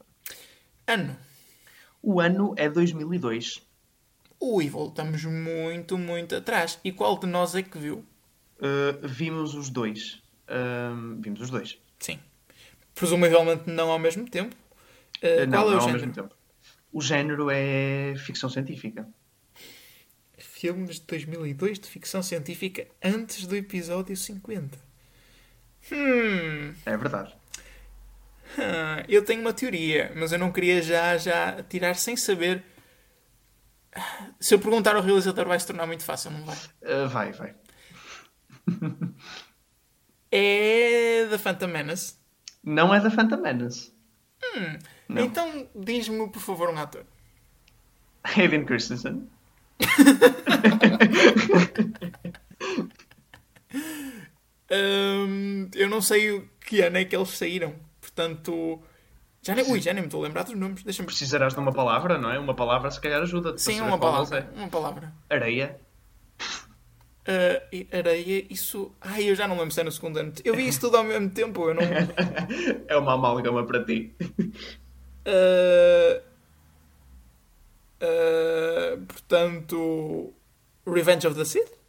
Ano. 0.86 1.16
O 2.02 2.20
ano 2.20 2.54
é 2.56 2.68
2002. 2.68 3.62
Ui, 4.40 4.68
voltamos 4.68 5.24
muito, 5.24 5.96
muito 5.96 6.34
atrás. 6.34 6.80
E 6.82 6.90
qual 6.90 7.16
de 7.18 7.26
nós 7.28 7.54
é 7.54 7.62
que 7.62 7.78
viu? 7.78 7.98
Uh, 8.58 9.06
vimos 9.06 9.54
os 9.54 9.70
dois. 9.70 10.20
Ahm, 10.48 11.20
vimos 11.20 11.40
os 11.40 11.50
dois. 11.50 11.78
Sim. 12.00 12.18
Presumivelmente 12.94 13.70
não 13.70 13.90
ao 13.90 13.98
mesmo 13.98 14.28
tempo. 14.28 14.56
Uh, 15.22 15.44
Uh, 15.44 15.46
não, 15.46 15.62
qual 15.62 15.68
é 15.68 15.70
não 15.70 15.78
o 15.78 15.80
ao 15.80 15.80
género? 15.86 15.98
mesmo 16.00 16.12
tempo. 16.12 16.34
O 16.92 17.00
género 17.00 17.48
é 17.48 18.14
ficção 18.16 18.50
científica. 18.50 19.08
Filmes 20.36 20.98
de 20.98 21.06
2002 21.06 21.78
de 21.78 21.86
ficção 21.88 22.22
científica 22.22 22.88
antes 23.02 23.46
do 23.46 23.54
episódio 23.54 24.16
50. 24.16 24.76
Hum, 25.92 26.74
É 26.84 26.96
verdade. 26.96 27.34
Ah, 28.58 29.04
eu 29.08 29.24
tenho 29.24 29.40
uma 29.40 29.52
teoria, 29.52 30.12
mas 30.16 30.32
eu 30.32 30.38
não 30.38 30.52
queria 30.52 30.82
já, 30.82 31.16
já 31.16 31.62
tirar 31.62 31.94
sem 31.94 32.16
saber. 32.16 32.64
Se 34.40 34.54
eu 34.54 34.58
perguntar 34.58 34.96
ao 34.96 35.02
realizador 35.02 35.46
vai 35.46 35.60
se 35.60 35.66
tornar 35.66 35.86
muito 35.86 36.04
fácil, 36.04 36.30
não 36.30 36.44
vai? 36.44 36.56
Uh, 36.82 37.08
vai, 37.08 37.32
vai. 37.32 37.54
É 40.34 41.26
da 41.26 41.38
Phantom 41.38 41.66
Menace. 41.66 42.14
Não 42.64 42.94
é 42.94 42.98
da 42.98 43.10
Phantom 43.10 43.36
Menace. 43.36 43.92
Não. 45.06 45.24
Então 45.24 45.68
diz-me, 45.74 46.26
por 46.30 46.40
favor, 46.40 46.70
um 46.70 46.78
ator. 46.78 47.04
Hayden 48.24 48.64
Christensen. 48.64 49.28
Hum, 54.74 55.68
eu 55.74 55.90
não 55.90 56.00
sei 56.00 56.30
o 56.30 56.48
que 56.60 56.80
ano 56.80 56.96
é 56.96 57.04
que 57.04 57.14
eles 57.14 57.28
saíram. 57.28 57.74
Portanto. 58.14 58.80
Já 59.42 59.54
nem, 59.56 59.64
ui, 59.70 59.80
já 59.80 59.92
nem 59.92 60.02
me 60.02 60.06
estou 60.06 60.22
a 60.22 60.26
lembrar 60.26 60.44
dos 60.44 60.54
nomes. 60.54 60.84
Deixa-me. 60.84 61.06
Precisarás 61.06 61.54
de 61.54 61.58
uma 61.58 61.72
palavra, 61.72 62.16
não 62.16 62.30
é? 62.30 62.38
Uma 62.38 62.54
palavra 62.54 62.90
se 62.90 63.00
calhar 63.00 63.20
ajuda-te. 63.22 63.60
Sim, 63.60 63.80
uma 63.80 63.98
deles 63.98 64.00
palavra. 64.00 64.50
Uma 64.54 64.68
palavra. 64.68 65.12
É. 65.28 65.34
Areia. 65.34 65.80
E 67.72 67.88
areia, 67.92 68.46
isso. 68.50 68.92
Ai, 69.00 69.24
eu 69.24 69.34
já 69.34 69.48
não 69.48 69.56
lembro 69.56 69.72
se 69.72 69.80
é 69.80 69.84
no 69.84 69.92
segundo 69.92 70.18
ano. 70.18 70.32
Eu 70.44 70.54
vi 70.54 70.66
isso 70.68 70.80
tudo 70.80 70.96
ao 70.96 71.04
mesmo 71.04 71.30
tempo. 71.30 71.68
Eu 71.68 71.74
não. 71.74 71.82
é 72.86 72.96
uma 72.96 73.14
amálgama 73.14 73.64
para 73.66 73.84
ti. 73.84 74.14
Ah, 75.24 76.20
ah, 78.00 78.98
portanto. 79.08 80.32
Revenge 80.86 81.26
of 81.26 81.36
the 81.36 81.44
Sith? 81.44 81.81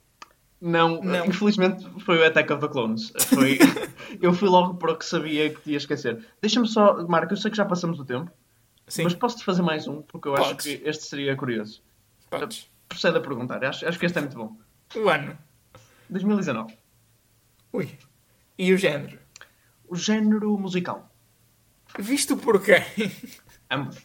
Não, 0.65 1.01
Não. 1.01 1.25
infelizmente 1.25 1.85
foi 2.05 2.17
o 2.19 2.25
Attack 2.25 2.53
of 2.53 2.61
the 2.61 2.71
Clones. 2.71 3.11
Foi... 3.27 3.59
eu 4.21 4.33
fui 4.33 4.47
logo 4.47 4.75
para 4.75 4.93
o 4.93 4.95
que 4.97 5.03
sabia 5.05 5.53
que 5.53 5.71
ia 5.71 5.75
esquecer. 5.77 6.25
Deixa-me 6.41 6.65
só, 6.69 7.05
Marco, 7.05 7.33
eu 7.33 7.37
sei 7.37 7.51
que 7.51 7.57
já 7.57 7.65
passamos 7.65 7.99
o 7.99 8.05
tempo, 8.05 8.31
Sim, 8.87 9.03
mas 9.03 9.13
posso-te 9.13 9.43
fazer 9.43 9.61
mais 9.61 9.89
um, 9.89 10.01
porque 10.03 10.29
eu 10.29 10.35
acho 10.35 10.51
Podes. 10.51 10.65
que 10.65 10.87
este 10.87 11.03
seria 11.03 11.35
curioso. 11.35 11.83
podes. 12.29 12.69
Procede 12.87 13.17
a 13.17 13.21
perguntar, 13.21 13.61
acho, 13.65 13.85
acho 13.85 13.99
que 13.99 14.05
este 14.05 14.17
é 14.17 14.21
muito 14.21 14.37
bom. 14.37 14.55
O 14.95 15.09
ano. 15.09 15.37
2019. 16.09 16.77
Ui. 17.73 17.97
E 18.57 18.71
o 18.73 18.77
género? 18.77 19.19
O 19.85 19.97
género 19.97 20.57
musical. 20.57 21.11
Visto 21.99 22.37
por 22.37 22.63
quem? 22.63 22.83
Ambos. 23.69 23.97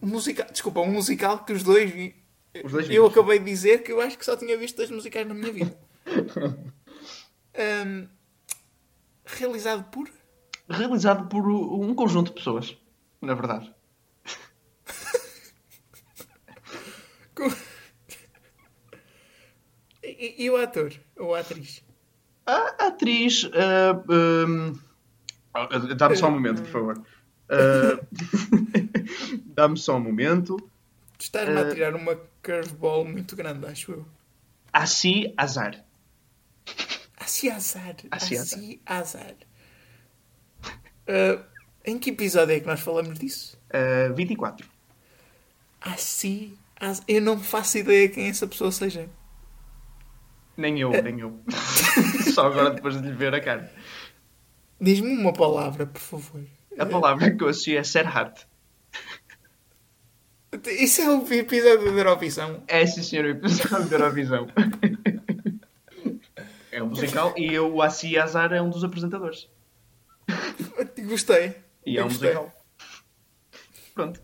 musical. 0.00 0.46
Desculpa, 0.50 0.80
um 0.80 0.90
musical 0.92 1.44
que 1.44 1.52
os 1.52 1.62
dois 1.62 1.90
vi. 1.90 2.19
Os 2.64 2.72
dois 2.72 2.90
eu 2.90 3.06
acabei 3.06 3.38
de 3.38 3.44
dizer 3.44 3.82
que 3.82 3.92
eu 3.92 4.00
acho 4.00 4.18
que 4.18 4.24
só 4.24 4.36
tinha 4.36 4.56
visto 4.58 4.76
dois 4.76 4.90
musicais 4.90 5.26
na 5.26 5.34
minha 5.34 5.52
vida. 5.52 5.78
Ahm, 7.54 8.06
realizado 9.24 9.84
por. 9.90 10.08
Realizado 10.68 11.28
por 11.28 11.48
um 11.48 11.94
conjunto 11.94 12.28
de 12.28 12.34
pessoas, 12.34 12.76
na 13.20 13.34
verdade. 13.34 13.72
E, 20.02 20.44
e 20.44 20.50
o 20.50 20.56
ator? 20.56 20.92
Ou 21.16 21.34
a 21.34 21.40
atriz? 21.40 21.82
A 22.46 22.86
atriz. 22.86 23.48
ah, 23.54 24.02
hum, 24.46 24.78
ah, 25.54 25.68
Dá-me 25.96 26.16
só 26.16 26.28
um 26.28 26.32
momento, 26.32 26.62
por 26.62 26.70
favor. 26.70 27.02
Ah, 27.48 28.00
Dá-me 29.54 29.76
só 29.76 29.96
um 29.96 30.00
momento. 30.00 30.56
Estás-me 31.18 31.56
a 31.56 31.60
Eh, 31.60 31.74
tirar 31.74 31.94
uma 31.94 32.18
curveball 32.42 33.04
muito 33.04 33.36
grande, 33.36 33.66
acho 33.66 33.92
eu. 33.92 34.06
Assi 34.72 35.32
Azar. 35.36 35.84
Assim 37.16 37.50
azar. 37.50 37.96
Assim 38.10 38.36
Assim 38.36 38.80
azar. 38.86 39.34
Ah, 41.06 41.44
em 41.84 41.98
que 41.98 42.10
episódio 42.10 42.54
é 42.54 42.60
que 42.60 42.66
nós 42.66 42.80
falamos 42.80 43.18
disso? 43.18 43.58
Ah, 43.70 44.12
24. 44.12 44.66
Assim 45.80 46.56
azar. 46.78 47.04
Eu 47.06 47.20
não 47.20 47.38
faço 47.38 47.78
ideia 47.78 48.08
quem 48.08 48.28
essa 48.28 48.46
pessoa 48.46 48.72
seja. 48.72 49.08
Nem 50.56 50.78
eu, 50.80 50.90
nem 50.90 51.20
eu. 51.20 51.40
Só 52.34 52.46
agora 52.46 52.70
depois 52.70 53.00
de 53.00 53.06
lhe 53.06 53.14
ver 53.14 53.34
a 53.34 53.40
cara. 53.40 53.72
Diz-me 54.80 55.16
uma 55.16 55.32
palavra, 55.32 55.86
por 55.86 56.00
favor. 56.00 56.44
A 56.78 56.86
palavra 56.86 57.30
que 57.30 57.42
eu 57.42 57.48
associo 57.48 57.78
é 57.78 57.84
Serhat. 57.84 58.46
Isso 60.66 61.00
é 61.02 61.08
o 61.08 61.32
episódio 61.32 61.92
da 61.92 61.98
Eurovisão. 61.98 62.62
É 62.66 62.84
sim, 62.84 63.02
senhor, 63.02 63.24
o 63.26 63.28
episódio 63.28 63.88
da 63.88 63.96
Eurovisão. 63.96 64.48
É 66.72 66.82
um 66.82 66.88
musical 66.88 67.34
e 67.36 67.58
o 67.58 67.82
Assi 67.82 68.18
Azar 68.18 68.52
é 68.52 68.60
um 68.60 68.70
dos 68.70 68.82
apresentadores. 68.82 69.48
Gostei. 71.04 71.54
E 71.84 71.98
é 71.98 72.04
um 72.04 72.08
Gostei. 72.08 72.34
musical. 72.34 72.64
Pronto. 73.94 74.20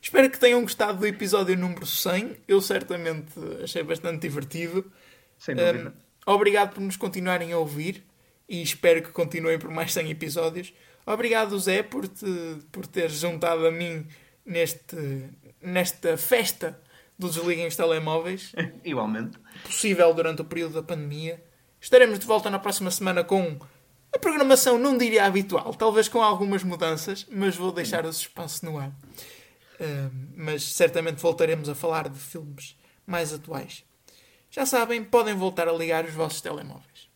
Espero 0.00 0.30
que 0.30 0.38
tenham 0.38 0.60
gostado 0.62 0.98
do 0.98 1.06
episódio 1.06 1.56
número 1.56 1.86
100. 1.86 2.36
Eu 2.46 2.60
certamente 2.60 3.32
achei 3.62 3.82
bastante 3.82 4.20
divertido. 4.20 4.90
Sem 5.38 5.56
dúvida. 5.56 5.94
Um, 6.26 6.32
obrigado 6.32 6.74
por 6.74 6.80
nos 6.80 6.96
continuarem 6.96 7.52
a 7.52 7.58
ouvir 7.58 8.04
e 8.48 8.62
espero 8.62 9.02
que 9.02 9.10
continuem 9.10 9.58
por 9.58 9.70
mais 9.70 9.92
100 9.92 10.10
episódios. 10.10 10.72
Obrigado, 11.06 11.58
Zé, 11.58 11.82
por, 11.82 12.08
te, 12.08 12.26
por 12.72 12.86
teres 12.86 13.14
juntado 13.20 13.66
a 13.66 13.70
mim 13.70 14.06
neste, 14.44 15.28
nesta 15.60 16.16
festa 16.16 16.80
do 17.18 17.28
Desliguem 17.28 17.66
os 17.66 17.76
Telemóveis, 17.76 18.52
Igualmente. 18.84 19.38
possível 19.62 20.12
durante 20.14 20.42
o 20.42 20.44
período 20.44 20.74
da 20.74 20.82
pandemia. 20.82 21.42
Estaremos 21.80 22.18
de 22.18 22.26
volta 22.26 22.48
na 22.50 22.58
próxima 22.58 22.90
semana 22.90 23.22
com 23.22 23.58
a 24.12 24.18
programação, 24.18 24.78
não 24.78 24.96
diria 24.96 25.24
habitual, 25.24 25.74
talvez 25.74 26.08
com 26.08 26.22
algumas 26.22 26.62
mudanças, 26.62 27.26
mas 27.30 27.56
vou 27.56 27.72
deixar 27.72 28.06
o 28.06 28.12
suspense 28.12 28.64
no 28.64 28.78
ar. 28.78 28.92
Um, 29.80 30.28
mas 30.36 30.62
certamente 30.62 31.20
voltaremos 31.20 31.68
a 31.68 31.74
falar 31.74 32.08
de 32.08 32.18
filmes 32.18 32.76
mais 33.06 33.32
atuais. 33.32 33.84
Já 34.50 34.64
sabem, 34.64 35.02
podem 35.02 35.34
voltar 35.34 35.68
a 35.68 35.72
ligar 35.72 36.04
os 36.04 36.14
vossos 36.14 36.40
telemóveis. 36.40 37.08